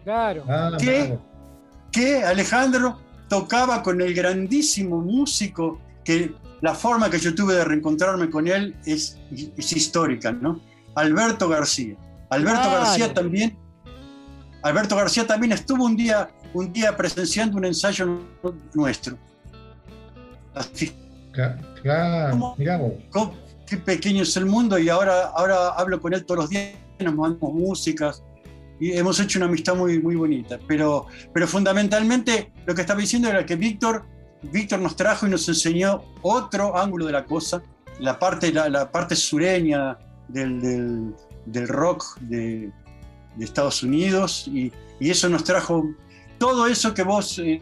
Ah, 0.08 0.76
que, 1.92 2.24
Alejandro 2.24 3.00
tocaba 3.28 3.82
con 3.82 4.00
el 4.00 4.14
grandísimo 4.14 5.00
músico 5.00 5.80
que 6.04 6.32
la 6.60 6.74
forma 6.74 7.10
que 7.10 7.18
yo 7.18 7.34
tuve 7.34 7.54
de 7.54 7.64
reencontrarme 7.64 8.30
con 8.30 8.46
él 8.46 8.76
es, 8.84 9.18
es 9.56 9.72
histórica, 9.72 10.32
¿no? 10.32 10.60
Alberto 10.94 11.48
García. 11.48 11.96
Alberto 12.30 12.70
García 12.70 13.12
también 13.12 13.56
Alberto 14.66 14.96
García 14.96 15.26
también 15.26 15.52
estuvo 15.52 15.84
un 15.84 15.96
día, 15.96 16.28
un 16.52 16.72
día 16.72 16.96
presenciando 16.96 17.56
un 17.56 17.66
ensayo 17.66 18.20
nuestro. 18.74 19.16
Claro, 21.82 22.56
Qué 23.64 23.76
pequeño 23.76 24.22
es 24.22 24.36
el 24.36 24.46
mundo 24.46 24.78
y 24.78 24.88
ahora, 24.88 25.26
ahora 25.28 25.68
hablo 25.70 26.00
con 26.00 26.14
él 26.14 26.24
todos 26.24 26.42
los 26.42 26.50
días, 26.50 26.74
nos 26.98 27.14
mandamos 27.14 27.52
músicas 27.52 28.22
y 28.78 28.92
hemos 28.92 29.18
hecho 29.20 29.38
una 29.38 29.46
amistad 29.46 29.74
muy, 29.74 30.00
muy 30.00 30.16
bonita. 30.16 30.58
Pero, 30.66 31.06
pero 31.32 31.46
fundamentalmente 31.46 32.52
lo 32.66 32.74
que 32.74 32.82
estaba 32.82 33.00
diciendo 33.00 33.28
era 33.28 33.44
que 33.46 33.56
Víctor, 33.56 34.04
Víctor 34.42 34.80
nos 34.80 34.96
trajo 34.96 35.26
y 35.26 35.30
nos 35.30 35.48
enseñó 35.48 36.02
otro 36.22 36.76
ángulo 36.76 37.06
de 37.06 37.12
la 37.12 37.24
cosa, 37.24 37.62
la 37.98 38.18
parte, 38.18 38.52
la, 38.52 38.90
parte 38.90 39.16
sureña 39.16 39.98
del, 40.28 41.14
del 41.46 41.68
rock, 41.68 42.18
de, 42.20 42.70
de 43.36 43.44
Estados 43.44 43.82
Unidos 43.82 44.48
y, 44.48 44.72
y, 45.00 45.10
eso 45.10 45.28
nos 45.28 45.44
trajo 45.44 45.84
todo 46.38 46.66
eso 46.66 46.92
que 46.92 47.02
vos 47.02 47.38
eh, 47.38 47.60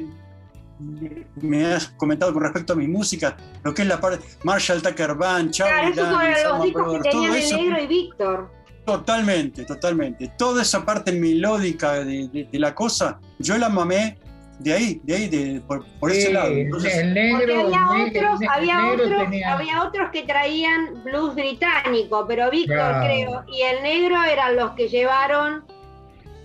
me 1.37 1.65
has 1.67 1.89
comentado 1.89 2.33
con 2.33 2.43
respecto 2.43 2.73
a 2.73 2.77
mi 2.77 2.89
música, 2.89 3.37
lo 3.62 3.73
que 3.73 3.83
es 3.83 3.89
la 3.89 4.01
parte 4.01 4.25
Marshall 4.43 4.83
Tucker 4.83 5.15
Band, 5.15 5.53
Charlie 5.53 5.93
claro, 5.93 6.21
esos 6.21 6.53
los 6.53 6.62
discos 6.65 6.93
que 6.95 7.11
tenían 7.11 7.35
el 7.35 7.51
negro 7.51 7.83
y 7.83 7.87
Víctor. 7.87 8.64
Totalmente, 8.85 9.64
totalmente. 9.64 10.30
Toda 10.37 10.62
esa 10.62 10.85
parte 10.85 11.12
melódica 11.12 12.05
de, 12.05 12.28
de, 12.28 12.45
de, 12.45 12.59
la 12.59 12.74
cosa, 12.74 13.18
yo 13.39 13.57
la 13.57 13.68
mamé 13.70 14.18
de 14.59 14.72
ahí, 14.72 15.01
de 15.05 15.14
ahí, 15.14 15.28
de, 15.28 15.61
por, 15.62 15.85
por 15.99 16.11
ese 16.11 16.32
lado. 16.32 16.51
Entonces, 16.51 16.97
el 16.99 17.14
negro, 17.14 17.61
había, 17.61 18.07
otros, 18.07 18.41
había, 18.51 18.82
negro 18.82 19.05
otros, 19.05 19.22
tenía... 19.24 19.53
había 19.55 19.82
otros 19.85 20.11
que 20.11 20.22
traían 20.24 21.03
blues 21.03 21.35
británico, 21.35 22.26
pero 22.28 22.51
Víctor 22.51 22.76
claro. 22.76 23.05
creo, 23.05 23.45
y 23.49 23.62
el 23.62 23.82
negro 23.82 24.22
eran 24.22 24.57
los 24.57 24.72
que 24.72 24.89
llevaron 24.89 25.64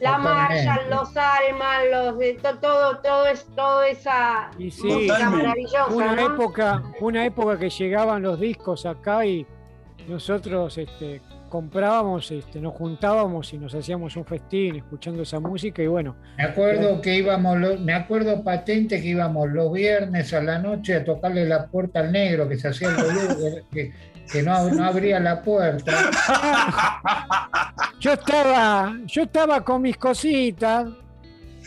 la 0.01 0.17
Marshall, 0.17 0.89
los 0.89 1.09
Alman, 1.17 1.91
los 1.91 2.17
de 2.17 2.33
to, 2.35 2.57
todo, 2.59 2.99
todo 2.99 3.27
es, 3.27 3.45
todo 3.55 3.83
esa 3.83 4.49
y 4.57 4.71
sí, 4.71 4.87
música 4.87 5.29
maravillosa. 5.29 5.87
Una 5.87 6.15
¿no? 6.15 6.33
época, 6.33 6.83
una 7.01 7.25
época 7.25 7.59
que 7.59 7.69
llegaban 7.69 8.21
los 8.21 8.39
discos 8.39 8.85
acá 8.85 9.25
y 9.25 9.45
nosotros 10.07 10.77
este, 10.77 11.21
comprábamos, 11.49 12.31
este, 12.31 12.59
nos 12.59 12.73
juntábamos 12.73 13.51
y 13.53 13.57
nos 13.57 13.73
hacíamos 13.75 14.15
un 14.15 14.25
festín 14.25 14.77
escuchando 14.77 15.23
esa 15.23 15.39
música 15.39 15.81
y 15.81 15.87
bueno. 15.87 16.15
Me 16.37 16.43
acuerdo 16.43 16.95
eh, 16.95 17.01
que 17.01 17.15
íbamos, 17.15 17.57
los, 17.57 17.79
me 17.79 17.93
acuerdo 17.93 18.43
patente 18.43 19.01
que 19.01 19.07
íbamos 19.07 19.49
los 19.49 19.73
viernes 19.73 20.33
a 20.33 20.41
la 20.41 20.59
noche 20.59 20.95
a 20.95 21.03
tocarle 21.03 21.45
la 21.45 21.67
puerta 21.67 21.99
al 21.99 22.11
negro 22.11 22.47
que 22.47 22.57
se 22.57 22.69
hacía 22.69 22.89
el 22.89 22.95
boludo, 22.95 23.67
que, 23.71 23.91
que 24.31 24.43
no, 24.43 24.69
no, 24.69 24.83
abría 24.83 25.19
la 25.19 25.41
puerta. 25.41 25.91
Yo 27.99 28.13
estaba, 28.13 28.95
yo 29.05 29.23
estaba 29.23 29.61
con 29.61 29.81
mis 29.81 29.97
cositas 29.97 30.87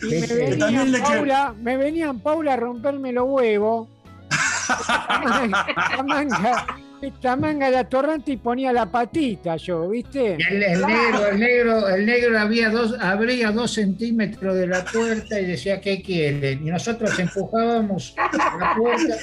y 0.03 0.07
me 0.07 0.27
venían, 0.27 1.03
Paula, 1.03 1.55
me 1.61 1.77
venían 1.77 2.21
Paula 2.21 2.55
a 2.55 2.57
romperme 2.57 3.13
los 3.13 3.29
huevos. 3.29 3.89
la 4.89 6.03
manga, 6.07 6.67
esta 7.03 7.37
manga 7.37 7.71
de 7.71 7.79
atorrante 7.79 8.33
y 8.33 8.37
ponía 8.37 8.73
la 8.73 8.87
patita 8.87 9.57
yo, 9.57 9.89
¿viste? 9.89 10.35
El, 10.35 10.63
el 10.63 10.81
negro, 10.87 11.27
el 11.27 11.41
negro, 11.41 11.89
el 11.89 12.07
negro 12.07 12.39
había 12.39 12.71
dos, 12.71 12.95
abría 13.01 13.51
dos 13.51 13.73
centímetros 13.73 14.57
de 14.57 14.67
la 14.67 14.85
puerta 14.85 15.41
y 15.41 15.47
decía, 15.47 15.81
¿qué 15.81 16.03
quieren? 16.03 16.67
Y 16.67 16.71
nosotros 16.71 17.19
empujábamos 17.19 18.15
la 18.17 18.75
puerta 18.77 19.17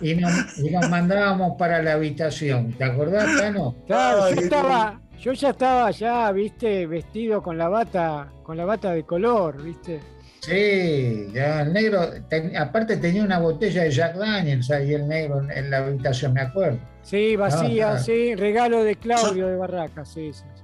y 0.00 0.14
nos, 0.14 0.58
y 0.58 0.70
nos 0.70 0.88
mandábamos 0.90 1.56
para 1.58 1.82
la 1.82 1.92
habitación. 1.92 2.72
¿Te 2.72 2.84
acordás, 2.84 3.26
Tano? 3.38 3.74
Claro, 3.86 4.30
yo 4.30 4.40
estaba, 4.40 5.00
yo 5.20 5.32
ya 5.32 5.50
estaba 5.50 5.90
ya, 5.90 6.32
viste, 6.32 6.86
vestido 6.86 7.42
con 7.42 7.58
la 7.58 7.68
bata, 7.68 8.32
con 8.42 8.56
la 8.56 8.64
bata 8.64 8.92
de 8.92 9.04
color, 9.04 9.62
viste. 9.62 10.00
Sí, 10.44 11.28
ya 11.32 11.62
el 11.62 11.72
negro, 11.72 12.06
ten, 12.28 12.54
aparte 12.54 12.98
tenía 12.98 13.24
una 13.24 13.38
botella 13.38 13.84
de 13.84 13.90
Jack 13.90 14.16
Daniels 14.16 14.70
ahí 14.70 14.92
el 14.92 15.08
negro 15.08 15.40
en, 15.40 15.50
en 15.50 15.70
la 15.70 15.78
habitación, 15.78 16.34
me 16.34 16.42
acuerdo. 16.42 16.78
Sí, 17.02 17.34
vacía, 17.34 17.88
no, 17.88 17.94
no. 17.94 18.00
sí, 18.00 18.34
regalo 18.34 18.84
de 18.84 18.96
Claudio 18.96 19.46
de 19.46 19.56
Barraca, 19.56 20.04
sí, 20.04 20.34
sí, 20.34 20.44
sí. 20.54 20.62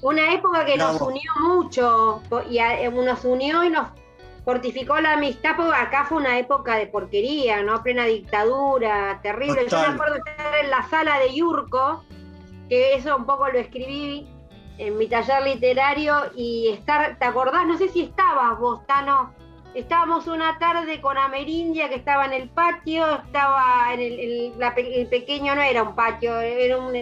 Una 0.00 0.32
época 0.32 0.64
que 0.64 0.78
nos 0.78 0.98
unió 1.00 1.30
mucho 1.42 2.22
y 2.48 2.58
a, 2.58 2.90
nos 2.90 3.24
unió 3.24 3.64
y 3.64 3.70
nos 3.70 3.88
fortificó 4.46 4.98
la 4.98 5.14
amistad, 5.14 5.56
porque 5.56 5.76
acá 5.76 6.06
fue 6.08 6.18
una 6.18 6.38
época 6.38 6.76
de 6.76 6.86
porquería, 6.86 7.62
¿no? 7.62 7.82
Plena 7.82 8.06
dictadura, 8.06 9.20
terrible. 9.22 9.64
Total. 9.64 9.82
Yo 9.82 9.88
me 9.88 9.94
acuerdo 9.94 10.14
de 10.14 10.20
estar 10.30 10.64
en 10.64 10.70
la 10.70 10.88
sala 10.88 11.18
de 11.18 11.34
Yurco, 11.34 12.02
que 12.70 12.94
eso 12.94 13.14
un 13.14 13.26
poco 13.26 13.48
lo 13.48 13.58
escribí 13.58 14.26
en 14.78 14.98
mi 14.98 15.08
taller 15.08 15.42
literario 15.42 16.14
y 16.36 16.68
estar, 16.68 17.18
¿te 17.18 17.24
acordás? 17.24 17.66
No 17.66 17.78
sé 17.78 17.88
si 17.88 18.02
estabas 18.02 18.58
vos, 18.58 18.86
Tano. 18.86 19.34
Estábamos 19.74 20.26
una 20.26 20.58
tarde 20.58 21.00
con 21.00 21.18
Amerindia 21.18 21.88
que 21.88 21.96
estaba 21.96 22.24
en 22.24 22.32
el 22.32 22.48
patio, 22.48 23.06
estaba 23.26 23.92
en 23.92 24.00
el, 24.00 24.18
el, 24.18 24.58
la, 24.58 24.68
el 24.68 25.06
pequeño, 25.08 25.54
no 25.54 25.60
era 25.60 25.82
un 25.82 25.94
patio, 25.94 26.40
era 26.40 26.78
un, 26.78 26.94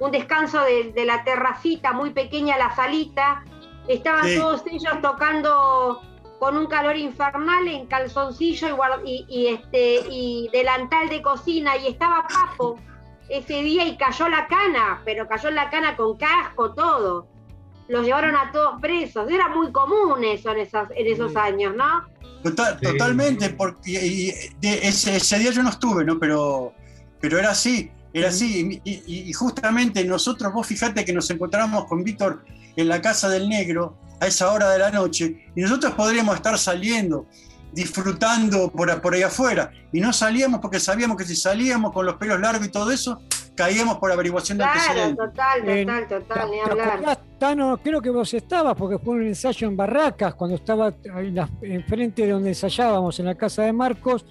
un 0.00 0.10
descanso 0.10 0.60
de, 0.62 0.92
de, 0.92 1.04
la 1.04 1.22
terracita, 1.22 1.92
muy 1.92 2.10
pequeña 2.10 2.58
la 2.58 2.74
salita. 2.74 3.44
Estaban 3.86 4.24
sí. 4.24 4.38
todos 4.38 4.64
ellos 4.66 5.00
tocando 5.00 6.02
con 6.40 6.56
un 6.56 6.66
calor 6.66 6.96
infernal 6.96 7.68
en 7.68 7.86
calzoncillo 7.86 8.76
y, 9.04 9.10
y, 9.10 9.26
y, 9.28 9.46
este, 9.46 10.00
y 10.10 10.50
delantal 10.52 11.08
de 11.08 11.22
cocina 11.22 11.76
y 11.76 11.86
estaba 11.86 12.26
Papo 12.26 12.76
ese 13.28 13.62
día 13.62 13.86
y 13.86 13.96
cayó 13.96 14.28
la 14.28 14.46
cana, 14.46 15.02
pero 15.04 15.26
cayó 15.28 15.50
la 15.50 15.70
cana 15.70 15.96
con 15.96 16.16
casco, 16.16 16.72
todo. 16.72 17.28
Los 17.88 18.04
llevaron 18.04 18.34
a 18.36 18.50
todos 18.52 18.80
presos. 18.80 19.30
Era 19.30 19.48
muy 19.48 19.70
común 19.72 20.24
eso 20.24 20.50
en, 20.52 20.58
esos 20.58 21.32
sí. 21.32 21.38
años, 21.38 21.74
¿no? 21.76 22.06
Total, 22.42 22.78
sí. 22.80 22.86
Totalmente, 22.86 23.50
porque 23.50 23.90
y, 23.90 24.32
de, 24.60 24.88
ese, 24.88 25.16
ese, 25.16 25.38
día 25.38 25.50
yo 25.50 25.62
no 25.62 25.70
estuve, 25.70 26.04
¿no? 26.04 26.18
Pero, 26.18 26.72
pero 27.20 27.38
era 27.38 27.50
así, 27.50 27.90
era 28.12 28.28
así. 28.28 28.80
Y, 28.84 29.28
y, 29.28 29.32
justamente 29.32 30.04
nosotros, 30.04 30.52
vos 30.52 30.66
fijate 30.66 31.04
que 31.04 31.12
nos 31.12 31.30
encontramos 31.30 31.86
con 31.86 32.02
Víctor 32.04 32.44
en 32.76 32.88
la 32.88 33.00
Casa 33.00 33.28
del 33.28 33.48
Negro 33.48 33.96
a 34.20 34.26
esa 34.26 34.52
hora 34.52 34.70
de 34.70 34.78
la 34.78 34.90
noche 34.90 35.46
y 35.54 35.60
nosotros 35.60 35.92
podríamos 35.94 36.36
estar 36.36 36.58
saliendo 36.58 37.26
disfrutando 37.72 38.70
por, 38.70 39.00
por 39.00 39.14
ahí 39.14 39.22
afuera. 39.22 39.70
Y 39.92 40.00
no 40.00 40.12
salíamos 40.12 40.60
porque 40.60 40.80
sabíamos 40.80 41.16
que 41.16 41.24
si 41.24 41.36
salíamos 41.36 41.92
con 41.92 42.06
los 42.06 42.16
pelos 42.16 42.40
largos 42.40 42.66
y 42.66 42.70
todo 42.70 42.90
eso, 42.90 43.20
caíamos 43.54 43.98
por 43.98 44.10
averiguación 44.12 44.58
de 44.58 44.64
Claro, 44.64 44.80
antecedentes. 44.80 45.16
total, 45.16 45.60
total, 45.60 46.08
total, 46.08 46.50
ni 46.50 46.56
¿Te 46.56 46.70
hablar. 46.70 46.88
acordás, 46.90 47.18
Tano? 47.38 47.78
Creo 47.82 48.00
que 48.02 48.10
vos 48.10 48.32
estabas, 48.34 48.74
porque 48.76 48.98
fue 48.98 49.14
un 49.16 49.26
ensayo 49.26 49.68
en 49.68 49.76
Barracas, 49.76 50.34
cuando 50.34 50.56
estaba 50.56 50.92
enfrente 51.62 52.22
de 52.26 52.32
donde 52.32 52.50
ensayábamos, 52.50 53.18
en 53.20 53.26
la 53.26 53.34
casa 53.34 53.62
de 53.62 53.72
Marcos, 53.72 54.26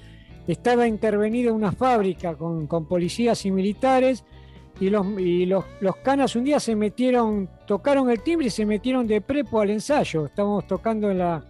estaba 0.48 0.88
intervenida 0.88 1.52
una 1.52 1.72
fábrica 1.72 2.36
con, 2.36 2.68
con 2.68 2.88
policías 2.88 3.46
y 3.46 3.52
militares, 3.52 4.24
y 4.80 4.90
los, 4.90 5.08
y 5.18 5.46
los, 5.46 5.64
los 5.80 5.96
canas 5.98 6.36
un 6.36 6.44
día 6.44 6.60
se 6.60 6.76
metieron, 6.76 7.50
tocaron 7.66 8.10
el 8.10 8.22
timbre 8.22 8.48
y 8.48 8.50
se 8.52 8.66
metieron 8.66 9.08
de 9.08 9.22
prepo 9.22 9.62
al 9.62 9.70
ensayo. 9.70 10.26
Estábamos 10.26 10.68
tocando 10.68 11.10
en 11.10 11.20
la, 11.20 11.44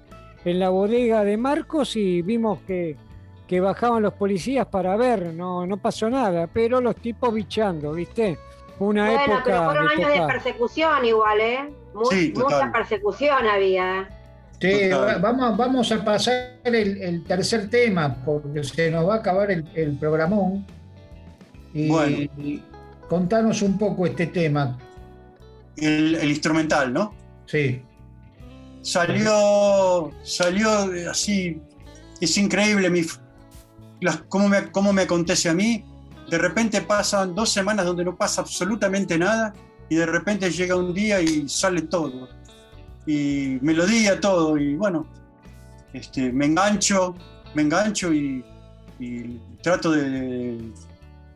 en 0.45 0.59
la 0.59 0.69
bodega 0.69 1.23
de 1.23 1.35
Marcos 1.37 1.95
y 1.95 2.21
vimos 2.21 2.59
que, 2.67 2.95
que 3.47 3.59
bajaban 3.59 4.03
los 4.03 4.13
policías 4.13 4.65
para 4.67 4.95
ver, 4.95 5.33
no, 5.33 5.65
no 5.65 5.77
pasó 5.77 6.09
nada, 6.09 6.47
pero 6.47 6.79
los 6.81 6.95
tipos 6.95 7.33
bichando, 7.33 7.91
¿viste? 7.93 8.37
Una 8.79 9.05
Bueno, 9.05 9.23
época 9.23 9.41
pero 9.45 9.65
fueron 9.65 9.87
de 9.87 9.93
años 10.03 10.13
de 10.21 10.27
persecución 10.33 11.05
igual, 11.05 11.39
¿eh? 11.41 11.73
Sí, 12.11 12.29
total. 12.29 12.53
mucha 12.59 12.71
persecución 12.71 13.47
había. 13.47 14.09
Sí, 14.59 14.89
Total. 14.89 15.21
vamos, 15.21 15.57
vamos 15.57 15.91
a 15.91 16.03
pasar 16.03 16.59
el, 16.63 17.01
el 17.01 17.23
tercer 17.23 17.69
tema, 17.69 18.15
porque 18.25 18.63
se 18.63 18.89
nos 18.91 19.07
va 19.07 19.15
a 19.15 19.17
acabar 19.17 19.51
el, 19.51 19.65
el 19.75 19.97
programón. 19.97 20.65
Y, 21.73 21.89
Bueno. 21.89 22.17
y 22.37 22.63
contanos 23.09 23.61
un 23.61 23.77
poco 23.77 24.05
este 24.05 24.27
tema. 24.27 24.77
El, 25.77 26.15
el 26.15 26.29
instrumental, 26.29 26.91
¿no? 26.93 27.13
Sí, 27.45 27.81
Salió, 28.85 30.11
salió 30.21 30.69
así, 31.09 31.59
es 32.21 32.37
increíble 32.37 32.87
mi, 32.91 33.01
cómo, 34.29 34.47
me, 34.47 34.69
cómo 34.69 34.93
me 34.93 35.01
acontece 35.01 35.49
a 35.49 35.55
mí. 35.55 35.83
De 36.29 36.37
repente 36.37 36.81
pasan 36.81 37.33
dos 37.33 37.49
semanas 37.49 37.87
donde 37.87 38.05
no 38.05 38.15
pasa 38.15 38.41
absolutamente 38.41 39.17
nada 39.17 39.53
y 39.89 39.95
de 39.95 40.05
repente 40.05 40.51
llega 40.51 40.75
un 40.75 40.93
día 40.93 41.19
y 41.19 41.49
sale 41.49 41.81
todo. 41.81 42.29
Y 43.07 43.57
melodía, 43.63 44.19
todo. 44.19 44.55
Y 44.55 44.75
bueno, 44.75 45.07
este, 45.91 46.31
me 46.31 46.45
engancho, 46.45 47.15
me 47.55 47.63
engancho 47.63 48.13
y, 48.13 48.45
y 48.99 49.39
trato 49.63 49.93
de 49.93 50.59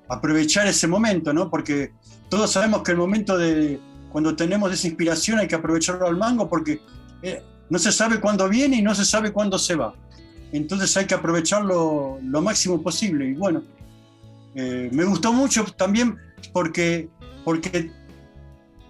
aprovechar 0.07 0.67
ese 0.67 0.85
momento, 0.85 1.33
¿no? 1.33 1.49
Porque 1.49 1.93
todos 2.29 2.51
sabemos 2.51 2.83
que 2.83 2.91
el 2.91 2.97
momento 2.97 3.39
de 3.39 3.79
cuando 4.11 4.35
tenemos 4.35 4.71
esa 4.71 4.85
inspiración 4.85 5.39
hay 5.39 5.47
que 5.47 5.55
aprovecharlo 5.55 6.05
al 6.05 6.15
mango 6.15 6.47
porque 6.47 6.79
eh, 7.22 7.43
no 7.70 7.80
se 7.80 7.91
sabe 7.91 8.20
cuándo 8.20 8.49
viene 8.49 8.78
y 8.78 8.82
no 8.82 8.95
se 8.95 9.05
sabe 9.05 9.32
cuándo 9.32 9.59
se 9.59 9.76
va. 9.76 9.93
Entonces 10.51 10.95
hay 10.97 11.05
que 11.05 11.13
aprovecharlo 11.13 12.20
lo 12.24 12.41
máximo 12.41 12.82
posible. 12.82 13.28
Y 13.28 13.34
bueno, 13.34 13.63
eh, 14.55 14.89
me 14.91 15.03
gustó 15.05 15.32
mucho 15.32 15.63
también 15.78 16.17
porque, 16.51 17.09
porque, 17.43 17.91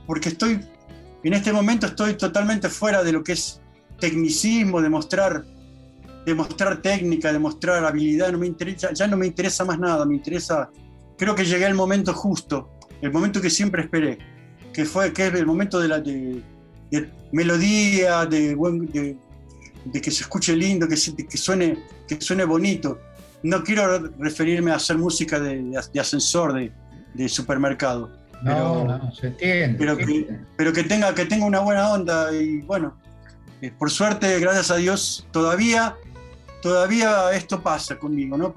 porque 0.05 0.29
estoy, 0.29 0.61
en 1.23 1.33
este 1.33 1.51
momento 1.51 1.87
estoy 1.87 2.13
totalmente 2.13 2.69
fuera 2.69 3.03
de 3.03 3.11
lo 3.11 3.23
que 3.23 3.33
es 3.33 3.61
tecnicismo, 3.99 4.81
de 4.81 4.89
mostrar, 4.89 5.43
de 6.25 6.33
mostrar 6.33 6.81
técnica, 6.81 7.33
de 7.33 7.39
mostrar 7.39 7.83
habilidad. 7.83 8.31
No 8.31 8.39
me 8.39 8.47
interesa, 8.47 8.93
ya 8.93 9.07
no 9.07 9.17
me 9.17 9.27
interesa 9.27 9.65
más 9.65 9.77
nada, 9.79 10.05
me 10.05 10.15
interesa, 10.15 10.69
creo 11.17 11.35
que 11.35 11.43
llegué 11.43 11.65
al 11.65 11.75
momento 11.75 12.13
justo, 12.13 12.69
el 13.01 13.11
momento 13.11 13.41
que 13.41 13.49
siempre 13.49 13.83
esperé, 13.83 14.17
que 14.71 14.85
fue 14.85 15.11
que 15.11 15.27
es 15.27 15.33
el 15.33 15.45
momento 15.45 15.79
de 15.79 15.87
la 15.89 15.99
de, 15.99 16.41
de 16.91 17.09
melodía, 17.31 18.25
de, 18.25 18.55
buen- 18.55 18.85
de, 18.91 19.15
de 19.85 20.01
que 20.01 20.11
se 20.11 20.23
escuche 20.23 20.55
lindo, 20.55 20.87
que, 20.87 20.97
se- 20.97 21.15
que, 21.15 21.37
suene, 21.37 21.77
que 22.07 22.19
suene 22.21 22.43
bonito. 22.45 22.99
No 23.43 23.63
quiero 23.63 23.99
referirme 24.19 24.71
a 24.71 24.75
hacer 24.75 24.97
música 24.97 25.39
de, 25.39 25.77
ascensor, 25.99 26.53
de, 27.13 27.29
supermercado, 27.29 28.09
no, 28.41 28.83
Pero- 28.85 28.85
no, 28.97 29.11
se 29.13 29.27
entiende. 29.27 29.77
pero 29.77 29.97
que, 29.97 30.29
pero 30.57 30.73
que, 30.73 30.83
tenga, 30.83 31.13
que 31.15 31.25
tenga 31.25 31.45
una 31.45 31.59
buena 31.59 31.89
onda. 31.91 32.33
Y 32.35 32.61
bueno, 32.61 32.97
eh, 33.61 33.71
por 33.77 33.89
suerte, 33.91 34.39
gracias 34.39 34.71
a 34.71 34.75
Dios, 34.77 35.27
todavía, 35.31 35.95
todavía 36.61 37.31
esto 37.33 37.61
pasa 37.61 37.97
conmigo, 37.97 38.37
¿no? 38.37 38.55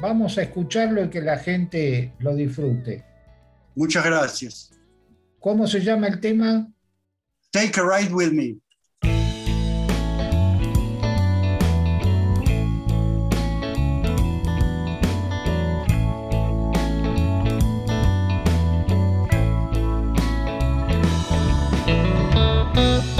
Vamos 0.00 0.36
a 0.38 0.42
escucharlo 0.42 1.04
y 1.04 1.08
que 1.10 1.20
la 1.20 1.38
gente 1.38 2.12
lo 2.18 2.34
disfrute. 2.34 3.04
Muchas 3.76 4.04
gracias. 4.04 4.70
¿Cómo 5.38 5.66
se 5.68 5.80
llama 5.80 6.08
el 6.08 6.18
tema? 6.20 6.68
Take 7.54 7.76
a 7.76 7.84
ride 7.84 8.12
with 8.12 8.32
me. 8.32 8.56
Take 22.74 23.13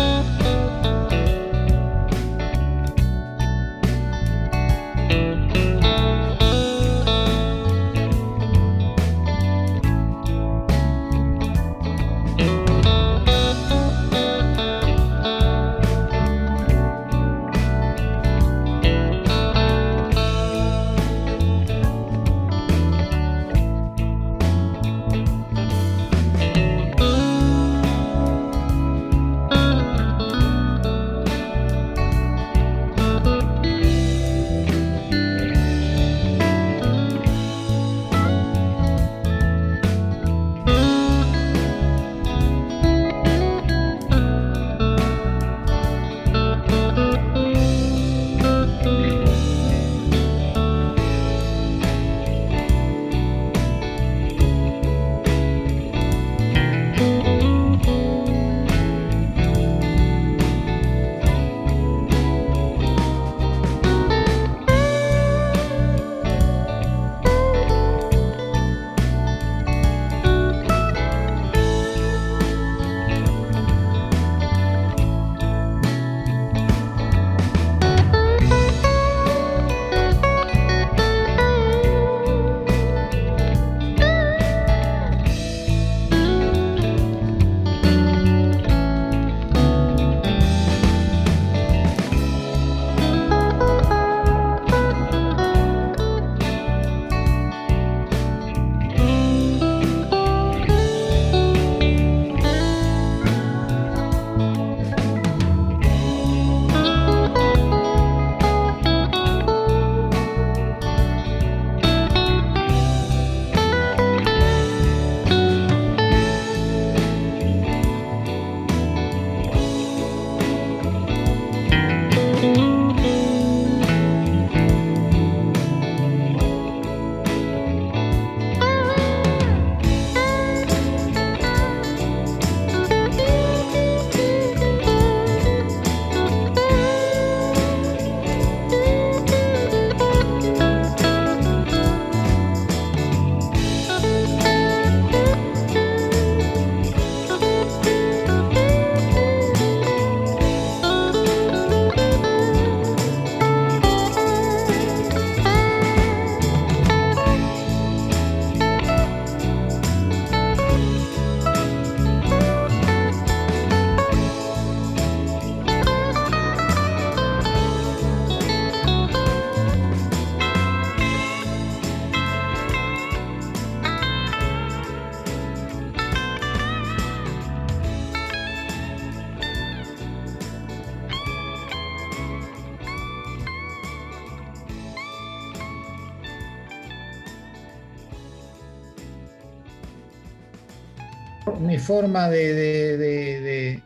forma 191.85 192.29
de, 192.29 192.55
de, 192.55 193.83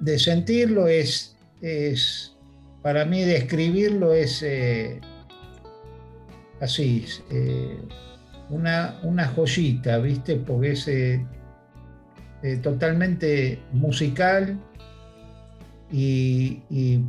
de, 0.00 0.18
sentirlo 0.18 0.86
es, 0.86 1.36
es, 1.60 2.36
para 2.82 3.04
mí 3.04 3.24
describirlo 3.24 4.12
es 4.12 4.42
eh, 4.42 5.00
así, 6.60 7.06
eh, 7.30 7.78
una, 8.50 9.00
una, 9.02 9.26
joyita, 9.28 9.98
¿viste? 9.98 10.36
Porque 10.36 10.72
es 10.72 10.86
eh, 10.86 11.26
totalmente 12.62 13.58
musical 13.72 14.60
y, 15.90 16.60
y, 16.70 17.00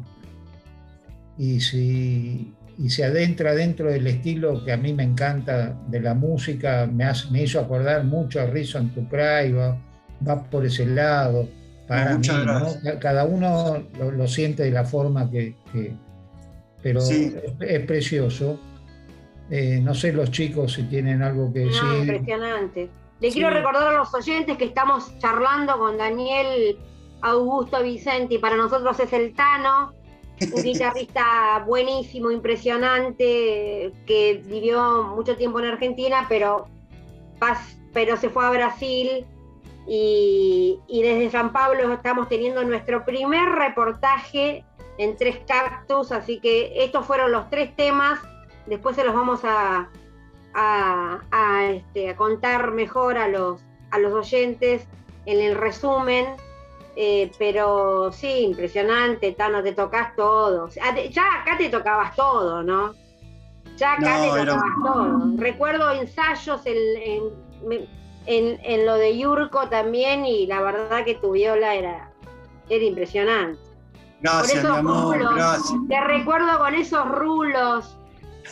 y 1.37 1.59
si 1.59 2.54
y 2.77 2.89
se 2.89 3.05
adentra 3.05 3.53
dentro 3.53 3.89
del 3.89 4.05
estilo 4.07 4.63
que 4.63 4.73
a 4.73 4.77
mí 4.77 4.93
me 4.93 5.03
encanta 5.03 5.77
de 5.87 6.01
la 6.01 6.13
música, 6.13 6.87
me, 6.91 7.05
me 7.31 7.43
hizo 7.43 7.59
acordar 7.59 8.03
mucho 8.03 8.41
a 8.41 8.45
Reason 8.45 8.89
to 8.89 9.01
Cry, 9.09 9.53
va, 9.53 10.43
por 10.49 10.65
ese 10.65 10.85
lado. 10.85 11.47
Para 11.87 12.17
mí, 12.17 12.27
cada 12.99 13.25
uno 13.25 13.83
lo, 13.99 14.27
siente 14.27 14.63
de 14.63 14.71
la 14.71 14.83
forma 14.83 15.29
que. 15.29 15.55
pero 16.81 16.99
es, 16.99 17.85
precioso. 17.85 18.59
Eh, 19.51 19.79
no 19.81 19.93
sé 19.93 20.11
los 20.11 20.31
chicos 20.31 20.73
si 20.73 20.83
tienen 20.83 21.21
algo 21.21 21.53
que 21.53 21.59
decir. 21.59 21.83
impresionante. 21.99 22.89
Le 23.21 23.31
quiero 23.31 23.51
recordar 23.51 23.93
a 23.93 23.97
los 23.97 24.13
oyentes 24.13 24.57
que 24.57 24.65
estamos 24.65 25.17
charlando 25.19 25.77
con 25.77 25.97
Daniel 25.97 26.77
Augusto 27.21 27.81
Vicente 27.81 28.33
y 28.33 28.37
para 28.39 28.57
nosotros 28.57 28.99
es 28.99 29.13
el 29.13 29.33
Tano 29.33 29.93
un 30.41 30.63
guitarrista 30.63 31.63
buenísimo, 31.65 32.31
impresionante, 32.31 33.91
que 34.05 34.41
vivió 34.45 35.03
mucho 35.15 35.35
tiempo 35.37 35.59
en 35.59 35.65
Argentina, 35.65 36.25
pero, 36.27 36.67
pero 37.93 38.17
se 38.17 38.29
fue 38.29 38.45
a 38.45 38.49
Brasil 38.49 39.25
y, 39.87 40.79
desde 40.89 41.29
San 41.29 41.51
Pablo 41.51 41.93
estamos 41.93 42.27
teniendo 42.27 42.63
nuestro 42.63 43.05
primer 43.05 43.49
reportaje 43.49 44.65
en 44.97 45.15
Tres 45.17 45.39
Cactus, 45.47 46.11
así 46.11 46.39
que 46.39 46.83
estos 46.83 47.05
fueron 47.05 47.31
los 47.31 47.49
tres 47.49 47.75
temas, 47.75 48.19
después 48.65 48.95
se 48.95 49.03
los 49.03 49.13
vamos 49.13 49.41
a, 49.43 49.89
a, 50.53 51.65
este, 51.71 52.09
a 52.09 52.15
contar 52.15 52.71
mejor 52.71 53.17
a 53.17 53.27
los, 53.27 53.61
a 53.91 53.99
los 53.99 54.13
oyentes 54.13 54.87
en 55.25 55.39
el 55.39 55.55
resumen 55.55 56.25
eh, 56.95 57.31
pero 57.37 58.11
sí, 58.11 58.45
impresionante, 58.45 59.33
Tano, 59.33 59.61
te 59.61 59.73
tocas 59.73 60.15
todo. 60.15 60.69
Ya 60.69 61.41
acá 61.41 61.57
te 61.57 61.69
tocabas 61.69 62.15
todo, 62.15 62.63
¿no? 62.63 62.93
Ya 63.75 63.93
acá 63.93 64.21
te 64.21 64.45
tocabas 64.45 64.73
todo. 64.81 65.19
Recuerdo 65.35 65.91
ensayos 65.91 66.61
en, 66.65 67.33
en, 68.25 68.85
lo 68.85 68.95
de 68.95 69.17
Yurko 69.17 69.67
también 69.67 70.25
y 70.25 70.47
la 70.47 70.61
verdad 70.61 71.03
que 71.03 71.15
tu 71.15 71.31
viola 71.31 71.75
era, 71.75 72.11
era 72.69 72.83
impresionante. 72.85 73.59
Gracias, 74.21 74.63
mi 74.63 74.69
amor, 74.69 75.35
gracias. 75.35 75.73
Te 75.89 76.01
recuerdo 76.01 76.57
con 76.57 76.73
esos 76.75 77.07
rulos, 77.09 77.97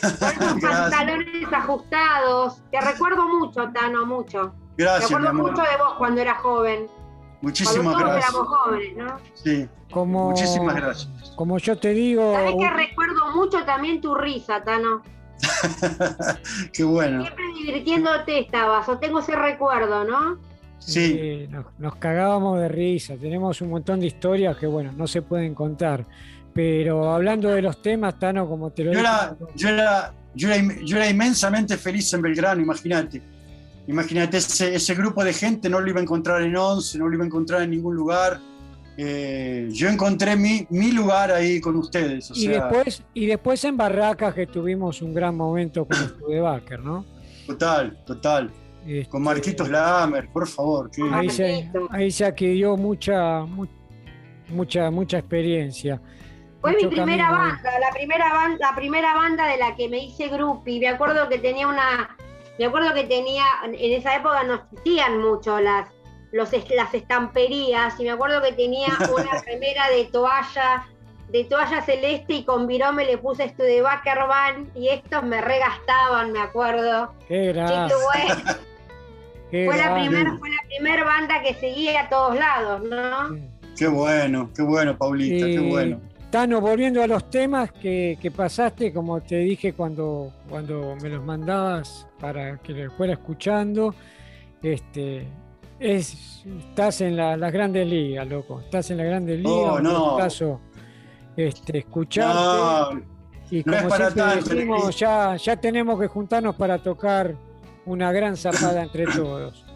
con 0.00 0.10
esos 0.58 0.60
pantalones 0.60 1.50
ajustados. 1.50 2.62
Te 2.70 2.80
recuerdo 2.82 3.26
mucho, 3.26 3.70
Tano, 3.72 4.04
mucho. 4.04 4.52
Gracias. 4.76 5.08
Te 5.08 5.14
recuerdo 5.14 5.34
mucho 5.34 5.62
de 5.62 5.76
vos 5.78 5.94
cuando 5.96 6.20
eras 6.20 6.42
joven. 6.42 6.88
Muchísimas 7.44 7.98
gracias. 7.98 8.30
éramos 8.30 8.48
jóvenes, 8.48 8.96
¿no? 8.96 9.20
Sí. 9.34 9.68
Como, 9.90 10.30
Muchísimas 10.30 10.74
gracias. 10.74 11.08
Como 11.36 11.58
yo 11.58 11.76
te 11.76 11.90
digo. 11.90 12.32
Sabes 12.32 12.54
que 12.58 12.70
recuerdo 12.70 13.32
mucho 13.36 13.64
también 13.64 14.00
tu 14.00 14.14
risa, 14.14 14.64
Tano. 14.64 15.02
Qué 16.72 16.84
bueno. 16.84 17.20
Siempre 17.20 17.44
divirtiéndote 17.54 18.38
estabas, 18.38 18.88
o 18.88 18.98
tengo 18.98 19.20
ese 19.20 19.36
recuerdo, 19.36 20.04
¿no? 20.04 20.38
Sí. 20.78 21.48
nos, 21.78 21.96
cagábamos 21.96 22.60
de 22.60 22.68
risa. 22.68 23.14
Tenemos 23.16 23.60
un 23.60 23.70
montón 23.70 24.00
de 24.00 24.06
historias 24.06 24.56
que, 24.56 24.66
bueno, 24.66 24.92
no 24.96 25.06
se 25.06 25.20
pueden 25.20 25.54
contar. 25.54 26.06
Pero 26.54 27.12
hablando 27.12 27.50
de 27.50 27.60
los 27.60 27.82
temas, 27.82 28.18
Tano, 28.18 28.48
como 28.48 28.70
te 28.70 28.84
lo 28.84 28.92
yo 28.92 29.00
era, 29.00 29.36
yo, 29.54 29.68
era, 29.68 30.14
yo, 30.34 30.48
era, 30.48 30.74
yo 30.82 30.96
era 30.96 31.10
inmensamente 31.10 31.76
feliz 31.76 32.12
en 32.14 32.22
Belgrano, 32.22 32.62
imagínate 32.62 33.33
Imagínate, 33.86 34.38
ese, 34.38 34.94
grupo 34.94 35.22
de 35.22 35.32
gente 35.32 35.68
no 35.68 35.80
lo 35.80 35.88
iba 35.88 36.00
a 36.00 36.02
encontrar 36.02 36.42
en 36.42 36.56
Once, 36.56 36.98
no 36.98 37.08
lo 37.08 37.14
iba 37.14 37.24
a 37.24 37.26
encontrar 37.26 37.62
en 37.62 37.70
ningún 37.70 37.94
lugar. 37.94 38.40
Eh, 38.96 39.68
yo 39.72 39.88
encontré 39.88 40.36
mi, 40.36 40.66
mi, 40.70 40.92
lugar 40.92 41.32
ahí 41.32 41.60
con 41.60 41.76
ustedes. 41.76 42.30
y, 42.34 42.46
después, 42.46 43.02
y 43.12 43.26
después 43.26 43.64
en 43.64 43.76
Barracas 43.76 44.34
que 44.34 44.46
tuvimos 44.46 45.02
un 45.02 45.12
gran 45.12 45.36
momento 45.36 45.84
con 45.84 45.96
Studebaker, 45.96 46.80
¿no? 46.80 47.04
Total, 47.46 48.02
total. 48.06 48.50
Este, 48.86 49.08
con 49.08 49.22
Marquitos 49.22 49.68
Lamer, 49.68 50.28
por 50.28 50.46
favor. 50.46 50.90
Ahí, 51.12 51.30
se, 51.30 51.70
ahí 51.90 52.10
se 52.10 52.24
adquirió 52.26 52.76
mucha, 52.76 53.44
mucha, 54.48 54.90
mucha 54.90 55.18
experiencia. 55.18 56.00
Fue 56.60 56.76
mi 56.76 56.86
primera 56.86 57.30
banda, 57.30 57.78
la 57.78 57.90
primera 57.90 58.32
banda, 58.32 58.70
la 58.70 58.74
primera 58.74 59.14
banda 59.14 59.46
de 59.46 59.58
la 59.58 59.76
que 59.76 59.88
me 59.88 59.98
hice 59.98 60.30
y 60.66 60.80
Me 60.80 60.88
acuerdo 60.88 61.28
que 61.28 61.38
tenía 61.38 61.66
una, 61.66 62.16
me 62.58 62.66
acuerdo 62.66 62.94
que 62.94 63.04
tenía, 63.04 63.44
en 63.64 63.92
esa 63.92 64.16
época 64.16 64.44
no 64.44 64.54
existían 64.54 65.20
mucho 65.20 65.60
las, 65.60 65.88
los, 66.32 66.50
las 66.70 66.94
estamperías, 66.94 67.98
y 67.98 68.04
me 68.04 68.10
acuerdo 68.10 68.40
que 68.42 68.52
tenía 68.52 68.88
una 69.14 69.42
remera 69.44 69.88
de 69.90 70.04
toalla, 70.06 70.86
de 71.30 71.44
toalla 71.44 71.82
celeste 71.82 72.34
y 72.34 72.44
con 72.44 72.66
virome 72.66 73.04
le 73.04 73.18
puse 73.18 73.44
esto 73.44 73.62
de 73.62 73.82
Backerman 73.82 74.70
y 74.74 74.88
estos 74.88 75.22
me 75.24 75.40
regastaban, 75.40 76.32
me 76.32 76.40
acuerdo. 76.40 77.12
Qué 77.28 77.52
fue, 79.66 79.76
la 79.76 79.94
primera 79.94 80.36
fue 80.36 80.50
la 80.50 80.62
primera 80.66 81.04
banda 81.04 81.40
que 81.42 81.54
seguía 81.54 82.02
a 82.02 82.08
todos 82.08 82.36
lados, 82.36 82.82
¿no? 82.82 83.54
Qué 83.76 83.88
bueno, 83.88 84.50
qué 84.54 84.62
bueno, 84.62 84.96
Paulita, 84.96 85.46
qué 85.46 85.60
bueno. 85.60 86.00
Tano, 86.30 86.60
volviendo 86.60 87.02
a 87.02 87.06
los 87.06 87.30
temas 87.30 87.72
que, 87.72 88.32
pasaste, 88.36 88.92
como 88.92 89.20
te 89.20 89.38
dije 89.38 89.72
cuando, 89.72 90.32
cuando 90.48 90.96
me 91.00 91.08
los 91.08 91.24
mandabas 91.24 92.06
para 92.24 92.56
que 92.56 92.72
los 92.72 92.94
fuera 92.94 93.12
escuchando, 93.12 93.94
este, 94.62 95.28
es, 95.78 96.42
estás 96.70 97.02
en 97.02 97.18
la, 97.18 97.36
las 97.36 97.52
grandes 97.52 97.86
ligas, 97.86 98.26
loco. 98.26 98.60
Estás 98.60 98.90
en 98.90 98.96
las 98.96 99.06
grandes 99.06 99.40
ligas. 99.40 99.52
Oh, 99.52 99.78
no. 99.78 100.16
caso, 100.16 100.58
este, 101.36 101.80
escucharte. 101.80 103.04
y 103.50 103.62
como 103.62 103.90
siempre 103.90 104.24
decimos, 104.36 104.98
ya, 104.98 105.36
ya 105.36 105.56
tenemos 105.56 106.00
que 106.00 106.06
juntarnos 106.06 106.56
para 106.56 106.78
tocar 106.78 107.34
una 107.84 108.10
gran 108.10 108.38
zapada 108.38 108.82
entre 108.82 109.04
todos. 109.04 109.66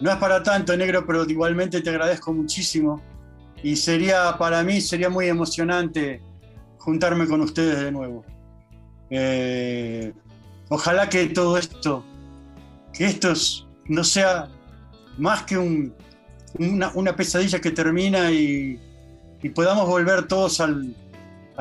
No 0.00 0.10
es 0.10 0.16
para 0.18 0.42
tanto, 0.42 0.76
negro, 0.76 1.06
pero 1.06 1.24
igualmente 1.24 1.80
te 1.80 1.88
agradezco 1.88 2.30
muchísimo 2.34 3.00
y 3.62 3.74
sería, 3.74 4.36
para 4.38 4.62
mí, 4.62 4.82
sería 4.82 5.08
muy 5.08 5.28
emocionante 5.28 6.20
juntarme 6.76 7.26
con 7.26 7.40
ustedes 7.40 7.80
de 7.80 7.90
nuevo. 7.90 8.22
Eh, 9.08 10.12
ojalá 10.70 11.08
que 11.10 11.26
todo 11.26 11.58
esto, 11.58 12.02
que 12.94 13.04
esto 13.04 13.34
no 13.86 14.02
sea 14.02 14.48
más 15.18 15.42
que 15.42 15.58
una, 15.58 17.16
pesadilla 17.16 17.60
que 17.60 17.70
termina 17.70 18.32
y, 18.32 18.80
podamos 19.54 19.86
volver 19.86 20.26
todos 20.26 20.60
al, 20.60 20.94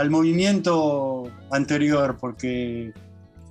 movimiento 0.10 1.30
anterior, 1.52 2.18
porque, 2.22 2.94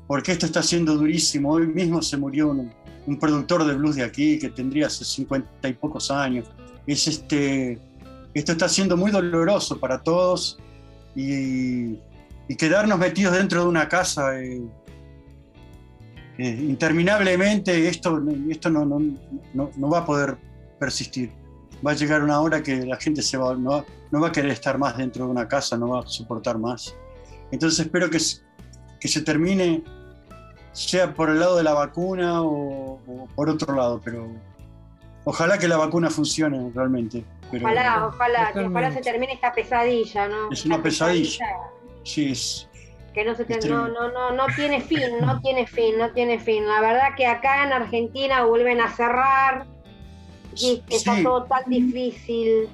porque 0.06 0.32
esto 0.32 0.46
está 0.46 0.62
siendo 0.62 0.96
durísimo. 0.96 1.52
Hoy 1.52 1.66
mismo 1.66 2.00
se 2.00 2.16
murió 2.16 2.48
un, 2.48 2.72
productor 3.20 3.64
de 3.64 3.74
blues 3.74 3.96
de 3.96 4.04
aquí 4.04 4.38
que 4.38 4.50
tendría 4.50 4.86
hace 4.86 5.04
cincuenta 5.04 5.68
y 5.68 5.72
pocos 5.74 6.10
años. 6.10 6.46
Es 6.86 7.06
este 7.06 7.78
esto 8.34 8.52
está 8.52 8.68
siendo 8.68 8.96
muy 8.96 9.10
doloroso 9.10 9.78
para 9.80 9.98
todos 10.02 10.58
y, 11.16 11.96
quedarnos 12.56 12.98
metidos 12.98 13.34
dentro 13.34 13.62
de 13.62 13.68
una 13.68 13.88
casa 13.88 14.40
eh, 14.40 14.62
eh, 16.38 16.48
interminablemente, 16.48 17.88
esto, 17.88 18.22
esto 18.48 18.70
no, 18.70 18.84
no, 18.84 19.90
va 19.90 19.98
a 19.98 20.06
poder 20.06 20.36
persistir. 20.78 21.32
Va 21.86 21.92
a 21.92 21.94
llegar 21.94 22.22
una 22.22 22.40
hora 22.40 22.62
que 22.62 22.84
la 22.86 22.96
gente 22.96 23.22
se 23.22 23.36
va, 23.36 23.54
no, 23.54 23.84
va 24.12 24.28
a 24.28 24.32
querer 24.32 24.50
estar 24.50 24.78
más 24.78 24.96
dentro 24.96 25.26
de 25.26 25.30
una 25.30 25.46
casa, 25.46 25.76
no 25.76 25.88
va 25.88 26.00
a 26.00 26.06
soportar 26.06 26.58
más. 26.58 26.94
Entonces 27.50 27.80
espero 27.80 28.08
que, 28.10 28.18
que 29.00 29.08
se 29.08 29.22
termine, 29.22 29.82
sea 30.72 31.12
por 31.14 31.30
el 31.30 31.40
lado 31.40 31.56
de 31.56 31.64
la 31.64 31.74
vacuna 31.74 32.42
o, 32.42 33.00
o 33.06 33.28
por 33.34 33.50
otro 33.50 33.74
lado, 33.74 34.00
pero 34.04 34.28
ojalá 35.24 35.58
que 35.58 35.68
la 35.68 35.76
vacuna 35.76 36.10
funcione 36.10 36.70
realmente 36.74 37.24
ojalá, 37.56 38.06
ojalá, 38.06 38.52
que 38.52 38.60
ojalá 38.60 38.92
se 38.92 39.00
termine 39.00 39.32
esta 39.32 39.52
pesadilla, 39.52 40.28
¿no? 40.28 40.50
Es 40.50 40.64
una 40.64 40.82
pesadilla. 40.82 41.46
Sí, 42.04 42.32
es. 42.32 42.67
Que 43.18 43.24
no, 43.24 43.34
se 43.34 43.68
no, 43.68 43.88
no, 43.88 44.12
no, 44.12 44.30
no 44.30 44.46
tiene 44.54 44.80
fin, 44.80 45.00
no 45.20 45.40
tiene 45.40 45.66
fin, 45.66 45.98
no 45.98 46.12
tiene 46.12 46.38
fin. 46.38 46.64
La 46.68 46.80
verdad 46.80 47.16
que 47.16 47.26
acá 47.26 47.64
en 47.64 47.72
Argentina 47.72 48.44
vuelven 48.44 48.80
a 48.80 48.94
cerrar 48.94 49.66
y 50.54 50.84
está 50.88 51.20
todo 51.20 51.42
tan 51.46 51.64
difícil. 51.68 52.68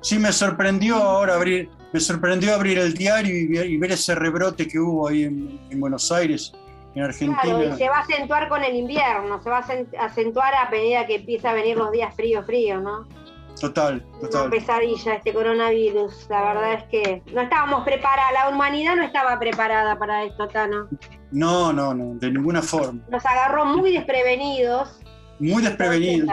Sí, 0.00 0.20
me 0.20 0.30
sorprendió 0.30 0.94
ahora 0.94 1.34
abrir, 1.34 1.68
me 1.92 1.98
sorprendió 1.98 2.54
abrir 2.54 2.78
el 2.78 2.94
diario 2.94 3.34
y 3.36 3.76
ver, 3.76 3.90
ese 3.90 4.14
rebrote 4.14 4.68
que 4.68 4.78
hubo 4.78 5.08
ahí 5.08 5.24
en, 5.24 5.80
Buenos 5.80 6.12
Aires, 6.12 6.52
en 6.94 7.02
Argentina. 7.02 7.40
Claro, 7.42 7.74
y 7.74 7.76
se 7.76 7.88
va 7.88 7.96
a 7.96 8.02
acentuar 8.02 8.48
con 8.48 8.62
el 8.62 8.76
invierno, 8.76 9.42
se 9.42 9.50
va 9.50 9.58
a 9.58 10.04
acentuar 10.04 10.54
a 10.54 10.70
medida 10.70 11.08
que 11.08 11.16
empieza 11.16 11.50
a 11.50 11.54
venir 11.54 11.76
los 11.76 11.90
días 11.90 12.14
fríos, 12.14 12.46
fríos, 12.46 12.80
¿no? 12.80 13.04
Total, 13.60 14.04
total. 14.20 14.42
Una 14.42 14.50
pesadilla 14.50 15.14
este 15.14 15.32
coronavirus. 15.32 16.26
La 16.28 16.42
verdad 16.42 16.72
es 16.74 16.84
que 16.84 17.22
no 17.32 17.40
estábamos 17.40 17.84
preparados, 17.84 18.32
la 18.32 18.48
humanidad 18.48 18.96
no 18.96 19.02
estaba 19.02 19.38
preparada 19.38 19.98
para 19.98 20.24
esto, 20.24 20.48
Tano. 20.48 20.88
No, 21.30 21.72
no, 21.72 21.94
no, 21.94 22.14
de 22.18 22.30
ninguna 22.30 22.62
forma. 22.62 23.02
Nos 23.10 23.24
agarró 23.24 23.64
muy 23.66 23.92
desprevenidos. 23.92 25.00
Muy 25.38 25.62
desprevenidos. 25.62 26.30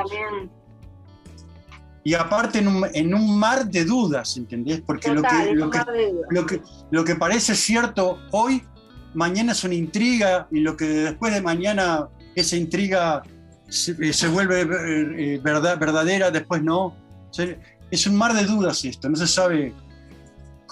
Y 2.03 2.13
aparte 2.13 2.59
en 2.59 2.67
un, 2.67 2.85
en 2.93 3.15
un, 3.15 3.37
mar 3.39 3.65
de 3.65 3.83
dudas, 3.83 4.37
¿entendés? 4.37 4.81
Porque 4.81 5.09
Total, 5.09 5.55
lo, 5.55 5.71
que, 5.71 5.79
lo, 5.79 5.85
que, 5.85 6.13
lo, 6.29 6.45
que, 6.45 6.61
lo 6.91 7.03
que 7.03 7.15
parece 7.15 7.55
cierto 7.55 8.19
hoy, 8.31 8.63
mañana 9.15 9.53
es 9.53 9.63
una 9.63 9.73
intriga 9.73 10.47
y 10.51 10.59
lo 10.59 10.77
que 10.77 10.85
después 10.85 11.33
de 11.33 11.41
mañana 11.41 12.07
esa 12.35 12.57
intriga 12.57 13.23
se, 13.69 14.13
se 14.13 14.27
vuelve 14.27 14.61
eh, 14.61 15.39
verdad, 15.43 15.79
verdadera, 15.79 16.29
después 16.31 16.61
no. 16.61 16.95
Es 17.91 18.07
un 18.07 18.15
mar 18.15 18.33
de 18.33 18.45
dudas 18.45 18.83
esto, 18.85 19.09
no 19.09 19.15
se 19.15 19.27
sabe. 19.27 19.73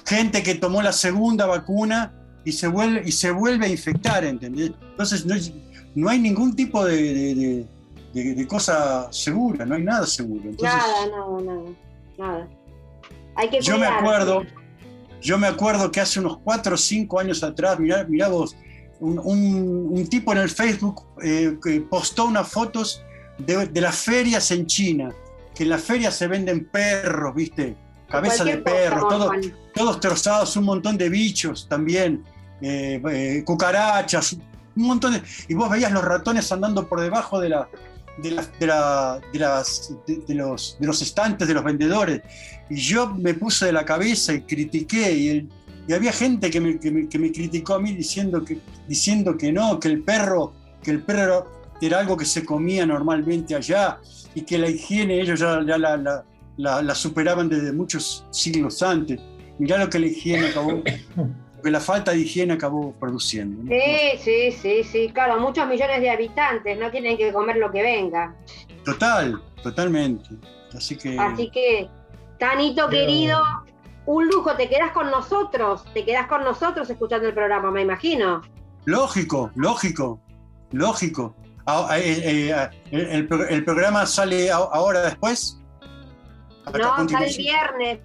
Gente 0.05 0.43
que 0.43 0.55
tomó 0.55 0.82
la 0.82 0.91
segunda 0.91 1.45
vacuna 1.45 2.14
y 2.45 2.51
se 2.51 2.68
vuelve, 2.68 3.03
y 3.05 3.11
se 3.11 3.32
vuelve 3.32 3.68
a 3.68 3.70
infectar, 3.70 4.24
¿entendés? 4.26 4.72
Entonces 4.91 5.26
no, 5.26 5.36
no 5.95 6.09
hay 6.09 6.20
ningún 6.20 6.55
tipo 6.55 6.84
de, 6.86 7.14
de, 7.14 7.68
de, 8.14 8.36
de, 8.36 8.47
cosa 8.47 9.11
segura, 9.11 9.66
no 9.66 9.76
hay 9.76 9.84
nada 9.84 10.05
seguro. 10.05 10.43
Entonces, 10.49 10.78
nada, 10.78 11.07
no, 11.07 11.41
nada, 11.41 11.70
nada. 12.18 12.47
Hay 13.36 13.49
que 13.49 13.61
yo 13.61 13.78
me 13.78 13.88
acuerdo, 13.88 14.43
yo 15.22 15.38
me 15.38 15.47
acuerdo 15.47 15.91
que 15.91 16.01
hace 16.01 16.20
unos 16.20 16.38
cuatro 16.39 16.76
o 16.76 16.78
cinco 16.78 17.20
años 17.20 17.43
atrás, 17.43 17.80
mirá, 17.80 18.03
mirá 18.03 18.28
vos, 18.28 18.55
un, 18.99 19.20
un, 19.20 19.89
un, 19.91 20.07
tipo 20.07 20.32
en 20.34 20.39
el 20.39 20.49
Facebook 20.49 21.05
eh, 21.24 21.57
postó 21.89 22.26
unas 22.26 22.47
fotos 22.47 23.03
de, 23.38 23.68
de, 23.68 23.82
las 23.82 23.95
ferias 23.95 24.51
en 24.51 24.66
China, 24.68 25.14
que 25.56 25.64
en 25.64 25.70
las 25.70 25.84
ferias 25.84 26.16
se 26.16 26.28
venden 26.28 26.66
perros, 26.66 27.36
¿viste? 27.36 27.76
Cabeza 28.10 28.43
de 28.43 28.58
perros, 28.58 29.08
todo, 29.10 29.32
todos 29.74 29.99
trozados, 29.99 30.56
un 30.56 30.66
montón 30.66 30.97
de 30.97 31.10
bichos 31.10 31.68
también, 31.68 32.24
eh, 32.62 33.01
eh, 33.10 33.43
cucarachas, 33.45 34.34
un 34.76 34.84
montón 34.86 35.14
de... 35.14 35.24
Y 35.47 35.54
vos 35.54 35.70
veías 35.70 35.91
los 35.91 36.04
ratones 36.04 36.51
andando 36.51 36.88
por 36.88 37.01
debajo 37.01 37.39
de, 37.39 37.49
la, 37.49 37.68
de, 38.18 38.32
la, 38.32 38.45
de, 38.60 38.68
la, 38.68 39.22
de 39.32 39.39
las, 39.39 39.93
de, 40.06 40.36
los, 40.36 40.78
de 40.80 40.88
los 40.88 41.01
estantes 41.01 41.47
de 41.47 41.54
los 41.54 41.64
vendedores. 41.64 42.22
Y 42.70 42.76
yo 42.76 43.10
me 43.10 43.34
puse 43.34 43.66
de 43.68 43.74
la 43.74 43.86
cabeza 43.86 44.34
y 44.34 44.41
critiqué. 44.41 45.12
Y, 45.12 45.30
el, 45.30 45.49
y 45.88 45.93
había 45.93 46.12
gente 46.12 46.49
que 46.49 46.62
me, 46.62 46.80
que, 46.80 46.91
me, 46.91 47.10
que 47.10 47.20
me, 47.20 47.32
criticó 47.32 47.76
a 47.76 47.80
mí 47.80 47.93
diciendo 47.93 48.43
que, 48.43 48.60
diciendo 48.88 49.38
que 49.38 49.51
no, 49.51 49.80
que 49.80 49.89
el 49.89 50.04
perro, 50.04 50.54
que 50.82 50.91
el 50.91 51.04
perro 51.04 51.62
era 51.86 51.99
algo 51.99 52.17
que 52.17 52.25
se 52.25 52.45
comía 52.45 52.86
normalmente 52.86 53.55
allá 53.55 53.99
y 54.36 54.41
que 54.41 54.57
la 54.57 54.69
higiene 54.69 55.21
ellos 55.21 55.39
ya, 55.39 55.61
ya 55.65 55.77
la, 55.77 55.97
la, 55.97 56.23
la, 56.57 56.81
la, 56.81 56.95
superaban 56.95 57.49
desde 57.49 57.71
muchos 57.71 58.25
siglos 58.31 58.81
antes. 58.81 59.19
Mirá 59.59 59.77
lo 59.77 59.89
que 59.89 59.99
la 59.99 60.07
higiene 60.07 60.47
acabó, 60.47 60.81
que 61.63 61.71
la 61.71 61.79
falta 61.79 62.11
de 62.11 62.19
higiene 62.19 62.53
acabó 62.53 62.93
produciendo. 62.93 63.63
¿no? 63.63 63.69
Sí, 63.69 64.17
sí, 64.19 64.51
sí, 64.51 64.84
sí, 64.84 65.09
claro, 65.13 65.39
muchos 65.39 65.67
millones 65.67 66.01
de 66.01 66.09
habitantes 66.09 66.77
no 66.77 66.91
tienen 66.91 67.17
que 67.17 67.31
comer 67.31 67.57
lo 67.57 67.71
que 67.71 67.81
venga. 67.81 68.36
Total, 68.84 69.41
totalmente. 69.61 70.29
Así 70.75 70.97
que... 70.97 71.17
Así 71.19 71.49
que, 71.51 71.89
Tanito 72.39 72.88
Pero... 72.89 73.05
querido, 73.05 73.39
un 74.05 74.27
lujo, 74.27 74.55
te 74.55 74.67
quedas 74.67 74.91
con 74.91 75.09
nosotros, 75.09 75.86
te 75.93 76.03
quedas 76.03 76.27
con 76.27 76.43
nosotros 76.43 76.89
escuchando 76.89 77.27
el 77.27 77.34
programa, 77.34 77.71
me 77.71 77.81
imagino. 77.81 78.41
Lógico, 78.86 79.51
lógico, 79.55 80.19
lógico. 80.71 81.36
Ah, 81.66 81.97
eh, 81.97 82.49
eh, 82.51 82.70
el, 82.91 83.30
el, 83.49 83.64
programa 83.64 84.05
sale 84.05 84.51
ahora 84.51 85.01
después? 85.01 85.57
No, 86.78 87.07
sale 87.07 87.28
el 87.28 87.38
viernes 87.38 87.99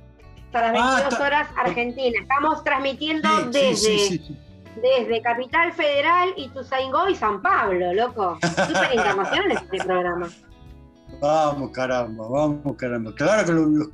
a 0.53 0.61
las 0.61 0.73
22 0.73 1.21
ah, 1.21 1.23
horas 1.25 1.49
Argentina. 1.57 2.21
Estamos 2.21 2.63
transmitiendo 2.63 3.29
sí, 3.29 3.45
desde, 3.47 3.77
sí, 3.77 3.99
sí, 3.99 4.39
desde 4.81 5.23
Capital 5.23 5.73
Federal, 5.73 6.35
Ituzaingó 6.37 7.09
y 7.09 7.17
San 7.17 7.43
Pablo, 7.43 7.93
loco. 7.95 8.39
Súper 8.43 8.95
internacional 8.95 9.51
este 9.53 9.79
programa. 9.85 10.29
Vamos, 11.21 11.71
caramba, 11.71 12.29
vamos, 12.29 12.77
caramba. 12.77 13.13
Claro 13.15 13.45
que 13.45 13.53
lo, 13.53 13.63
lo, 13.63 13.85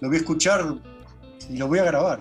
lo, 0.00 0.08
voy 0.08 0.16
a 0.16 0.20
escuchar 0.20 0.64
y 1.48 1.58
lo 1.58 1.66
voy 1.66 1.80
a 1.80 1.84
grabar. 1.84 2.20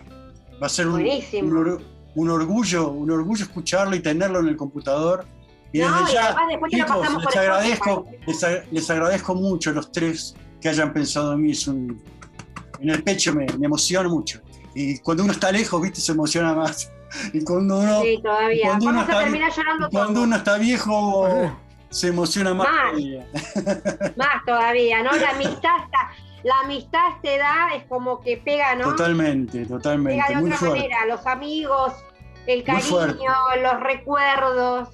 Va 0.61 0.65
a 0.65 0.69
ser 0.69 0.87
un, 0.87 0.99
un, 0.99 1.85
un, 2.15 2.29
orgullo, 2.29 2.89
un 2.89 3.11
orgullo 3.11 3.43
escucharlo 3.43 3.95
y 3.95 3.99
tenerlo 3.99 4.39
en 4.39 4.47
el 4.47 4.57
computador. 4.57 5.25
Y 5.71 5.79
desde 5.79 5.91
no, 5.91 6.11
ya, 6.11 6.35
y 6.67 6.75
chicos, 6.75 7.07
les 7.25 7.35
agradezco, 7.35 8.07
les, 8.25 8.71
les, 8.71 8.89
agradezco 8.89 9.35
mucho 9.35 9.71
los 9.71 9.91
tres 9.91 10.35
que 10.59 10.69
hayan 10.69 10.91
pensado 10.93 11.33
en 11.33 11.41
mí. 11.41 11.51
Es 11.51 11.67
un, 11.67 12.01
en 12.79 12.89
el 12.89 13.03
pecho 13.03 13.33
me, 13.33 13.45
me, 13.57 13.67
emociona 13.67 14.09
mucho. 14.09 14.41
Y 14.73 14.97
cuando 14.99 15.23
uno 15.23 15.33
está 15.33 15.51
lejos, 15.51 15.81
viste, 15.81 16.01
se 16.01 16.11
emociona 16.11 16.53
más. 16.53 16.91
Y 17.33 17.43
cuando 17.43 17.79
uno, 17.79 18.01
sí, 18.03 18.19
todavía. 18.21 18.67
Cuando 18.67 18.89
uno, 18.89 19.01
está, 19.01 19.89
cuando 19.89 20.21
uno 20.21 20.35
está 20.35 20.57
viejo, 20.59 21.27
se 21.89 22.09
emociona 22.09 22.53
más. 22.53 22.67
Más 22.67 22.91
todavía. 22.91 23.27
más 24.15 24.45
todavía, 24.45 25.01
¿no? 25.01 25.11
La 25.13 25.29
amistad 25.31 25.71
está, 25.85 26.11
la 26.43 26.59
amistad 26.59 26.99
a 27.03 27.15
esta 27.15 27.31
edad 27.33 27.75
es 27.75 27.83
como 27.85 28.21
que 28.21 28.37
pega, 28.37 28.75
¿no? 28.75 28.91
Totalmente, 28.91 29.65
totalmente. 29.65 30.21
Pega 30.21 30.29
de 30.29 30.35
muy 30.35 30.51
otra 30.51 30.57
fuerte. 30.59 30.77
manera, 30.77 31.05
los 31.07 31.25
amigos, 31.25 31.93
el 32.45 32.63
cariño, 32.63 33.33
los 33.59 33.79
recuerdos. 33.79 34.89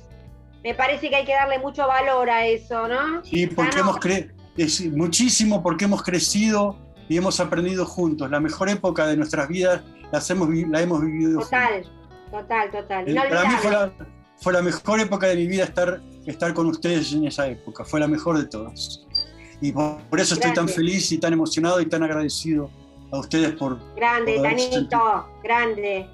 Me 0.66 0.74
parece 0.74 1.12
que 1.12 1.16
hay 1.16 1.26
que 1.26 1.34
darle 1.34 1.60
mucho 1.60 1.86
valor 1.86 2.28
a 2.28 2.48
eso, 2.48 2.88
¿no? 2.88 3.24
Sí, 3.24 3.46
porque 3.46 3.80
hemos 3.82 4.00
cre 4.00 4.32
es 4.58 4.84
muchísimo 4.92 5.62
porque 5.62 5.86
hemos 5.86 6.02
crecido 6.02 6.76
y 7.08 7.18
hemos 7.18 7.40
aprendido 7.40 7.86
juntos. 7.86 8.32
La 8.32 8.40
mejor 8.40 8.70
época 8.70 9.06
de 9.06 9.16
nuestras 9.16 9.48
vidas 9.48 9.84
las 10.12 10.28
hemos, 10.32 10.50
la 10.50 10.82
hemos 10.82 11.02
vivido 11.02 11.40
Total, 11.42 11.84
juntos. 11.84 11.92
total, 12.32 12.72
total. 12.72 13.08
El, 13.08 13.16
para 13.16 13.48
mí 13.48 13.56
fue 13.62 13.72
la, 13.72 13.92
fue 14.38 14.54
la, 14.54 14.62
mejor 14.64 15.00
época 15.02 15.28
de 15.28 15.36
mi 15.36 15.46
vida 15.46 15.66
estar, 15.66 16.02
estar 16.26 16.52
con 16.56 16.66
ustedes 16.66 17.14
en 17.14 17.28
esa 17.28 17.48
época. 17.48 17.86
Fue 17.86 18.00
la 18.00 18.08
mejor 18.08 18.40
de 18.40 18.48
todas. 18.48 19.06
Y 19.62 19.72
por, 19.72 20.02
por 20.06 20.20
eso 20.20 20.34
estoy 20.34 20.50
Gracias. 20.50 20.66
tan 20.66 20.76
feliz 20.76 21.12
y 21.12 21.20
tan 21.20 21.34
emocionado 21.34 21.80
y 21.80 21.86
tan 21.86 22.02
agradecido 22.02 22.72
a 23.12 23.20
ustedes 23.20 23.52
por... 23.52 23.78
Grande, 23.96 24.38
por 24.38 24.44
Tanito, 24.44 25.28
grande. 25.44 26.08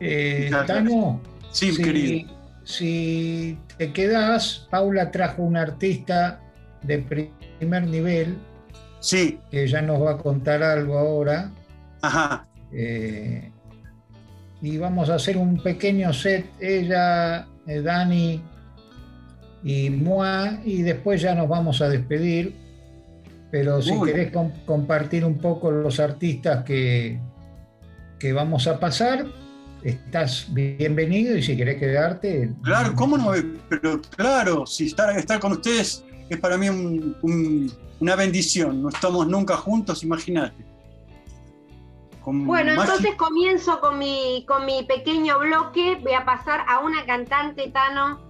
Eh, 0.00 0.50
Tano, 0.66 1.20
sí, 1.52 1.76
querido. 1.76 2.41
Si 2.64 3.58
te 3.76 3.92
quedas, 3.92 4.66
Paula 4.70 5.10
trajo 5.10 5.42
un 5.42 5.56
artista 5.56 6.40
de 6.82 6.98
primer 7.58 7.86
nivel 7.86 8.36
Sí. 9.02 9.40
Que 9.50 9.66
ya 9.66 9.82
nos 9.82 10.00
va 10.00 10.12
a 10.12 10.18
contar 10.18 10.62
algo 10.62 10.96
ahora. 10.96 11.50
Ajá. 12.02 12.46
Eh, 12.72 13.50
y 14.62 14.78
vamos 14.78 15.10
a 15.10 15.16
hacer 15.16 15.36
un 15.36 15.60
pequeño 15.60 16.12
set, 16.12 16.46
ella, 16.60 17.48
eh, 17.66 17.82
Dani 17.82 18.40
y 19.64 19.90
Moa, 19.90 20.60
y 20.64 20.82
después 20.82 21.20
ya 21.20 21.34
nos 21.34 21.48
vamos 21.48 21.82
a 21.82 21.88
despedir. 21.88 22.54
Pero 23.50 23.82
si 23.82 23.92
Uy. 23.92 24.08
querés 24.08 24.30
com 24.30 24.52
compartir 24.64 25.24
un 25.24 25.38
poco 25.38 25.72
los 25.72 25.98
artistas 25.98 26.64
que, 26.64 27.18
que 28.20 28.32
vamos 28.32 28.68
a 28.68 28.78
pasar, 28.78 29.26
estás 29.82 30.46
bienvenido 30.50 31.36
y 31.36 31.42
si 31.42 31.56
querés 31.56 31.78
quedarte. 31.78 32.50
Claro, 32.62 32.94
¿cómo 32.94 33.16
no? 33.18 33.32
Pero 33.68 34.00
claro, 34.16 34.66
si 34.66 34.86
estar, 34.86 35.16
estar 35.16 35.40
con 35.40 35.52
ustedes 35.52 36.04
es 36.28 36.38
para 36.38 36.56
mí 36.56 36.68
un, 36.68 37.16
un 37.22 37.72
una 38.02 38.16
bendición. 38.16 38.82
No 38.82 38.88
estamos 38.88 39.26
nunca 39.28 39.56
juntos, 39.56 40.02
imagínate. 40.02 40.64
Bueno, 42.24 42.72
entonces 42.72 43.14
comienzo 43.16 43.80
con 43.80 43.98
mi, 43.98 44.44
con 44.46 44.66
mi 44.66 44.84
pequeño 44.84 45.38
bloque. 45.38 45.98
Voy 46.02 46.12
a 46.12 46.24
pasar 46.24 46.64
a 46.68 46.80
una 46.80 47.04
cantante, 47.06 47.70
Tano, 47.70 48.20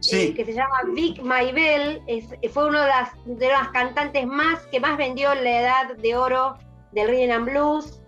sí. 0.00 0.16
eh, 0.16 0.34
que 0.34 0.44
se 0.44 0.54
llama 0.54 0.76
Vic 0.94 1.20
Maybell. 1.22 2.00
Es, 2.06 2.26
fue 2.52 2.68
una 2.68 2.82
de 2.82 2.88
las, 2.88 3.10
de 3.26 3.48
las 3.48 3.68
cantantes 3.68 4.26
más 4.26 4.66
que 4.70 4.80
más 4.80 4.96
vendió 4.96 5.32
en 5.32 5.44
la 5.44 5.60
edad 5.60 5.96
de 5.96 6.16
oro 6.16 6.56
del 6.92 7.08
Rhythm 7.08 7.32
and 7.32 7.50
Blues. 7.50 8.00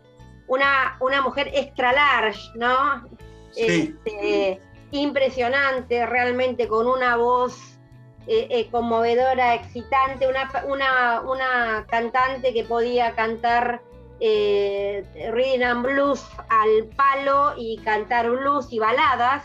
Una, 0.51 0.97
una 1.01 1.23
mujer 1.23 1.51
extra 1.55 1.93
large, 1.93 2.51
¿no? 2.57 3.07
Sí. 3.53 3.97
Este, 4.05 4.61
impresionante, 4.91 6.05
realmente, 6.07 6.67
con 6.67 6.89
una 6.89 7.17
voz 7.17 7.79
eh, 8.27 8.49
eh, 8.51 8.69
conmovedora, 8.71 9.55
excitante, 9.55 10.27
una, 10.27 10.51
una, 10.67 11.21
una, 11.21 11.87
cantante 11.89 12.53
que 12.53 12.65
podía 12.65 13.15
cantar 13.15 13.81
eh, 14.21 15.05
rhythm 15.33 15.63
and 15.63 15.87
blues 15.87 16.27
al 16.49 16.87
palo 16.97 17.55
y 17.57 17.79
cantar 17.79 18.31
blues 18.31 18.73
y 18.73 18.79
baladas. 18.79 19.45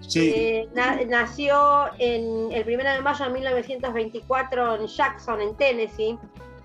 Sí. 0.00 0.32
Eh, 0.34 0.68
na 0.74 0.96
nació 1.06 1.86
en 1.98 2.52
el 2.52 2.64
1 2.66 2.92
de 2.92 3.00
mayo 3.00 3.24
de 3.24 3.30
1924 3.30 4.76
en 4.76 4.86
Jackson, 4.86 5.40
en 5.40 5.56
Tennessee. 5.56 6.18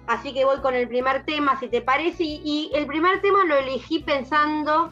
Así 0.08 0.34
que 0.34 0.46
voy 0.46 0.60
con 0.62 0.74
el 0.74 0.88
primer 0.88 1.26
tema, 1.26 1.60
si 1.60 1.68
te 1.68 1.82
parece. 1.82 2.24
Y, 2.24 2.42
y 2.44 2.72
el 2.76 2.88
primer 2.88 3.22
tema 3.22 3.44
lo 3.46 3.56
elegí 3.56 4.00
pensando 4.00 4.92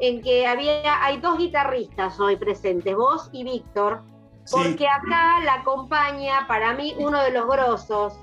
en 0.00 0.22
que 0.22 0.46
había, 0.46 1.04
hay 1.04 1.18
dos 1.18 1.38
guitarristas 1.38 2.18
hoy 2.20 2.36
presentes, 2.36 2.94
vos 2.94 3.28
y 3.32 3.44
Víctor 3.44 4.02
Porque 4.50 4.86
acá 4.86 5.40
la 5.44 5.54
acompaña, 5.54 6.46
para 6.46 6.72
mí, 6.74 6.94
uno 6.98 7.22
de 7.22 7.32
los 7.32 7.46
grosos 7.46 8.14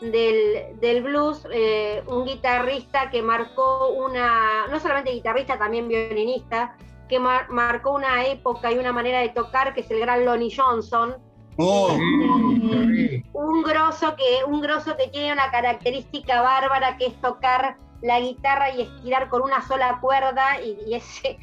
del, 0.00 1.02
blues, 1.02 1.46
eh, 1.50 2.02
un 2.06 2.24
guitarrista 2.24 3.10
que 3.10 3.22
marcó 3.22 3.88
una, 3.88 4.66
no 4.68 4.78
solamente 4.78 5.12
guitarrista, 5.12 5.58
también 5.58 5.88
violinista, 5.88 6.76
que 7.08 7.18
marcó 7.18 7.92
una 7.92 8.26
época 8.26 8.70
y 8.70 8.78
una 8.78 8.92
manera 8.92 9.20
de 9.20 9.30
tocar, 9.30 9.74
que 9.74 9.80
es 9.80 9.90
el 9.90 10.00
gran 10.00 10.24
Lonnie 10.24 10.54
Johnson. 10.54 11.16
Oh. 11.56 11.96
Eh, 11.96 13.24
un 13.32 13.62
grosso 13.62 14.16
que 14.16 14.44
un 14.44 14.60
grosso 14.60 14.96
que 14.96 15.08
tiene 15.08 15.32
una 15.32 15.50
característica 15.50 16.42
bárbara 16.42 16.96
que 16.96 17.06
es 17.06 17.20
tocar 17.20 17.76
la 18.02 18.20
guitarra 18.20 18.70
y 18.74 18.82
estirar 18.82 19.28
con 19.28 19.42
una 19.42 19.66
sola 19.66 19.98
cuerda 20.00 20.60
y, 20.60 20.94
ese 20.94 21.38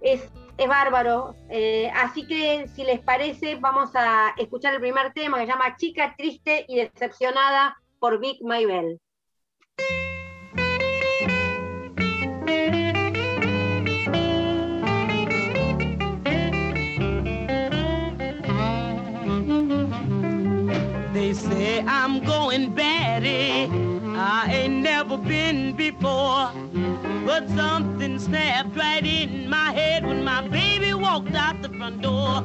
es, 0.00 0.30
es, 0.56 0.68
bárbaro. 0.68 1.34
Eh, 1.50 1.90
así 1.94 2.26
que 2.26 2.68
si 2.68 2.84
les 2.84 3.00
parece 3.00 3.56
vamos 3.56 3.90
a 3.94 4.34
escuchar 4.38 4.74
el 4.74 4.80
primer 4.80 5.12
tema 5.12 5.38
que 5.38 5.46
se 5.46 5.52
llama 5.52 5.76
Chica 5.76 6.14
triste 6.16 6.64
y 6.68 6.76
decepcionada 6.76 7.76
por 8.00 8.18
Vic 8.18 8.42
Maybell. 8.42 9.00
I'm 21.88 22.24
going 22.24 22.74
batty. 22.74 23.68
I 24.16 24.50
ain't 24.52 24.82
never 24.82 25.16
been 25.16 25.74
before. 25.74 26.52
But 27.26 27.48
something 27.50 28.18
snapped 28.18 28.76
right 28.76 29.04
in 29.04 29.48
my 29.48 29.72
head 29.72 30.06
when 30.06 30.22
my 30.22 30.46
baby 30.48 30.94
walked 30.94 31.34
out 31.34 31.62
the 31.62 31.70
front 31.70 32.02
door. 32.02 32.44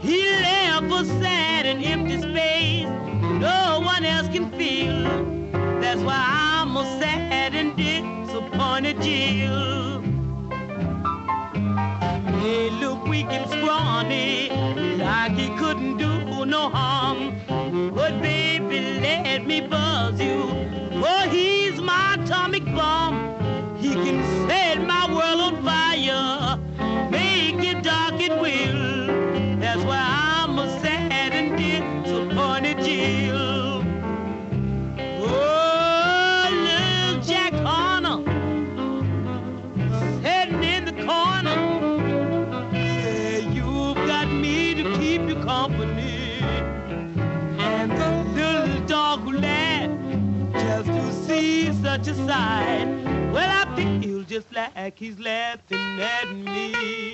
He 0.00 0.22
left 0.40 0.90
a 0.90 1.04
sad 1.04 1.66
and 1.66 1.84
empty 1.84 2.20
space 2.20 3.02
no 3.42 3.80
one 3.80 4.04
else 4.04 4.28
can 4.28 4.50
feel. 4.52 5.02
That's 5.80 6.00
why 6.02 6.24
I'm 6.28 6.76
a 6.76 6.84
sad 7.00 7.54
and 7.54 7.76
disappointed 7.76 9.02
Jill. 9.02 10.11
He 12.42 12.70
looked 12.70 13.06
weak 13.06 13.26
and 13.30 13.48
scrawny, 13.48 14.50
like 14.98 15.32
he 15.32 15.48
couldn't 15.56 15.96
do 15.98 16.44
no 16.44 16.68
harm. 16.70 17.40
But 17.94 18.20
baby, 18.20 18.98
let 19.00 19.46
me 19.46 19.60
buzz 19.60 20.20
you, 20.20 20.48
for 21.00 21.20
he's 21.30 21.80
my 21.80 22.16
atomic 22.18 22.64
bomb. 22.64 23.14
He 23.78 23.94
can 23.94 24.41
such 52.02 52.14
a 52.14 52.26
sight. 52.26 52.86
Well, 53.32 53.48
I 53.48 53.76
feel 53.76 54.22
just 54.24 54.52
like 54.52 54.98
he's 54.98 55.18
laughing 55.20 56.00
at 56.00 56.28
me. 56.34 57.12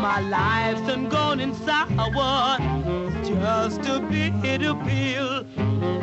My 0.00 0.20
life's 0.20 0.82
done 0.82 1.08
gone 1.08 1.40
and 1.40 1.56
sour, 1.56 2.58
just 3.24 3.80
a 3.88 4.00
bitter 4.00 4.74
pill. 4.74 5.44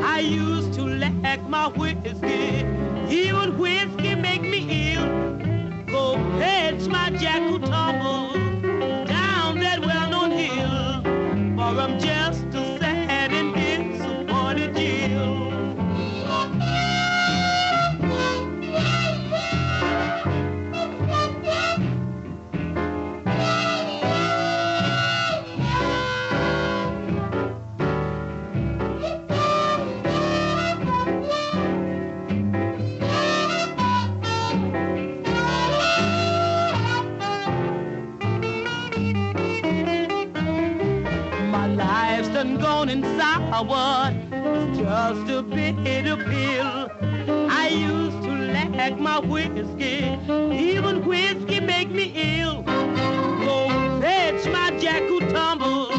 I 0.04 0.20
used 0.20 0.74
to 0.74 0.84
lack 0.84 1.42
my 1.48 1.68
whiskey, 1.70 2.66
even 3.10 3.58
whiskey 3.58 4.16
make 4.16 4.42
me 4.42 4.96
ill. 4.96 5.08
Go 5.86 6.16
fetch 6.38 6.88
my 6.88 7.10
jack 7.12 7.42
who 7.50 7.60
tumbles 7.60 8.34
down 9.08 9.60
that 9.60 9.80
well-known 9.80 10.32
hill, 10.32 11.02
for 11.56 11.80
I'm 11.80 11.98
just 12.00 12.54
a 12.54 12.75
and 43.56 44.32
sour. 44.32 44.76
Just 44.76 45.30
a 45.30 45.42
bitter 45.44 46.18
pill. 46.18 46.90
I 47.50 47.68
used 47.70 48.24
to 48.24 48.32
lack 48.32 49.00
my 49.00 49.20
whiskey. 49.20 50.18
Even 50.54 51.06
whiskey 51.06 51.60
make 51.60 51.90
me 51.90 52.12
ill. 52.16 52.64
Go 52.64 53.70
fetch 54.02 54.46
my 54.52 54.78
jack 54.80 55.04
who 55.04 55.20
tumbles 55.32 55.90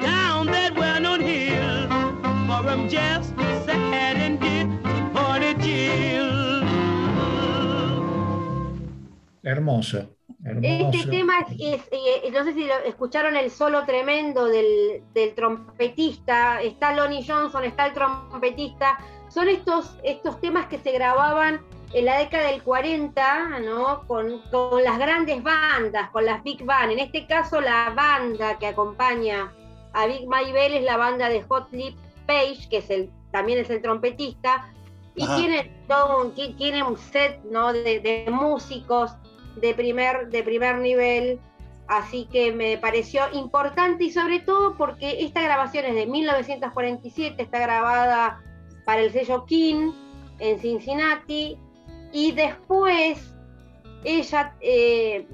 down 0.00 0.46
that 0.46 0.74
well-known 0.76 1.20
hill. 1.20 1.88
For 2.46 2.68
I'm 2.68 2.88
just 2.88 3.32
a 3.38 3.64
sad 3.64 4.16
and 4.16 4.40
disappointed 4.40 5.60
Jill. 5.60 6.32
Hermoso. 9.44 10.08
hermoso. 10.44 10.98
Este 10.98 11.10
tema 11.10 11.34
es, 11.58 11.82
es, 12.08 12.24
eh, 12.24 12.30
no 12.32 12.44
sé 12.44 12.54
si 12.54 12.64
lo- 12.64 12.78
escucharon 12.84 13.36
el 13.36 13.50
solo 13.50 13.84
tremendo 13.84 14.46
del, 14.46 15.02
del 15.12 15.34
trompetista, 15.34 16.60
está 16.62 16.94
Lonnie 16.94 17.24
Johnson, 17.26 17.64
está 17.64 17.86
el 17.86 17.92
trompetista, 17.94 18.98
son 19.28 19.48
estos, 19.48 19.96
estos 20.02 20.40
temas 20.40 20.66
que 20.66 20.78
se 20.78 20.92
grababan 20.92 21.60
en 21.92 22.04
la 22.06 22.18
década 22.18 22.48
del 22.48 22.62
40, 22.62 23.58
¿no? 23.60 24.02
Con, 24.06 24.40
con 24.50 24.82
las 24.82 24.98
grandes 24.98 25.42
bandas, 25.42 26.10
con 26.10 26.24
las 26.24 26.42
big 26.42 26.64
band. 26.64 26.92
En 26.92 26.98
este 26.98 27.26
caso 27.26 27.60
la 27.60 27.90
banda 27.94 28.58
que 28.58 28.66
acompaña 28.66 29.52
a 29.92 30.06
Big 30.06 30.26
Maybell 30.26 30.72
es 30.74 30.84
la 30.84 30.96
banda 30.96 31.28
de 31.28 31.42
Hot 31.42 31.68
Lip 31.72 31.96
Page, 32.26 32.68
que 32.70 32.78
es 32.78 32.88
el, 32.90 33.10
también 33.30 33.58
es 33.58 33.68
el 33.68 33.82
trompetista, 33.82 34.72
y 35.14 35.24
Ajá. 35.24 35.36
tiene 35.36 35.70
todo 35.86 36.22
un, 36.22 36.34
ti- 36.34 36.54
tiene 36.56 36.82
un 36.82 36.96
set 36.96 37.42
¿no? 37.44 37.74
de, 37.74 38.00
de 38.00 38.26
músicos 38.30 39.12
de 39.56 39.74
primer, 39.74 40.28
de 40.30 40.42
primer 40.42 40.78
nivel, 40.78 41.38
así 41.92 42.26
que 42.32 42.52
me 42.52 42.78
pareció 42.78 43.22
importante 43.32 44.04
y 44.04 44.10
sobre 44.10 44.40
todo 44.40 44.76
porque 44.76 45.24
esta 45.24 45.42
grabación 45.42 45.84
es 45.84 45.94
de 45.94 46.06
1947, 46.06 47.42
está 47.42 47.58
grabada 47.58 48.40
para 48.86 49.02
el 49.02 49.12
sello 49.12 49.44
King 49.44 49.92
en 50.38 50.58
Cincinnati 50.58 51.58
y 52.12 52.32
después 52.32 53.34
ella, 54.04 54.54
eh, 54.60 55.26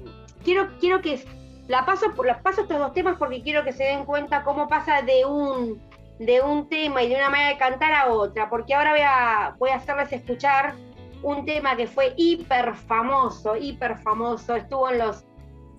quiero, 0.43 0.69
quiero 0.79 1.01
que 1.01 1.23
la 1.67 1.85
paso, 1.85 2.07
la 2.25 2.41
paso 2.41 2.61
estos 2.61 2.77
dos 2.77 2.93
temas 2.93 3.17
porque 3.17 3.41
quiero 3.41 3.63
que 3.63 3.71
se 3.71 3.85
den 3.85 4.03
cuenta 4.03 4.43
cómo 4.43 4.67
pasa 4.67 5.01
de 5.01 5.25
un, 5.25 5.81
de 6.19 6.41
un 6.41 6.67
tema 6.67 7.03
y 7.03 7.09
de 7.09 7.15
una 7.15 7.29
manera 7.29 7.49
de 7.49 7.57
cantar 7.57 7.93
a 7.93 8.11
otra, 8.11 8.49
porque 8.49 8.73
ahora 8.73 8.91
voy 8.91 9.01
a, 9.01 9.55
voy 9.57 9.69
a 9.69 9.75
hacerles 9.75 10.11
escuchar 10.11 10.75
un 11.23 11.45
tema 11.45 11.77
que 11.77 11.87
fue 11.87 12.13
hiper 12.17 12.75
famoso, 12.75 13.55
hiper 13.55 13.97
famoso, 13.99 14.55
estuvo 14.55 14.89
en 14.89 14.99
los, 14.99 15.25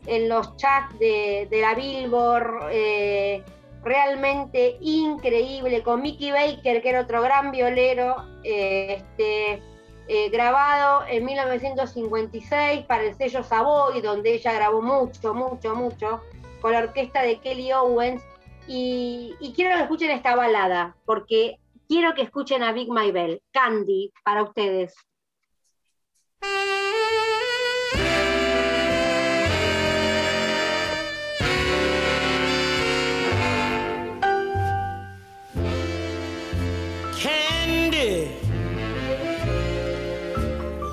en 0.07 0.29
los 0.29 0.57
chats 0.57 0.99
de, 0.99 1.47
de 1.51 1.61
la 1.61 1.75
Billboard, 1.75 2.69
eh, 2.71 3.43
realmente 3.83 4.77
increíble, 4.81 5.83
con 5.83 6.03
Mickey 6.03 6.31
Baker, 6.31 6.83
que 6.83 6.89
era 6.89 7.01
otro 7.03 7.23
gran 7.23 7.51
violero, 7.51 8.17
eh, 8.45 8.97
este, 8.99 9.63
eh, 10.09 10.29
grabado 10.31 11.07
en 11.09 11.25
1956 11.25 12.85
para 12.87 13.05
el 13.05 13.15
sello 13.15 13.43
Savoy, 13.43 14.01
donde 14.01 14.35
ella 14.35 14.53
grabó 14.53 14.83
mucho, 14.83 15.35
mucho, 15.35 15.75
mucho, 15.75 16.21
con 16.61 16.73
la 16.73 16.81
orquesta 16.81 17.23
de 17.23 17.39
Kelly 17.39 17.73
Owens. 17.73 18.23
Y, 18.67 19.35
y 19.41 19.53
quiero 19.53 19.77
que 19.77 19.83
escuchen 19.83 20.11
esta 20.11 20.37
balada, 20.37 20.95
porque 21.05 21.59
quiero 21.89 22.15
que 22.15 22.23
escuchen 22.23 22.63
a 22.63 22.73
Big 22.73 22.89
Maybell, 22.89 23.43
Candy, 23.53 24.13
para 24.25 24.43
ustedes. 24.43 24.95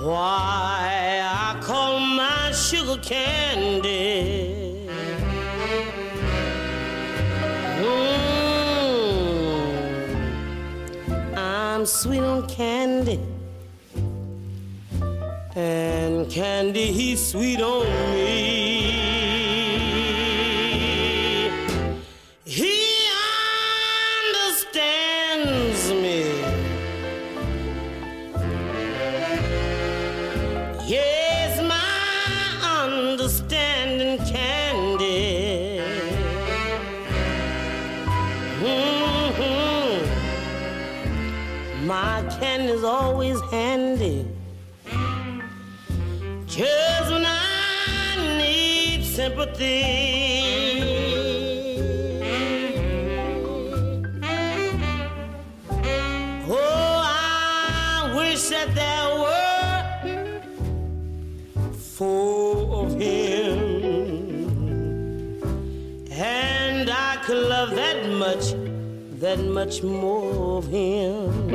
why 0.08 1.20
I 1.22 1.60
call 1.62 2.00
my 2.00 2.52
sugar 2.54 2.98
candy. 3.02 4.88
Mm, 7.82 8.18
I'm 11.36 11.86
sweet 11.86 12.22
on 12.22 12.48
candy, 12.48 13.20
and 15.56 16.30
candy 16.32 16.86
he's 16.94 17.20
sweet 17.32 17.62
on 17.62 17.86
me. 18.14 18.77
My 41.88 42.22
candy's 42.42 42.84
always 42.84 43.40
handy. 43.50 44.26
Just 46.46 47.12
when 47.12 47.26
I 47.26 48.38
need 48.38 49.06
sympathy. 49.06 49.86
Oh, 56.50 57.02
I 57.06 58.14
wish 58.18 58.50
that 58.50 58.76
there 58.76 59.10
were 59.24 59.84
four 61.72 62.84
of 62.84 63.00
him. 63.00 63.60
And 66.12 66.90
I 66.90 67.16
could 67.24 67.48
love 67.48 67.74
that 67.76 68.10
much, 68.10 68.57
that 69.20 69.40
much 69.40 69.82
more 69.82 70.58
of 70.58 70.68
him. 70.68 71.50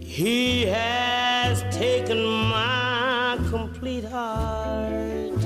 He 0.00 0.64
has 0.66 1.62
taken 1.74 2.24
my 2.24 3.38
complete 3.50 4.04
heart. 4.04 5.44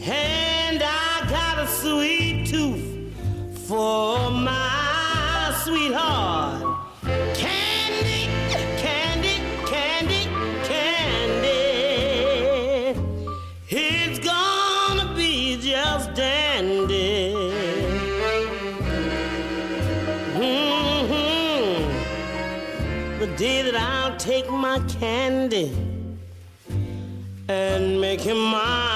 And 0.00 0.82
I 0.82 1.26
got 1.28 1.58
a 1.58 1.66
sweet 1.66 2.46
tooth 2.46 3.12
for 3.66 4.30
my 4.30 5.52
sweetheart. 5.64 6.57
Take 24.28 24.50
my 24.50 24.78
candy 25.00 25.72
and 27.48 27.98
make 27.98 28.20
him 28.20 28.36
mine. 28.36 28.87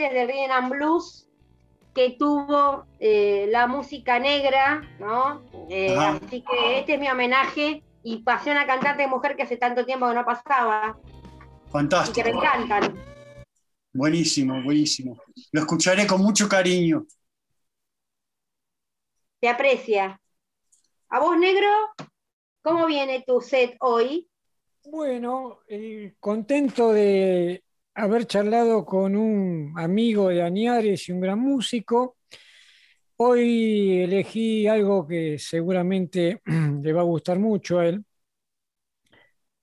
Grandes 0.00 0.12
del 0.12 0.28
rhythm 0.28 0.52
and 0.52 0.70
blues 0.70 1.26
que 1.94 2.10
tuvo 2.18 2.86
eh, 3.00 3.48
la 3.50 3.66
música 3.66 4.18
negra, 4.18 4.80
¿no? 4.98 5.42
Eh, 5.68 5.96
así 5.96 6.42
que 6.42 6.78
este 6.78 6.94
es 6.94 7.00
mi 7.00 7.08
homenaje 7.08 7.82
y 8.02 8.22
pasé 8.22 8.50
una 8.50 8.66
cantante 8.66 9.06
mujer 9.06 9.36
que 9.36 9.42
hace 9.42 9.56
tanto 9.56 9.84
tiempo 9.84 10.08
que 10.08 10.14
no 10.14 10.24
pasaba 10.24 10.96
y 10.96 11.02
que 11.02 11.12
me 11.62 11.70
Fantástico. 11.70 12.28
encantan. 12.28 12.94
Buenísimo, 13.92 14.62
buenísimo. 14.62 15.20
Lo 15.50 15.60
escucharé 15.60 16.06
con 16.06 16.22
mucho 16.22 16.48
cariño. 16.48 17.06
Te 19.40 19.48
aprecia. 19.48 20.20
¿A 21.08 21.18
vos, 21.18 21.36
negro? 21.36 21.68
¿Cómo 22.62 22.86
viene 22.86 23.24
tu 23.26 23.40
set 23.40 23.76
hoy? 23.80 24.28
Bueno, 24.84 25.58
eh, 25.66 26.14
contento 26.20 26.92
de 26.92 27.64
haber 27.94 28.26
charlado 28.26 28.84
con 28.84 29.16
un 29.16 29.74
amigo 29.76 30.28
de 30.28 30.42
Añares 30.42 31.08
y 31.08 31.12
un 31.12 31.20
gran 31.20 31.38
músico. 31.40 32.16
Hoy 33.16 34.00
elegí 34.02 34.66
algo 34.66 35.06
que 35.06 35.38
seguramente 35.38 36.40
le 36.82 36.92
va 36.92 37.02
a 37.02 37.04
gustar 37.04 37.38
mucho 37.38 37.78
a 37.78 37.86
él. 37.88 38.04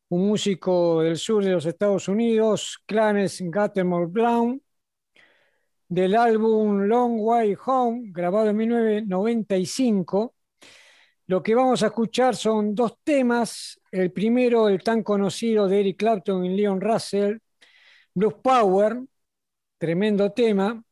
Un 0.09 0.27
músico 0.27 1.01
del 1.01 1.17
sur 1.17 1.43
de 1.43 1.51
los 1.51 1.65
Estados 1.65 2.07
Unidos, 2.07 2.79
Clarence 2.85 3.43
Gattemore 3.49 4.07
Brown, 4.07 4.61
del 5.89 6.15
álbum 6.15 6.81
Long 6.83 7.19
Way 7.19 7.57
Home, 7.65 8.11
grabado 8.11 8.49
en 8.49 8.57
1995. 8.57 10.35
Lo 11.27 11.43
que 11.43 11.55
vamos 11.55 11.83
a 11.83 11.87
escuchar 11.87 12.35
son 12.35 12.73
dos 12.73 12.99
temas. 13.03 13.79
El 13.91 14.11
primero, 14.11 14.69
el 14.69 14.81
tan 14.81 15.03
conocido 15.03 15.67
de 15.67 15.81
Eric 15.81 15.97
Clapton 15.97 16.45
y 16.45 16.55
Leon 16.55 16.79
Russell, 16.79 17.37
Blues 18.17 18.33
Power, 18.41 19.03
tremendo 19.77 20.31
tema, 20.31 20.83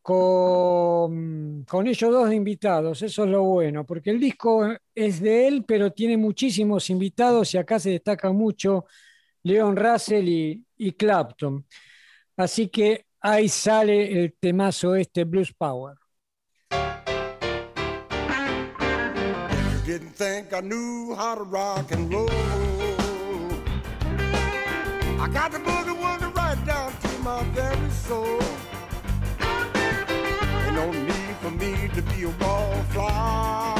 con, 0.00 1.64
con 1.64 1.86
ellos 1.86 2.10
dos 2.10 2.32
invitados. 2.32 3.02
Eso 3.02 3.24
es 3.24 3.30
lo 3.30 3.42
bueno, 3.42 3.84
porque 3.84 4.08
el 4.08 4.18
disco 4.18 4.66
es 4.94 5.20
de 5.20 5.48
él, 5.48 5.64
pero 5.68 5.92
tiene 5.92 6.16
muchísimos 6.16 6.88
invitados 6.88 7.52
y 7.52 7.58
acá 7.58 7.78
se 7.78 7.90
destaca 7.90 8.32
mucho 8.32 8.86
Leon 9.42 9.76
Russell 9.76 10.26
y, 10.78 10.92
Clapton. 10.92 11.66
Así 12.38 12.68
que 12.68 13.04
ahí 13.20 13.46
sale 13.50 14.10
el 14.10 14.34
temazo 14.40 14.94
este, 14.94 15.24
Blues 15.24 15.52
Power. 15.52 15.94
Down 26.70 26.92
to 27.04 27.18
my 27.18 27.42
very 27.58 27.90
soul. 28.06 28.40
Ain't 30.64 30.74
no 30.80 30.86
need 30.92 31.34
for 31.42 31.52
me 31.62 31.72
to 31.96 32.02
be 32.10 32.18
a 32.30 32.32
wallflower. 32.40 33.74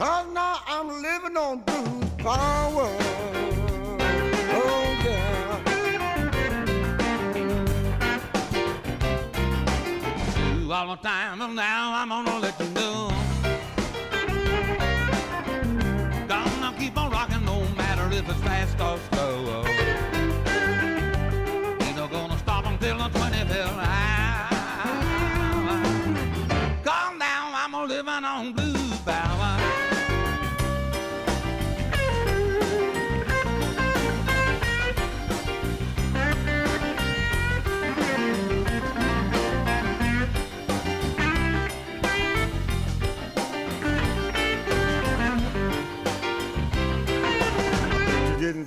Cause 0.00 0.26
now 0.40 0.56
I'm 0.74 0.88
living 1.06 1.36
on 1.44 1.54
blues 1.66 2.10
power. 2.18 2.90
Oh 4.58 4.82
yeah. 5.06 5.50
you 10.58 10.72
all 10.76 10.88
the 10.94 11.00
time, 11.10 11.40
and 11.40 11.54
now 11.56 11.84
I'm 12.00 12.10
gonna 12.10 12.38
let 12.46 12.54
you 12.60 12.68
know. 12.78 12.98
Gonna 16.28 16.70
keep 16.78 16.94
on 17.02 17.10
rocking 17.10 17.44
no 17.46 17.56
matter 17.82 18.06
if 18.18 18.28
it's 18.28 18.42
fast 18.48 18.78
or 18.88 18.98
slow. 19.10 19.69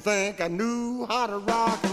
Think 0.04 0.42
I 0.42 0.50
knew 0.50 1.06
how 1.06 1.28
to 1.28 1.38
rock 1.38 1.93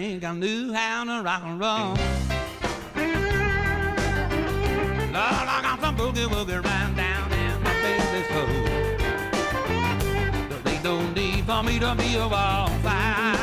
I 0.00 0.32
knew 0.32 0.72
how 0.72 1.02
to 1.02 1.22
rock 1.24 1.42
and 1.44 1.58
roll. 1.58 1.96
Lord, 5.12 5.48
I 5.56 5.58
got 5.60 5.80
some 5.80 5.96
boogie 5.96 6.28
woogie 6.28 6.64
right 6.64 6.94
down 6.94 7.32
in 7.32 7.60
my 7.64 7.72
baby's 7.82 8.28
soul. 8.28 8.46
Ain't 10.72 10.84
no 10.84 11.04
need 11.10 11.44
for 11.44 11.64
me 11.64 11.80
to 11.80 11.96
be 11.96 12.14
a 12.14 12.28
wallflower. 12.28 13.34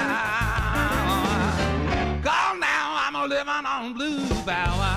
Cause 2.23 2.57
now 2.61 3.03
I'm 3.03 3.15
a 3.15 3.27
living 3.27 3.65
on 3.65 3.91
blue 3.91 4.25
power. 4.45 4.94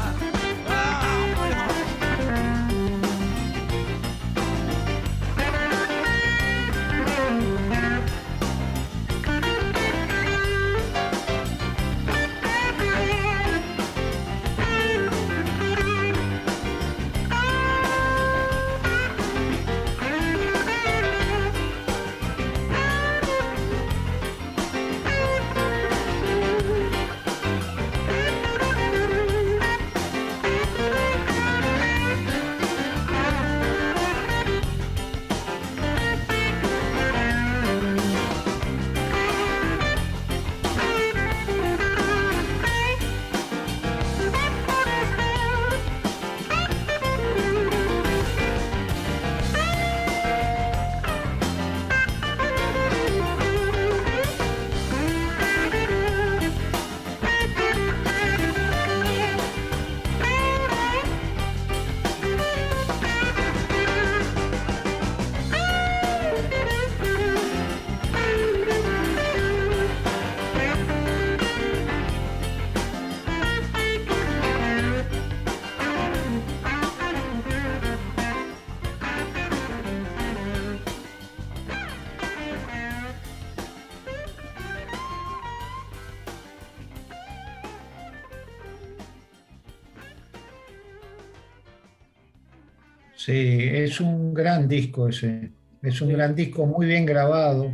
Sí, 93.28 93.58
es 93.74 94.00
un 94.00 94.32
gran 94.32 94.66
disco 94.66 95.06
ese. 95.08 95.50
Es 95.82 96.00
un 96.00 96.10
gran 96.14 96.34
disco 96.34 96.64
muy 96.64 96.86
bien 96.86 97.04
grabado. 97.04 97.70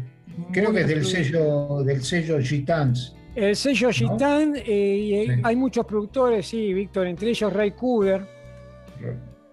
Creo 0.51 0.73
que 0.73 0.81
es 0.81 0.89
del 0.89 1.05
sello, 1.05 1.85
del 1.85 2.03
sello 2.03 2.41
Gitans. 2.41 3.15
El 3.37 3.55
sello 3.55 3.91
Gitan, 3.93 4.57
eh, 4.57 4.63
y 4.67 5.15
hay- 5.15 5.27
Sí. 5.29 5.43
hay 5.45 5.55
muchos 5.55 5.87
productores, 5.87 6.49
sí, 6.49 6.75
Víctor, 6.75 7.07
entre 7.07 7.29
ellos 7.31 7.53
Ray 7.53 7.71
Cooder. 7.71 8.27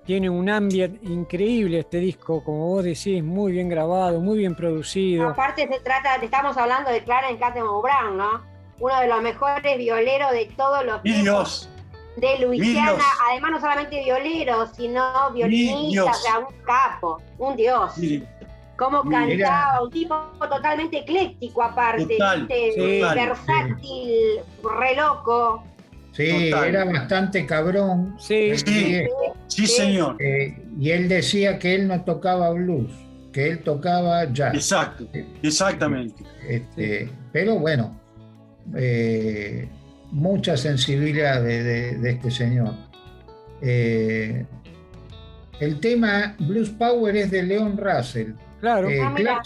Tiene 0.03 0.27
un 0.27 0.49
ambient 0.49 1.03
increíble 1.03 1.77
este 1.79 1.99
disco, 1.99 2.43
como 2.43 2.67
vos 2.69 2.83
decís, 2.83 3.23
muy 3.23 3.51
bien 3.51 3.69
grabado, 3.69 4.19
muy 4.19 4.39
bien 4.39 4.55
producido. 4.55 5.29
Aparte 5.29 5.67
se 5.71 5.79
trata, 5.81 6.15
estamos 6.15 6.57
hablando 6.57 6.89
de 6.89 7.03
Clarence 7.03 7.39
Catamount 7.39 7.83
Brown, 7.83 8.17
¿no? 8.17 8.41
Uno 8.79 8.99
de 9.01 9.07
los 9.07 9.21
mejores 9.21 9.77
violeros 9.77 10.31
de 10.31 10.49
todos 10.57 10.83
los 10.83 11.03
Mi 11.03 11.11
tiempos 11.11 11.23
Dios, 11.23 11.69
de 12.17 12.45
Luisiana. 12.45 13.03
Además 13.31 13.51
no 13.51 13.59
solamente 13.59 14.03
violero, 14.03 14.67
sino 14.67 15.31
violinista, 15.33 16.11
o 16.11 16.13
sea, 16.13 16.39
un 16.39 16.55
capo, 16.65 17.21
un 17.37 17.55
dios. 17.55 17.97
mire, 17.97 18.27
Cómo 18.77 19.03
Mira. 19.03 19.19
cantaba, 19.27 19.83
un 19.83 19.91
tipo 19.91 20.15
totalmente 20.39 20.97
ecléctico 20.99 21.61
aparte, 21.61 22.03
Total, 22.17 22.47
¿viste? 22.47 22.71
sí. 22.73 23.01
versátil, 23.15 24.39
re 24.63 24.95
loco. 24.95 25.63
Sí, 26.13 26.49
Total. 26.49 26.67
era 26.69 26.85
bastante 26.85 27.45
cabrón. 27.45 28.15
Sí, 28.19 28.57
Sí. 28.57 29.03
sí 29.47 29.67
señor, 29.67 30.17
Eh, 30.19 30.57
y 30.79 30.89
él 30.89 31.07
decía 31.07 31.59
que 31.59 31.75
él 31.75 31.87
no 31.87 32.03
tocaba 32.03 32.49
blues, 32.51 32.91
que 33.31 33.49
él 33.51 33.63
tocaba 33.63 34.25
jazz. 34.33 34.55
exacto, 34.55 35.05
exactamente. 35.43 36.23
Este, 36.49 37.09
Pero 37.31 37.59
bueno, 37.59 37.97
eh, 38.75 39.69
mucha 40.11 40.57
sensibilidad 40.57 41.41
de, 41.41 41.63
de- 41.63 41.97
de 41.97 42.09
este 42.11 42.31
señor. 42.31 42.73
Eh, 43.61 44.45
el 45.59 45.79
tema 45.79 46.35
Blues 46.39 46.69
Power 46.71 47.15
es 47.15 47.31
de 47.31 47.43
Leon 47.43 47.77
Russell. 47.77 48.33
claro. 48.59 48.89
Eh, 48.89 48.99
Ah, 49.01 49.43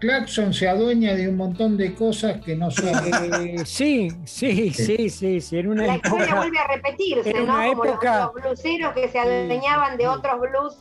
Clapton 0.00 0.54
se 0.54 0.66
adueña 0.66 1.14
de 1.14 1.28
un 1.28 1.36
montón 1.36 1.76
de 1.76 1.92
cosas 1.94 2.40
que 2.40 2.56
no 2.56 2.70
son. 2.70 2.88
Eh, 2.88 3.56
sí, 3.66 4.08
sí, 4.24 4.70
sí, 4.72 5.10
sí, 5.10 5.42
sí, 5.42 5.58
en 5.58 5.68
una 5.68 5.86
La 5.88 5.96
historia 5.96 6.24
época. 6.24 6.40
vuelve 6.40 6.58
a 6.58 6.66
repetirse, 6.68 7.30
en 7.30 7.36
¿no? 7.46 7.54
una 7.54 7.66
Como 7.66 7.84
los- 7.84 7.92
época- 7.92 8.30
los, 8.34 8.42
bluseros 8.42 8.94
que 8.94 9.08
se 9.10 9.18
adueñaban 9.18 9.98
de 9.98 10.08
otros 10.08 10.40
blues 10.40 10.76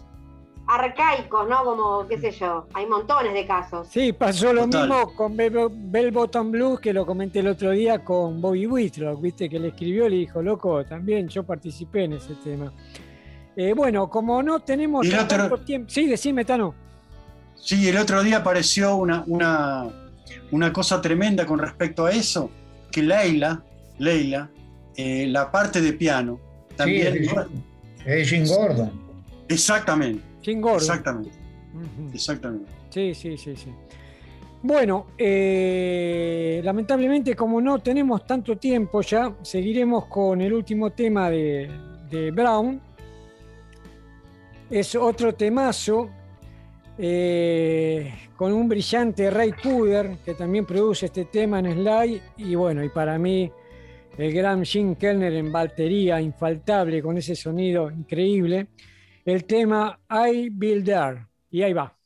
arcaicos, 0.71 1.49
¿no? 1.49 1.63
Como, 1.63 2.07
qué 2.07 2.19
sé 2.19 2.31
yo, 2.31 2.67
hay 2.73 2.85
montones 2.85 3.33
de 3.33 3.45
casos. 3.47 3.87
Sí, 3.89 4.13
pasó 4.13 4.53
lo 4.53 4.65
Total. 4.65 4.87
mismo 4.87 5.15
con 5.15 5.35
Bell, 5.35 5.67
Bell 5.71 6.11
Bottom 6.11 6.51
Blues, 6.51 6.79
que 6.79 6.93
lo 6.93 7.05
comenté 7.05 7.39
el 7.39 7.47
otro 7.47 7.71
día 7.71 8.03
con 8.03 8.39
Bobby 8.39 8.67
Whitlock, 8.67 9.19
viste, 9.21 9.49
que 9.49 9.59
le 9.59 9.69
escribió 9.69 10.05
y 10.05 10.09
le 10.11 10.15
dijo, 10.17 10.41
loco, 10.43 10.85
también 10.85 11.27
yo 11.27 11.43
participé 11.43 12.03
en 12.03 12.13
ese 12.13 12.35
tema. 12.35 12.71
Eh, 13.55 13.73
bueno, 13.73 14.09
como 14.09 14.43
no 14.43 14.59
tenemos 14.59 15.05
otro- 15.07 15.27
tanto 15.27 15.57
tiempo. 15.59 15.89
Sí, 15.89 16.05
decime, 16.07 16.45
Tano. 16.45 16.75
Sí, 17.55 17.89
el 17.89 17.97
otro 17.97 18.21
día 18.23 18.37
apareció 18.37 18.95
una, 18.95 19.23
una, 19.27 19.87
una 20.51 20.71
cosa 20.71 21.01
tremenda 21.01 21.45
con 21.45 21.59
respecto 21.59 22.05
a 22.05 22.11
eso, 22.11 22.49
que 22.91 23.01
Leila, 23.01 23.63
Leila, 23.97 24.49
eh, 24.95 25.25
la 25.27 25.51
parte 25.51 25.81
de 25.81 25.93
piano, 25.93 26.39
Sí, 26.69 26.75
también... 26.77 27.17
es, 27.17 27.33
es 28.05 28.29
Jim 28.29 28.45
Gordon. 28.47 28.91
Exactamente, 29.49 30.23
Jim 30.41 30.61
Gordon. 30.61 30.81
exactamente, 30.81 31.31
exactamente. 32.13 32.71
Sí, 32.89 33.13
sí, 33.13 33.37
sí, 33.37 33.55
sí. 33.55 33.69
Bueno, 34.61 35.07
eh, 35.17 36.59
lamentablemente 36.63 37.35
como 37.35 37.61
no 37.61 37.79
tenemos 37.79 38.25
tanto 38.25 38.57
tiempo 38.57 39.01
ya, 39.01 39.33
seguiremos 39.41 40.05
con 40.05 40.41
el 40.41 40.51
último 40.51 40.91
tema 40.91 41.29
de, 41.29 41.69
de 42.09 42.31
Brown. 42.31 42.81
Es 44.69 44.95
otro 44.95 45.33
temazo 45.33 46.09
eh, 46.97 48.13
con 48.35 48.51
un 48.51 48.67
brillante 48.67 49.29
Ray 49.29 49.53
Cooder 49.53 50.17
que 50.25 50.33
también 50.33 50.65
produce 50.65 51.05
este 51.05 51.25
tema 51.25 51.59
en 51.59 51.73
Sly 51.73 52.21
y 52.37 52.55
bueno, 52.55 52.83
y 52.83 52.89
para 52.89 53.17
mí 53.17 53.49
el 54.17 54.33
gran 54.33 54.65
Jim 54.65 54.95
Kellner 54.95 55.33
en 55.33 55.49
batería, 55.49 56.19
infaltable 56.19 57.01
con 57.01 57.17
ese 57.17 57.35
sonido 57.35 57.89
increíble. 57.89 58.67
El 59.25 59.45
tema 59.45 59.99
I 60.09 60.49
Build 60.49 60.85
There 60.85 61.27
y 61.51 61.63
ahí 61.63 61.73
va. 61.73 61.99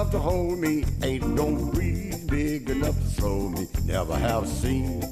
Enough 0.00 0.12
to 0.12 0.18
hold 0.18 0.58
me. 0.58 0.82
Ain't 1.02 1.26
no 1.28 1.54
breeze 1.72 2.24
big 2.24 2.70
enough 2.70 2.98
to 2.98 3.06
slow 3.06 3.50
me. 3.50 3.66
Never 3.84 4.16
have 4.16 4.48
seen 4.48 5.04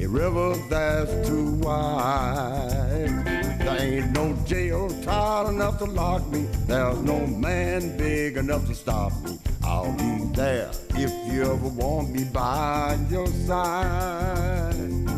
a 0.00 0.06
river 0.06 0.54
that's 0.70 1.28
too 1.28 1.52
wide. 1.56 3.22
There 3.60 3.78
ain't 3.78 4.12
no 4.12 4.34
jail 4.46 4.88
tight 5.02 5.50
enough 5.50 5.76
to 5.80 5.84
lock 5.84 6.26
me. 6.28 6.46
There's 6.66 7.02
no 7.02 7.26
man 7.26 7.98
big 7.98 8.38
enough 8.38 8.66
to 8.68 8.74
stop 8.74 9.12
me. 9.24 9.38
I'll 9.62 9.92
be 9.92 10.24
there 10.32 10.70
if 10.94 11.12
you 11.30 11.42
ever 11.42 11.68
want 11.68 12.10
me 12.10 12.24
by 12.32 12.96
your 13.10 13.26
side. 13.26 14.72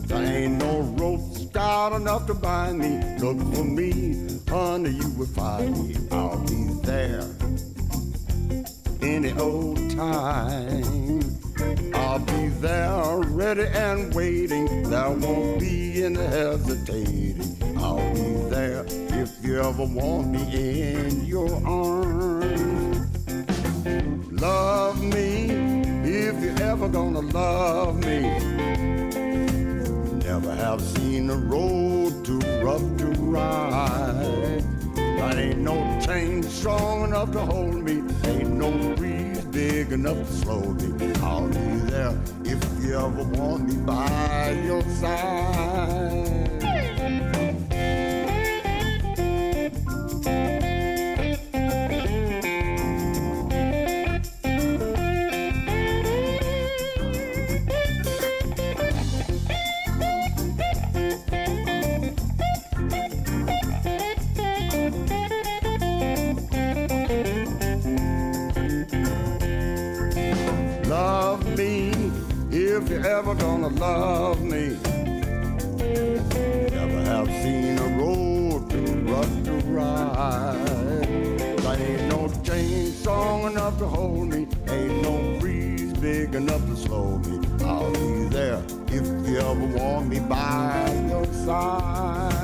There 0.09 0.25
ain't 0.25 0.59
no 0.59 0.81
rope 0.99 1.37
stout 1.37 1.93
enough 1.93 2.27
to 2.27 2.35
bind 2.35 2.81
me. 2.81 2.99
Look 3.21 3.39
for 3.55 3.62
me, 3.62 4.41
honey, 4.49 4.91
you 4.91 5.11
will 5.11 5.27
find 5.27 5.79
me. 5.87 5.95
I'll 6.11 6.45
be 6.45 6.75
there 6.83 7.40
any 9.22 9.38
old 9.38 9.90
time. 9.90 11.20
I'll 11.92 12.18
be 12.20 12.48
there 12.60 13.18
ready 13.18 13.66
and 13.66 14.14
waiting. 14.14 14.88
There 14.88 15.10
won't 15.10 15.60
be 15.60 16.05
any 16.05 16.16
hesitating. 16.16 17.59
I'll 17.76 18.14
be 18.14 18.48
there 18.48 18.86
if 19.20 19.44
you 19.44 19.60
ever 19.60 19.84
want 19.84 20.28
me 20.28 20.94
in 20.94 21.26
your 21.26 21.52
arms. 21.66 23.10
Love 24.40 25.02
me 25.02 25.51
if 26.02 26.42
you're 26.42 26.62
ever 26.62 26.88
gonna 26.88 27.20
love 27.20 27.98
me. 27.98 28.20
Never 30.24 30.55
have 30.55 30.80
seen 30.80 31.28
a 31.28 31.36
road 31.36 32.24
too 32.24 32.40
rough 32.62 32.97
to 32.97 33.06
ride. 33.18 34.64
But 35.18 35.36
ain't 35.36 35.59
no 35.59 35.76
chain 36.01 36.42
strong 36.42 37.05
enough 37.05 37.32
to 37.32 37.40
hold 37.40 37.82
me. 37.84 38.10
Ain't 38.24 38.51
no 38.51 38.70
breeze 38.97 39.44
big 39.47 39.92
enough 39.92 40.18
to 40.18 40.32
slow 40.32 40.60
me. 40.60 41.12
I'll 41.22 41.48
be 41.48 41.55
there 41.90 42.14
if 42.44 42.60
you 42.82 42.97
ever 42.97 43.24
want 43.24 43.68
me 43.68 43.76
by 43.84 44.51
your 44.64 44.82
side. 44.82 46.19
If 73.20 73.26
you're 73.26 73.32
ever 73.32 73.34
gonna 73.34 73.68
love 73.68 74.42
me. 74.42 74.76
Never 76.70 77.05
have 77.05 77.26
seen 77.26 77.78
a 77.78 77.88
road 77.98 78.70
too 78.70 78.94
rough 79.12 79.44
to 79.44 79.52
ride. 79.68 80.66
There 81.59 81.80
ain't 81.80 82.09
no 82.09 82.28
chain 82.42 82.92
strong 82.92 83.52
enough 83.52 83.78
to 83.78 83.86
hold 83.86 84.28
me. 84.28 84.47
Ain't 84.68 85.02
no 85.02 85.38
breeze 85.38 85.92
big 85.94 86.34
enough 86.34 86.64
to 86.66 86.76
slow 86.76 87.18
me. 87.18 87.47
I'll 87.64 87.92
be 87.92 88.28
there 88.28 88.62
if 88.88 89.06
you 89.28 89.38
ever 89.38 89.66
want 89.78 90.09
me 90.09 90.20
by 90.20 91.06
your 91.09 91.26
side. 91.44 92.40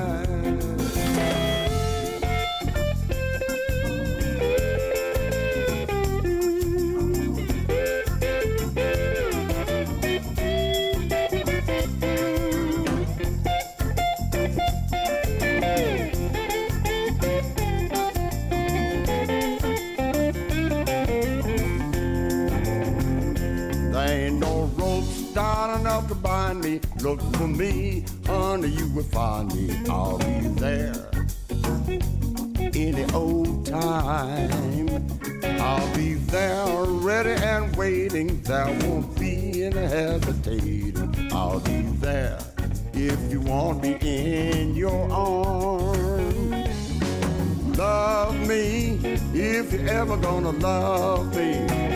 Look 27.17 27.37
for 27.37 27.49
me, 27.49 28.05
honey, 28.27 28.69
you 28.69 28.93
will 28.93 29.03
find 29.05 29.55
me. 29.55 29.75
I'll 29.89 30.19
be 30.19 30.49
there 30.61 31.11
any 32.61 33.11
old 33.15 33.65
time. 33.65 35.09
I'll 35.43 35.97
be 35.97 36.15
there 36.15 36.85
ready 36.85 37.31
and 37.43 37.75
waiting. 37.75 38.43
There 38.43 38.67
won't 38.83 39.19
be 39.19 39.65
any 39.65 39.77
hesitating. 39.77 41.31
I'll 41.33 41.61
be 41.61 41.83
there 42.05 42.39
if 42.93 43.33
you 43.33 43.41
want 43.41 43.83
me 43.83 43.97
in 44.03 44.75
your 44.75 45.11
arms. 45.11 46.69
Love 47.79 48.47
me 48.47 48.99
if 49.33 49.73
you're 49.73 49.89
ever 49.89 50.19
gonna 50.19 50.51
love 50.51 51.35
me. 51.35 51.96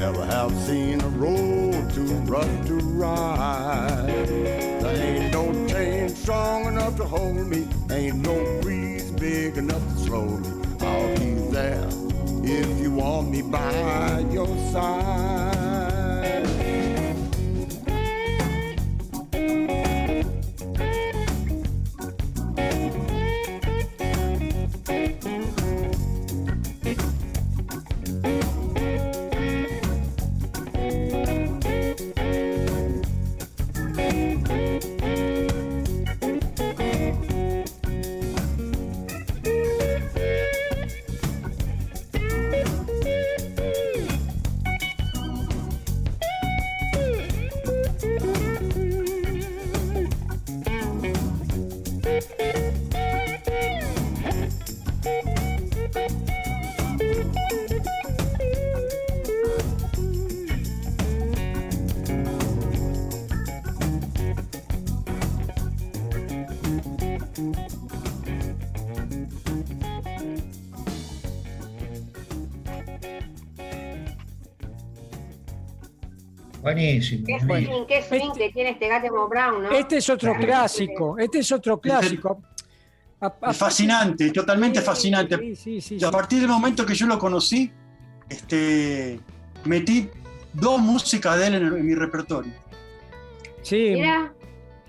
Never 0.00 0.24
have 0.24 0.58
seen 0.62 0.98
a 1.02 1.08
road 1.08 1.92
too 1.92 2.14
rough 2.24 2.66
to 2.68 2.76
ride. 2.76 4.06
There 4.08 4.96
ain't 4.96 5.30
no 5.30 5.52
chain 5.68 6.08
strong 6.08 6.68
enough 6.68 6.96
to 6.96 7.04
hold 7.04 7.46
me. 7.46 7.68
Ain't 7.90 8.16
no 8.16 8.60
breeze 8.62 9.10
big 9.10 9.58
enough 9.58 9.86
to 9.92 9.98
slow 9.98 10.24
me. 10.24 10.48
I'll 10.80 11.18
be 11.18 11.34
there 11.52 11.86
if 12.42 12.80
you 12.80 12.92
want 12.92 13.28
me 13.28 13.42
by 13.42 14.24
your 14.30 14.48
side. 14.72 15.69
Buenísimo. 76.84 77.26
Qué 77.26 77.40
swing, 77.40 77.84
qué 77.86 78.02
swing 78.02 78.32
que 78.36 78.50
tiene 78.50 78.70
este 78.70 78.88
Gatemo 78.88 79.28
Brown, 79.28 79.62
¿no? 79.64 79.70
Este 79.70 79.98
es 79.98 80.08
otro 80.08 80.34
clásico, 80.34 81.18
este 81.18 81.38
es 81.40 81.52
otro 81.52 81.78
clásico. 81.80 82.42
A- 83.20 83.34
a- 83.42 83.50
Es 83.50 83.56
fascinante, 83.58 84.30
totalmente 84.30 84.80
Sí, 84.80 84.84
fascinante. 84.86 85.36
sí, 85.36 85.56
sí, 85.56 85.80
sí, 85.80 85.94
Y 86.00 86.04
a 86.04 86.08
sí. 86.08 86.12
partir 86.12 86.40
del 86.40 86.48
momento 86.48 86.86
que 86.86 86.94
yo 86.94 87.06
lo 87.06 87.18
conocí, 87.18 87.70
este, 88.28 89.20
metí 89.66 90.08
dos 90.54 90.80
músicas 90.80 91.38
de 91.38 91.46
él 91.48 91.54
en, 91.56 91.66
el- 91.66 91.76
en 91.76 91.86
mi 91.86 91.94
repertorio. 91.94 92.52
Sí, 93.62 93.90
Mira, 93.94 94.32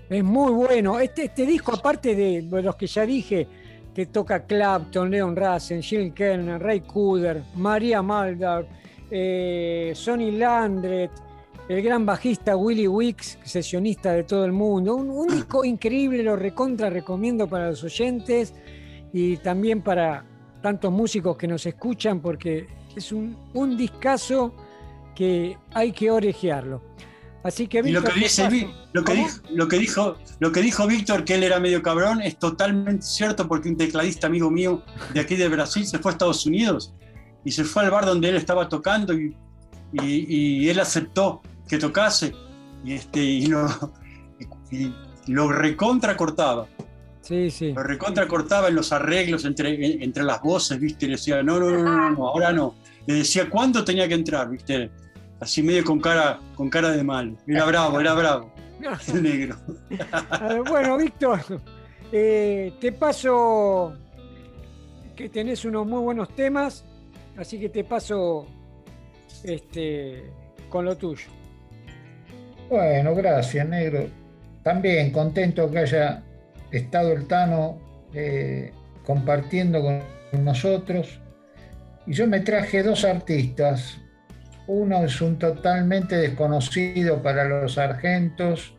es 0.08 0.24
muy 0.24 0.50
bueno. 0.52 0.98
Este, 0.98 1.24
este 1.26 1.44
disco, 1.44 1.74
aparte 1.74 2.14
de 2.14 2.42
los 2.62 2.74
que 2.76 2.86
ya 2.86 3.04
dije, 3.04 3.46
que 3.94 4.06
toca 4.06 4.46
Clapton, 4.46 5.10
Leon 5.10 5.36
Russell, 5.36 5.82
Jill 5.82 6.14
Kellner, 6.14 6.58
Ray 6.62 6.80
Cooder, 6.80 7.42
María 7.56 8.00
Maldar, 8.00 8.66
eh, 9.10 9.92
Sonny 9.94 10.30
Landret, 10.30 11.10
el 11.68 11.82
gran 11.82 12.04
bajista 12.04 12.56
Willie 12.56 12.88
Wicks, 12.88 13.38
sesionista 13.44 14.12
de 14.12 14.24
todo 14.24 14.44
el 14.44 14.52
mundo. 14.52 14.94
Un, 14.96 15.10
un 15.10 15.28
disco 15.34 15.64
increíble, 15.64 16.22
lo 16.22 16.36
recontra 16.36 16.90
recomiendo 16.90 17.48
para 17.48 17.70
los 17.70 17.82
oyentes 17.84 18.54
y 19.12 19.36
también 19.38 19.82
para 19.82 20.24
tantos 20.62 20.92
músicos 20.92 21.36
que 21.36 21.46
nos 21.48 21.66
escuchan, 21.66 22.20
porque 22.20 22.66
es 22.96 23.12
un, 23.12 23.36
un 23.54 23.76
discazo 23.76 24.54
que 25.14 25.56
hay 25.74 25.92
que 25.92 26.10
orejearlo. 26.10 26.82
Así 27.42 27.66
que 27.66 27.78
Y 27.78 27.90
lo 27.90 28.00
Víctor, 28.00 28.14
que, 28.14 28.20
dice, 28.20 28.44
lo, 28.44 28.50
dijo, 28.50 28.70
lo, 29.50 29.66
que 29.68 29.78
dijo, 29.78 30.16
lo 30.38 30.52
que 30.52 30.60
dijo 30.62 30.86
Víctor, 30.86 31.24
que 31.24 31.34
él 31.34 31.42
era 31.42 31.58
medio 31.58 31.82
cabrón, 31.82 32.22
es 32.22 32.38
totalmente 32.38 33.02
cierto 33.04 33.48
porque 33.48 33.68
un 33.68 33.76
tecladista 33.76 34.28
amigo 34.28 34.48
mío 34.48 34.82
de 35.12 35.18
aquí 35.20 35.34
de 35.34 35.48
Brasil 35.48 35.84
se 35.84 35.98
fue 35.98 36.12
a 36.12 36.14
Estados 36.14 36.46
Unidos 36.46 36.94
y 37.44 37.50
se 37.50 37.64
fue 37.64 37.82
al 37.82 37.90
bar 37.90 38.06
donde 38.06 38.28
él 38.28 38.36
estaba 38.36 38.68
tocando 38.68 39.12
y, 39.12 39.34
y- 39.92 40.62
y 40.64 40.68
él 40.68 40.78
aceptó 40.78 41.42
que 41.72 41.78
tocase 41.78 42.34
y, 42.84 42.92
este, 42.92 43.20
y 43.20 43.46
lo, 43.46 43.66
y 44.70 44.92
lo 45.28 45.50
recontra 45.50 46.14
cortaba. 46.18 46.66
Sí, 47.22 47.50
sí. 47.50 47.72
Lo 47.72 47.82
recontra 47.82 48.28
cortaba 48.28 48.68
en 48.68 48.74
los 48.74 48.92
arreglos 48.92 49.46
entre, 49.46 50.04
entre 50.04 50.22
las 50.22 50.42
voces, 50.42 50.78
¿viste? 50.78 51.06
Y 51.06 51.08
le 51.08 51.14
decía, 51.14 51.42
no, 51.42 51.58
no, 51.58 51.70
no, 51.70 51.82
no, 51.82 52.10
no, 52.10 52.28
ahora 52.28 52.52
no. 52.52 52.74
Le 53.06 53.14
decía 53.14 53.48
cuándo 53.48 53.82
tenía 53.82 54.06
que 54.06 54.12
entrar, 54.12 54.50
¿viste? 54.50 54.90
Así 55.40 55.62
medio 55.62 55.82
con 55.82 55.98
cara, 55.98 56.40
con 56.56 56.68
cara 56.68 56.90
de 56.90 57.02
mal. 57.02 57.38
Era 57.46 57.64
bravo, 57.64 57.98
era 57.98 58.12
bravo. 58.12 58.52
el 59.08 59.22
negro. 59.22 59.56
bueno, 60.68 60.98
Víctor, 60.98 61.40
eh, 62.12 62.74
te 62.82 62.92
paso 62.92 63.94
que 65.16 65.30
tenés 65.30 65.64
unos 65.64 65.86
muy 65.86 66.00
buenos 66.00 66.36
temas, 66.36 66.84
así 67.38 67.58
que 67.58 67.70
te 67.70 67.82
paso 67.82 68.46
este, 69.42 70.30
con 70.68 70.84
lo 70.84 70.98
tuyo. 70.98 71.30
Bueno, 72.72 73.14
gracias, 73.14 73.68
negro. 73.68 74.08
También 74.62 75.10
contento 75.10 75.70
que 75.70 75.80
haya 75.80 76.22
estado 76.70 77.12
el 77.12 77.26
Tano 77.26 77.78
eh, 78.14 78.72
compartiendo 79.04 79.82
con 79.82 80.00
nosotros. 80.42 81.20
Y 82.06 82.14
yo 82.14 82.26
me 82.26 82.40
traje 82.40 82.82
dos 82.82 83.04
artistas. 83.04 83.98
Uno 84.66 85.04
es 85.04 85.20
un 85.20 85.38
totalmente 85.38 86.16
desconocido 86.16 87.22
para 87.22 87.44
los 87.44 87.76
argentos, 87.76 88.72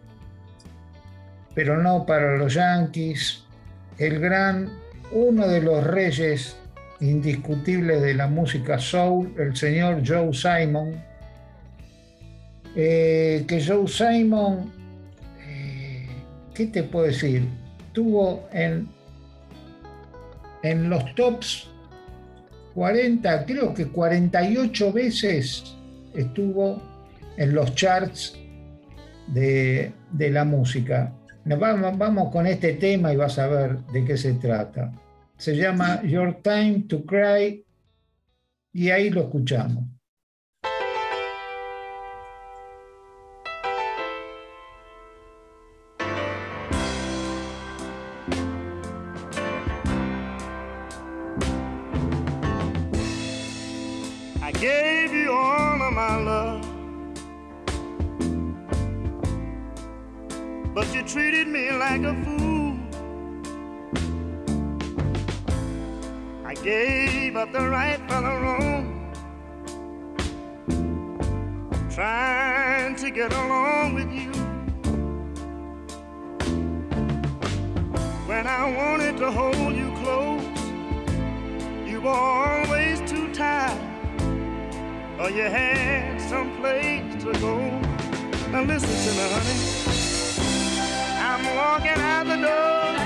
pero 1.53 1.77
no 1.77 2.07
para 2.07 2.35
los 2.35 2.55
yanquis. 2.55 3.45
El 3.99 4.19
gran, 4.19 4.71
uno 5.11 5.47
de 5.47 5.61
los 5.61 5.83
reyes 5.83 6.57
indiscutibles 6.99 8.01
de 8.01 8.15
la 8.15 8.25
música 8.25 8.79
soul, 8.79 9.35
el 9.37 9.55
señor 9.55 10.01
Joe 10.03 10.33
Simon. 10.33 11.12
Eh, 12.75 13.45
que 13.47 13.63
Joe 13.63 13.87
Simon, 13.87 14.71
eh, 15.47 16.07
¿qué 16.53 16.67
te 16.67 16.83
puedo 16.83 17.05
decir? 17.05 17.47
Tuvo 17.93 18.47
en, 18.51 18.87
en 20.63 20.89
los 20.89 21.13
tops 21.15 21.69
40, 22.73 23.45
creo 23.45 23.73
que 23.73 23.87
48 23.87 24.91
veces 24.91 25.75
estuvo 26.15 26.81
en 27.37 27.53
los 27.53 27.73
charts 27.75 28.37
de, 29.27 29.93
la 30.17 30.43
música. 30.43 31.13
Vamos, 31.45 31.97
vamos 31.97 32.31
con 32.31 32.47
este 32.47 32.73
tema 32.73 33.13
y 33.13 33.17
vas 33.17 33.37
a 33.37 33.47
ver 33.47 33.77
de 33.87 34.05
qué 34.05 34.17
se 34.17 34.33
trata. 34.33 34.91
Se 35.37 35.55
llama 35.55 36.01
Your 36.03 36.41
Time 36.41 36.85
to 36.87 37.05
Cry 37.05 37.63
y 38.71 38.89
ahí 38.89 39.09
lo 39.09 39.21
escuchamos. 39.21 39.83
The 67.53 67.69
right 67.69 67.99
the 68.07 68.15
wrong, 68.15 69.13
trying 71.93 72.95
to 72.95 73.11
get 73.11 73.31
along 73.31 73.93
with 73.93 74.11
you. 74.11 74.31
When 78.25 78.47
I 78.47 78.75
wanted 78.75 79.17
to 79.17 79.29
hold 79.29 79.75
you 79.75 79.93
close, 80.01 80.41
you 81.87 82.01
were 82.01 82.09
always 82.09 82.99
too 83.01 83.31
tired, 83.31 83.79
or 85.19 85.25
oh, 85.25 85.27
you 85.27 85.43
had 85.43 86.19
some 86.21 86.57
place 86.57 87.23
to 87.23 87.33
go. 87.33 87.59
Now 88.49 88.63
listen 88.63 88.89
to 88.89 89.11
me, 89.17 89.25
honey. 89.31 89.57
I'm 91.21 91.55
walking 91.55 92.01
out 92.01 92.25
the 92.25 92.37
door. 92.37 93.02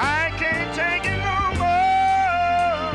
I 0.00 0.30
can't 0.38 0.72
take 0.76 1.04
it 1.10 1.18
no 1.18 1.52
more. 1.58 2.94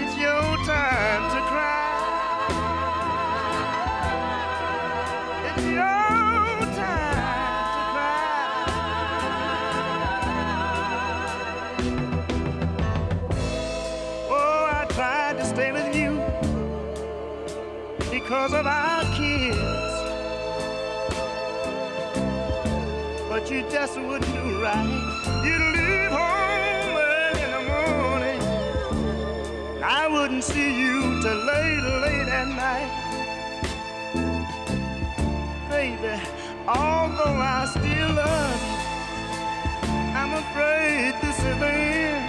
It's 0.00 0.16
your 0.16 0.56
time 0.64 1.30
to 1.34 1.40
cry. 1.50 1.92
It's 5.48 5.64
your 5.66 6.60
time 6.74 7.60
to 7.74 7.82
cry. 7.92 8.24
Oh, 14.30 14.66
I 14.70 14.86
tried 14.94 15.36
to 15.36 15.44
stay 15.44 15.72
with 15.72 15.94
you 15.94 16.22
because 18.10 18.54
of 18.54 18.66
our 18.66 19.04
kids, 19.14 19.58
but 23.28 23.50
you 23.50 23.62
just 23.70 24.00
wouldn't 24.00 24.32
do 24.32 24.62
right. 24.62 25.03
Wouldn't 30.14 30.44
see 30.44 30.70
you 30.78 31.20
till 31.20 31.40
late, 31.44 31.82
late 32.04 32.28
at 32.40 32.46
night. 32.46 32.90
Baby, 35.68 36.14
although 36.68 37.38
I 37.56 37.66
still 37.74 38.10
love 38.22 38.60
you, 38.68 38.78
I'm 40.20 40.32
afraid 40.44 41.14
this 41.20 41.38
is 41.50 41.56
the 41.58 41.72
end. 42.06 42.24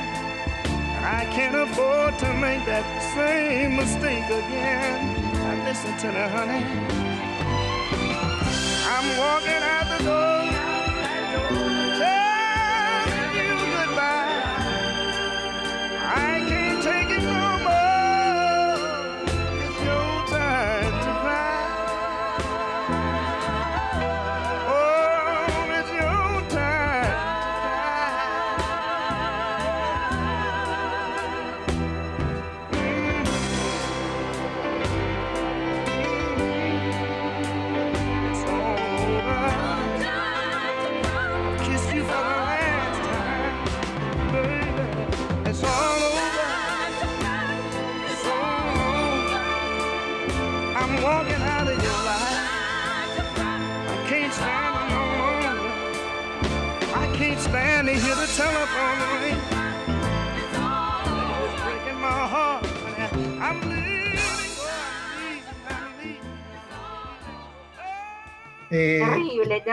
I 1.20 1.26
can't 1.36 1.58
afford 1.66 2.18
to 2.24 2.30
make 2.46 2.66
that 2.66 2.88
same 3.14 3.76
mistake 3.76 4.30
again. 4.42 4.98
Now 5.34 5.66
listen 5.68 5.96
to 6.02 6.08
me, 6.16 6.24
honey. 6.36 6.64
I'm 8.94 9.08
walking 9.24 9.64
out 9.76 9.88
the 9.94 10.04
door. 10.04 10.55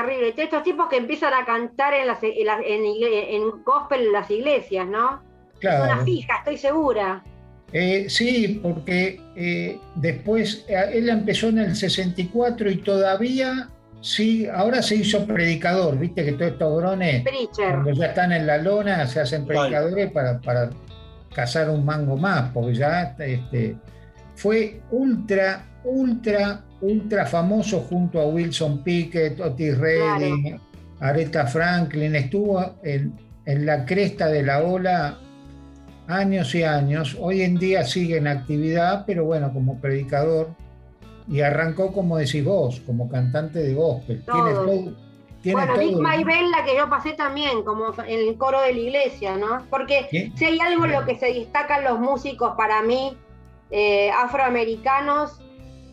Terrible. 0.07 0.35
Estos 0.37 0.63
tipos 0.63 0.89
que 0.89 0.97
empiezan 0.97 1.35
a 1.35 1.45
cantar 1.45 1.95
en, 1.95 2.07
las, 2.07 2.19
en, 2.23 3.63
gospel 3.65 4.07
en 4.07 4.13
las 4.13 4.31
iglesias, 4.31 4.87
¿no? 4.87 5.23
Claro. 5.59 5.85
Es 5.85 5.93
una 5.93 6.05
fija, 6.05 6.37
estoy 6.39 6.59
segura. 6.59 7.23
Eh, 7.73 8.07
sí, 8.09 8.61
porque 8.63 9.21
eh, 9.35 9.79
después 9.95 10.67
él 10.69 11.09
empezó 11.09 11.49
en 11.49 11.59
el 11.59 11.77
64 11.77 12.71
y 12.71 12.77
todavía 12.77 13.71
Sí, 14.03 14.49
ahora 14.53 14.83
se 14.83 14.97
hizo 14.97 15.25
predicador, 15.25 15.97
viste 15.97 16.25
que 16.25 16.33
todos 16.33 16.53
estos 16.53 16.77
drones, 16.77 17.25
cuando 17.55 17.93
ya 17.93 18.07
están 18.07 18.33
en 18.33 18.49
la 18.49 18.59
lona, 18.59 19.07
se 19.07 19.21
hacen 19.21 19.47
predicadores 19.47 20.11
para, 20.11 20.41
para 20.41 20.71
cazar 21.33 21.71
un 21.71 21.85
mango 21.85 22.17
más, 22.17 22.51
porque 22.53 22.75
ya 22.75 23.15
este, 23.17 23.77
fue 24.35 24.81
ultra, 24.91 25.67
ultra, 25.85 26.65
ultra 26.81 27.27
famoso 27.27 27.81
junto 27.81 28.21
a 28.21 28.27
Wilson 28.27 28.83
Pickett, 28.83 29.41
Otis 29.41 29.79
Redding, 29.79 30.61
Aretha 31.01 31.47
Franklin, 31.47 32.15
estuvo 32.15 32.77
en, 32.83 33.13
en 33.47 33.67
la 33.67 33.85
cresta 33.85 34.29
de 34.29 34.43
la 34.43 34.63
ola 34.63 35.19
años 36.09 36.55
y 36.55 36.63
años. 36.63 37.17
Hoy 37.21 37.43
en 37.43 37.57
día 37.59 37.85
sigue 37.85 38.17
en 38.17 38.27
actividad, 38.27 39.05
pero 39.07 39.25
bueno, 39.25 39.53
como 39.53 39.81
predicador. 39.81 40.51
Y 41.29 41.41
arrancó, 41.41 41.93
como 41.93 42.19
decís 42.19 42.45
vos, 42.45 42.81
como 42.81 43.09
cantante 43.09 43.61
de 43.61 43.75
gospel. 43.75 44.25
Tiene 45.43 45.57
bueno, 45.57 45.77
Big 45.77 45.97
My 45.97 46.51
la 46.51 46.65
que 46.65 46.77
yo 46.77 46.89
pasé 46.89 47.15
también, 47.15 47.65
como 47.65 47.93
en 48.07 48.29
el 48.29 48.37
coro 48.39 48.61
de 48.61 48.73
la 48.73 48.79
iglesia, 48.79 49.37
¿no? 49.37 49.67
Porque 49.71 50.31
si 50.37 50.45
hay 50.45 50.61
algo 50.61 50.85
en 50.85 50.93
lo 50.93 51.05
que 51.05 51.19
se 51.19 51.27
destacan 51.33 51.83
los 51.83 51.99
músicos 51.99 52.53
para 52.57 52.83
mí, 52.83 53.17
eh, 53.71 54.11
afroamericanos, 54.13 55.42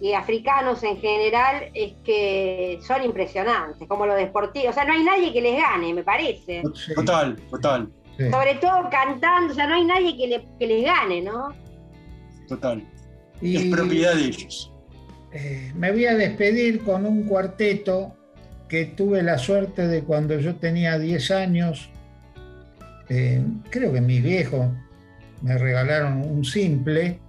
y 0.01 0.13
africanos 0.13 0.81
en 0.83 0.97
general 0.97 1.69
es 1.73 1.93
que 2.03 2.79
son 2.85 3.03
impresionantes, 3.03 3.87
como 3.87 4.05
los 4.05 4.15
deportivos. 4.15 4.69
O 4.69 4.73
sea, 4.73 4.85
no 4.85 4.93
hay 4.93 5.03
nadie 5.03 5.33
que 5.33 5.41
les 5.41 5.57
gane, 5.57 5.93
me 5.93 6.03
parece. 6.03 6.63
Total, 6.95 7.35
total. 7.49 7.89
Sobre 8.17 8.55
todo 8.55 8.89
cantando, 8.89 9.53
o 9.53 9.55
sea, 9.55 9.67
no 9.67 9.75
hay 9.75 9.85
nadie 9.85 10.17
que, 10.17 10.67
les 10.67 10.83
gane, 10.83 11.21
¿no? 11.21 11.53
Total. 12.47 12.83
Y, 13.41 13.55
es 13.55 13.75
propiedad 13.75 14.15
de 14.15 14.25
ellos. 14.25 14.71
Eh, 15.31 15.71
me 15.75 15.91
voy 15.91 16.05
a 16.05 16.15
despedir 16.15 16.83
con 16.83 17.05
un 17.05 17.23
cuarteto 17.23 18.13
que 18.67 18.85
tuve 18.85 19.23
la 19.23 19.37
suerte 19.37 19.87
de 19.87 20.03
cuando 20.03 20.37
yo 20.39 20.55
tenía 20.55 20.99
10 20.99 21.31
años, 21.31 21.89
eh, 23.09 23.41
creo 23.69 23.93
que 23.93 24.01
mis 24.01 24.21
viejos 24.21 24.67
me 25.41 25.57
regalaron 25.57 26.21
un 26.21 26.43
simple 26.43 27.19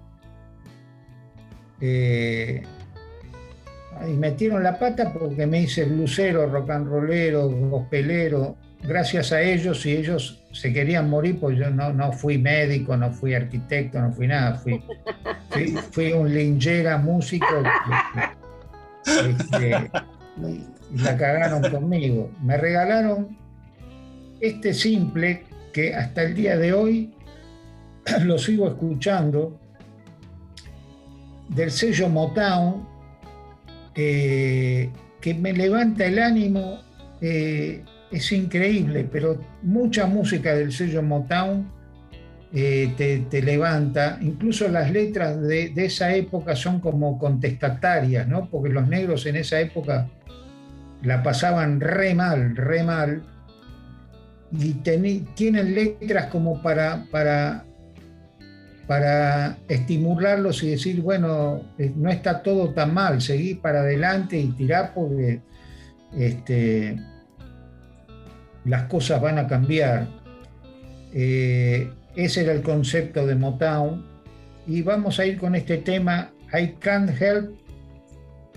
eh, 1.80 2.62
y 4.06 4.12
metieron 4.12 4.62
la 4.62 4.78
pata 4.78 5.12
porque 5.12 5.46
me 5.46 5.62
hice 5.62 5.84
blusero, 5.84 6.46
rock 6.46 6.70
and 6.70 6.88
rollero, 6.88 7.48
gospelero. 7.48 8.56
Gracias 8.82 9.32
a 9.32 9.42
ellos, 9.42 9.84
y 9.84 9.92
ellos 9.92 10.42
se 10.52 10.72
querían 10.72 11.10
morir, 11.10 11.38
pues 11.38 11.58
yo 11.58 11.68
no, 11.70 11.92
no 11.92 12.12
fui 12.12 12.38
médico, 12.38 12.96
no 12.96 13.10
fui 13.12 13.34
arquitecto, 13.34 14.00
no 14.00 14.10
fui 14.12 14.26
nada. 14.26 14.54
Fui, 14.54 14.82
fui, 15.90 16.12
un 16.12 16.32
lingera 16.32 16.96
músico. 16.96 17.46
Este, 19.04 19.90
la 20.96 21.16
cagaron 21.16 21.70
conmigo. 21.70 22.30
Me 22.42 22.56
regalaron 22.56 23.36
este 24.40 24.72
simple 24.72 25.44
que 25.74 25.94
hasta 25.94 26.22
el 26.22 26.34
día 26.34 26.56
de 26.56 26.72
hoy 26.72 27.14
lo 28.24 28.38
sigo 28.38 28.66
escuchando 28.68 29.59
del 31.54 31.70
sello 31.70 32.08
Motown, 32.08 32.88
que 33.94 34.90
me 35.38 35.52
levanta 35.52 36.06
el 36.06 36.18
ánimo, 36.18 36.78
eh, 37.20 37.84
es 38.10 38.32
increíble, 38.32 39.08
pero 39.10 39.38
mucha 39.62 40.06
música 40.06 40.54
del 40.54 40.72
sello 40.72 41.02
Motown 41.02 41.70
eh, 42.52 42.92
te, 43.30 43.42
levanta, 43.42 44.18
incluso 44.20 44.68
las 44.68 44.90
letras 44.90 45.40
de, 45.40 45.72
esa 45.76 46.14
época 46.14 46.56
son 46.56 46.80
como 46.80 47.18
contestatarias, 47.18 48.26
¿no? 48.26 48.48
porque 48.48 48.70
los 48.70 48.88
negros 48.88 49.26
en 49.26 49.36
esa 49.36 49.60
época 49.60 50.08
la 51.02 51.22
pasaban 51.22 51.80
re 51.80 52.14
mal, 52.14 52.56
re 52.56 52.82
mal, 52.82 53.22
y 54.52 54.72
tienen 54.72 55.74
letras 55.74 56.26
como 56.26 56.60
para, 56.60 57.06
para 57.12 57.64
para 58.90 59.56
estimularlos 59.68 60.64
y 60.64 60.70
decir, 60.70 61.00
bueno, 61.00 61.62
eh, 61.78 61.92
no 61.94 62.10
está 62.10 62.42
todo 62.42 62.70
tan 62.70 62.92
mal, 62.92 63.22
seguí 63.22 63.54
para 63.54 63.82
adelante 63.82 64.36
y 64.36 64.48
tirá 64.48 64.92
porque 64.92 65.42
este, 66.18 67.00
las 68.64 68.82
cosas 68.88 69.22
van 69.22 69.38
a 69.38 69.46
cambiar. 69.46 70.08
Eh, 71.14 71.88
ese 72.16 72.42
era 72.42 72.50
el 72.50 72.62
concepto 72.62 73.28
de 73.28 73.36
Motown. 73.36 74.04
Y 74.66 74.82
vamos 74.82 75.20
a 75.20 75.24
ir 75.24 75.38
con 75.38 75.54
este 75.54 75.76
tema, 75.76 76.32
I 76.52 76.74
Can't 76.80 77.10
Help 77.22 77.60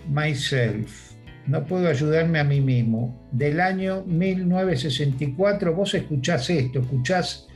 Myself. 0.10 1.12
No 1.46 1.64
puedo 1.64 1.88
ayudarme 1.88 2.40
a 2.40 2.44
mí 2.44 2.60
mismo. 2.60 3.24
Del 3.32 3.60
año 3.60 4.04
1964, 4.08 5.76
vos 5.76 5.94
escuchás 5.94 6.50
esto, 6.50 6.80
escuchás 6.80 7.48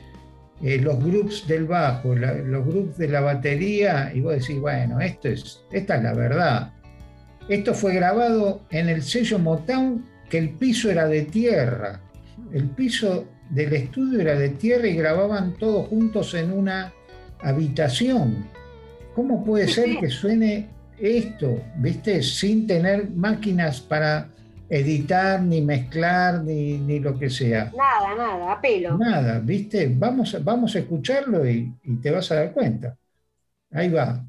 eh, 0.62 0.78
los 0.78 0.98
grupos 1.02 1.46
del 1.46 1.66
bajo, 1.66 2.14
los 2.14 2.66
grupos 2.66 2.98
de 2.98 3.08
la 3.08 3.20
batería, 3.20 4.10
y 4.14 4.20
vos 4.20 4.34
decís, 4.34 4.58
bueno, 4.58 5.00
esto 5.00 5.28
es, 5.28 5.60
esta 5.70 5.96
es 5.96 6.02
la 6.02 6.14
verdad. 6.14 6.72
Esto 7.48 7.74
fue 7.74 7.94
grabado 7.94 8.62
en 8.70 8.88
el 8.88 9.02
sello 9.02 9.38
Motown, 9.38 10.04
que 10.28 10.38
el 10.38 10.50
piso 10.50 10.90
era 10.90 11.06
de 11.06 11.22
tierra. 11.22 12.00
El 12.52 12.68
piso 12.70 13.26
del 13.50 13.72
estudio 13.72 14.20
era 14.20 14.38
de 14.38 14.50
tierra 14.50 14.86
y 14.86 14.96
grababan 14.96 15.54
todos 15.54 15.88
juntos 15.88 16.34
en 16.34 16.52
una 16.52 16.92
habitación. 17.40 18.46
¿Cómo 19.14 19.44
puede 19.44 19.68
ser 19.68 19.98
que 19.98 20.10
suene 20.10 20.68
esto, 20.98 21.62
viste, 21.76 22.22
sin 22.22 22.66
tener 22.66 23.10
máquinas 23.10 23.80
para 23.80 24.28
editar, 24.68 25.42
ni 25.42 25.60
mezclar, 25.60 26.42
ni, 26.42 26.78
ni, 26.78 27.00
lo 27.00 27.18
que 27.18 27.30
sea. 27.30 27.72
Nada, 27.76 28.14
nada, 28.14 28.52
a 28.52 28.60
pelo. 28.60 28.98
Nada, 28.98 29.40
¿viste? 29.40 29.90
Vamos, 29.94 30.36
vamos 30.44 30.76
a 30.76 30.80
escucharlo 30.80 31.48
y, 31.48 31.72
y 31.82 31.96
te 31.96 32.10
vas 32.10 32.30
a 32.30 32.36
dar 32.36 32.52
cuenta. 32.52 32.96
Ahí 33.70 33.90
va. 33.90 34.27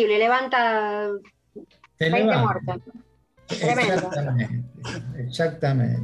Terrible, 0.00 0.18
levanta 0.18 1.08
20 1.98 2.36
muertos. 2.38 2.76
Exactamente, 3.50 4.62
exactamente. 5.18 6.02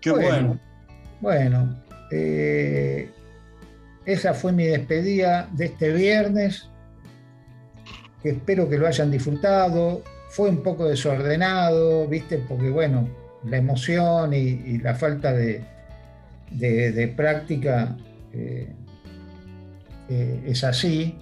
Qué 0.00 0.10
bueno. 0.10 0.58
Bueno, 1.20 1.82
eh, 2.10 3.08
esa 4.04 4.34
fue 4.34 4.52
mi 4.52 4.64
despedida 4.64 5.48
de 5.52 5.66
este 5.66 5.92
viernes. 5.92 6.68
Espero 8.24 8.68
que 8.68 8.78
lo 8.78 8.86
hayan 8.86 9.10
disfrutado. 9.10 10.02
Fue 10.30 10.48
un 10.48 10.62
poco 10.62 10.86
desordenado, 10.86 12.08
¿viste? 12.08 12.38
Porque, 12.38 12.70
bueno, 12.70 13.08
la 13.44 13.58
emoción 13.58 14.32
y, 14.34 14.78
la 14.78 14.94
falta 14.94 15.32
de, 15.32 15.64
práctica 17.16 17.96
eh, 18.32 18.72
eh, 20.08 20.42
es 20.46 20.64
así. 20.64 21.16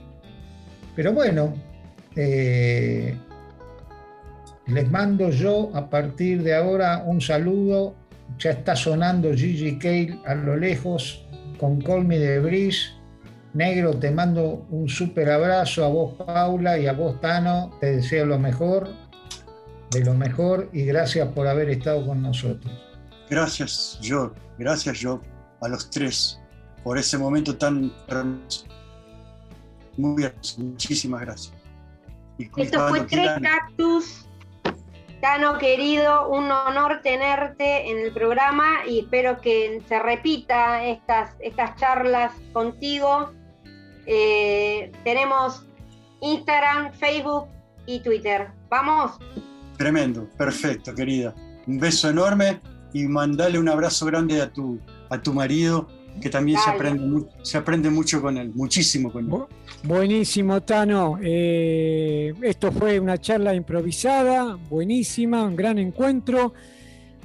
Pero 0.96 1.12
bueno, 1.12 1.54
les 4.66 4.90
mando 4.90 5.30
yo 5.30 5.70
a 5.74 5.88
partir 5.88 6.42
de 6.42 6.54
ahora 6.54 7.02
un 7.06 7.20
saludo 7.20 7.94
ya 8.38 8.50
está 8.50 8.76
sonando 8.76 9.32
Gigi 9.34 9.78
Cale 9.78 10.18
a 10.26 10.34
lo 10.34 10.56
lejos 10.56 11.24
con 11.58 11.80
Call 11.80 12.04
Me 12.04 12.18
de 12.18 12.40
Breeze. 12.40 12.92
Negro, 13.52 13.98
te 13.98 14.10
mando 14.10 14.66
un 14.70 14.88
súper 14.88 15.28
abrazo 15.28 15.84
a 15.84 15.88
vos, 15.88 16.14
Paula, 16.14 16.78
y 16.78 16.86
a 16.86 16.92
vos, 16.92 17.20
Tano. 17.20 17.76
Te 17.80 17.96
deseo 17.96 18.24
lo 18.24 18.38
mejor, 18.38 18.88
de 19.90 20.04
lo 20.04 20.14
mejor, 20.14 20.70
y 20.72 20.84
gracias 20.84 21.28
por 21.28 21.48
haber 21.48 21.68
estado 21.68 22.06
con 22.06 22.22
nosotros. 22.22 22.72
Gracias, 23.28 23.98
yo. 24.00 24.32
Gracias, 24.56 25.00
yo, 25.00 25.20
a 25.60 25.68
los 25.68 25.90
tres, 25.90 26.38
por 26.84 26.96
ese 26.96 27.18
momento 27.18 27.56
tan 27.56 27.92
hermoso. 28.08 28.66
Muy 29.96 30.16
bien, 30.16 30.32
muchísimas 30.58 31.20
gracias. 31.22 31.54
Esto 32.56 32.88
fue 32.88 33.02
Tres 33.02 33.30
Cactus 33.42 34.26
Tano 35.20 35.58
querido, 35.58 36.30
un 36.30 36.50
honor 36.50 37.00
tenerte 37.02 37.90
en 37.90 37.98
el 37.98 38.12
programa 38.12 38.86
y 38.88 39.00
espero 39.00 39.38
que 39.42 39.82
se 39.86 39.98
repita 39.98 40.82
estas, 40.86 41.34
estas 41.40 41.76
charlas 41.76 42.32
contigo. 42.54 43.30
Eh, 44.06 44.90
tenemos 45.04 45.66
Instagram, 46.22 46.94
Facebook 46.94 47.48
y 47.84 48.00
Twitter. 48.00 48.48
¿Vamos? 48.70 49.18
Tremendo, 49.76 50.26
perfecto, 50.38 50.94
querida. 50.94 51.34
Un 51.66 51.78
beso 51.78 52.08
enorme 52.08 52.58
y 52.94 53.04
mandale 53.04 53.58
un 53.58 53.68
abrazo 53.68 54.06
grande 54.06 54.40
a 54.40 54.50
tu, 54.50 54.80
a 55.10 55.20
tu 55.20 55.34
marido 55.34 55.86
que 56.20 56.30
también 56.30 56.58
se 56.58 56.70
aprende, 56.70 57.26
se 57.42 57.58
aprende 57.58 57.90
mucho 57.90 58.20
con 58.20 58.36
él, 58.36 58.52
muchísimo 58.54 59.10
con 59.12 59.30
él. 59.30 59.38
Buenísimo, 59.82 60.62
Tano. 60.62 61.18
Eh, 61.22 62.34
esto 62.42 62.70
fue 62.70 63.00
una 63.00 63.18
charla 63.18 63.54
improvisada, 63.54 64.56
buenísima, 64.68 65.44
un 65.44 65.56
gran 65.56 65.78
encuentro. 65.78 66.52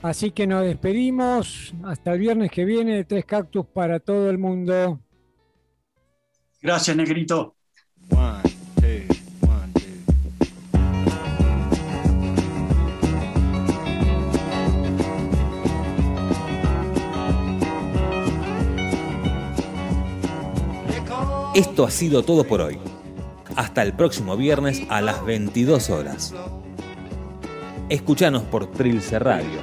Así 0.02 0.32
que 0.32 0.46
nos 0.46 0.64
despedimos 0.64 1.74
hasta 1.84 2.14
el 2.14 2.20
viernes 2.20 2.52
que 2.52 2.64
viene 2.64 2.96
de 2.96 3.04
Tres 3.06 3.26
Cactus 3.26 3.66
para 3.66 4.00
todo 4.00 4.30
el 4.30 4.38
mundo. 4.38 5.00
Gracias, 6.62 6.96
Negrito. 6.96 7.56
Esto 21.56 21.86
ha 21.86 21.90
sido 21.90 22.22
todo 22.24 22.44
por 22.44 22.60
hoy. 22.60 22.78
Hasta 23.56 23.82
el 23.82 23.94
próximo 23.94 24.36
viernes 24.36 24.82
a 24.90 25.00
las 25.00 25.26
22 25.26 25.90
horas. 25.90 26.34
Escuchanos 27.88 28.44
por 28.44 28.70
Trilce 28.72 29.20
Radio. 29.20 29.62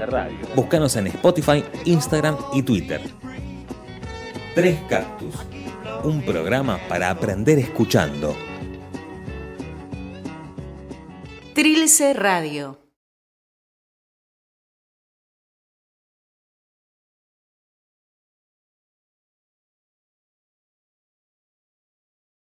Búscanos 0.56 0.97
en 0.97 1.09
Spotify, 1.09 1.62
Instagram 1.85 2.39
y 2.55 2.62
Twitter. 2.62 3.02
Tres 4.55 4.81
Cactus. 4.89 5.35
Un 6.02 6.23
programa 6.23 6.81
para 6.89 7.10
aprender 7.10 7.59
escuchando. 7.59 8.35
Trilce 11.52 12.14
Radio. 12.14 12.81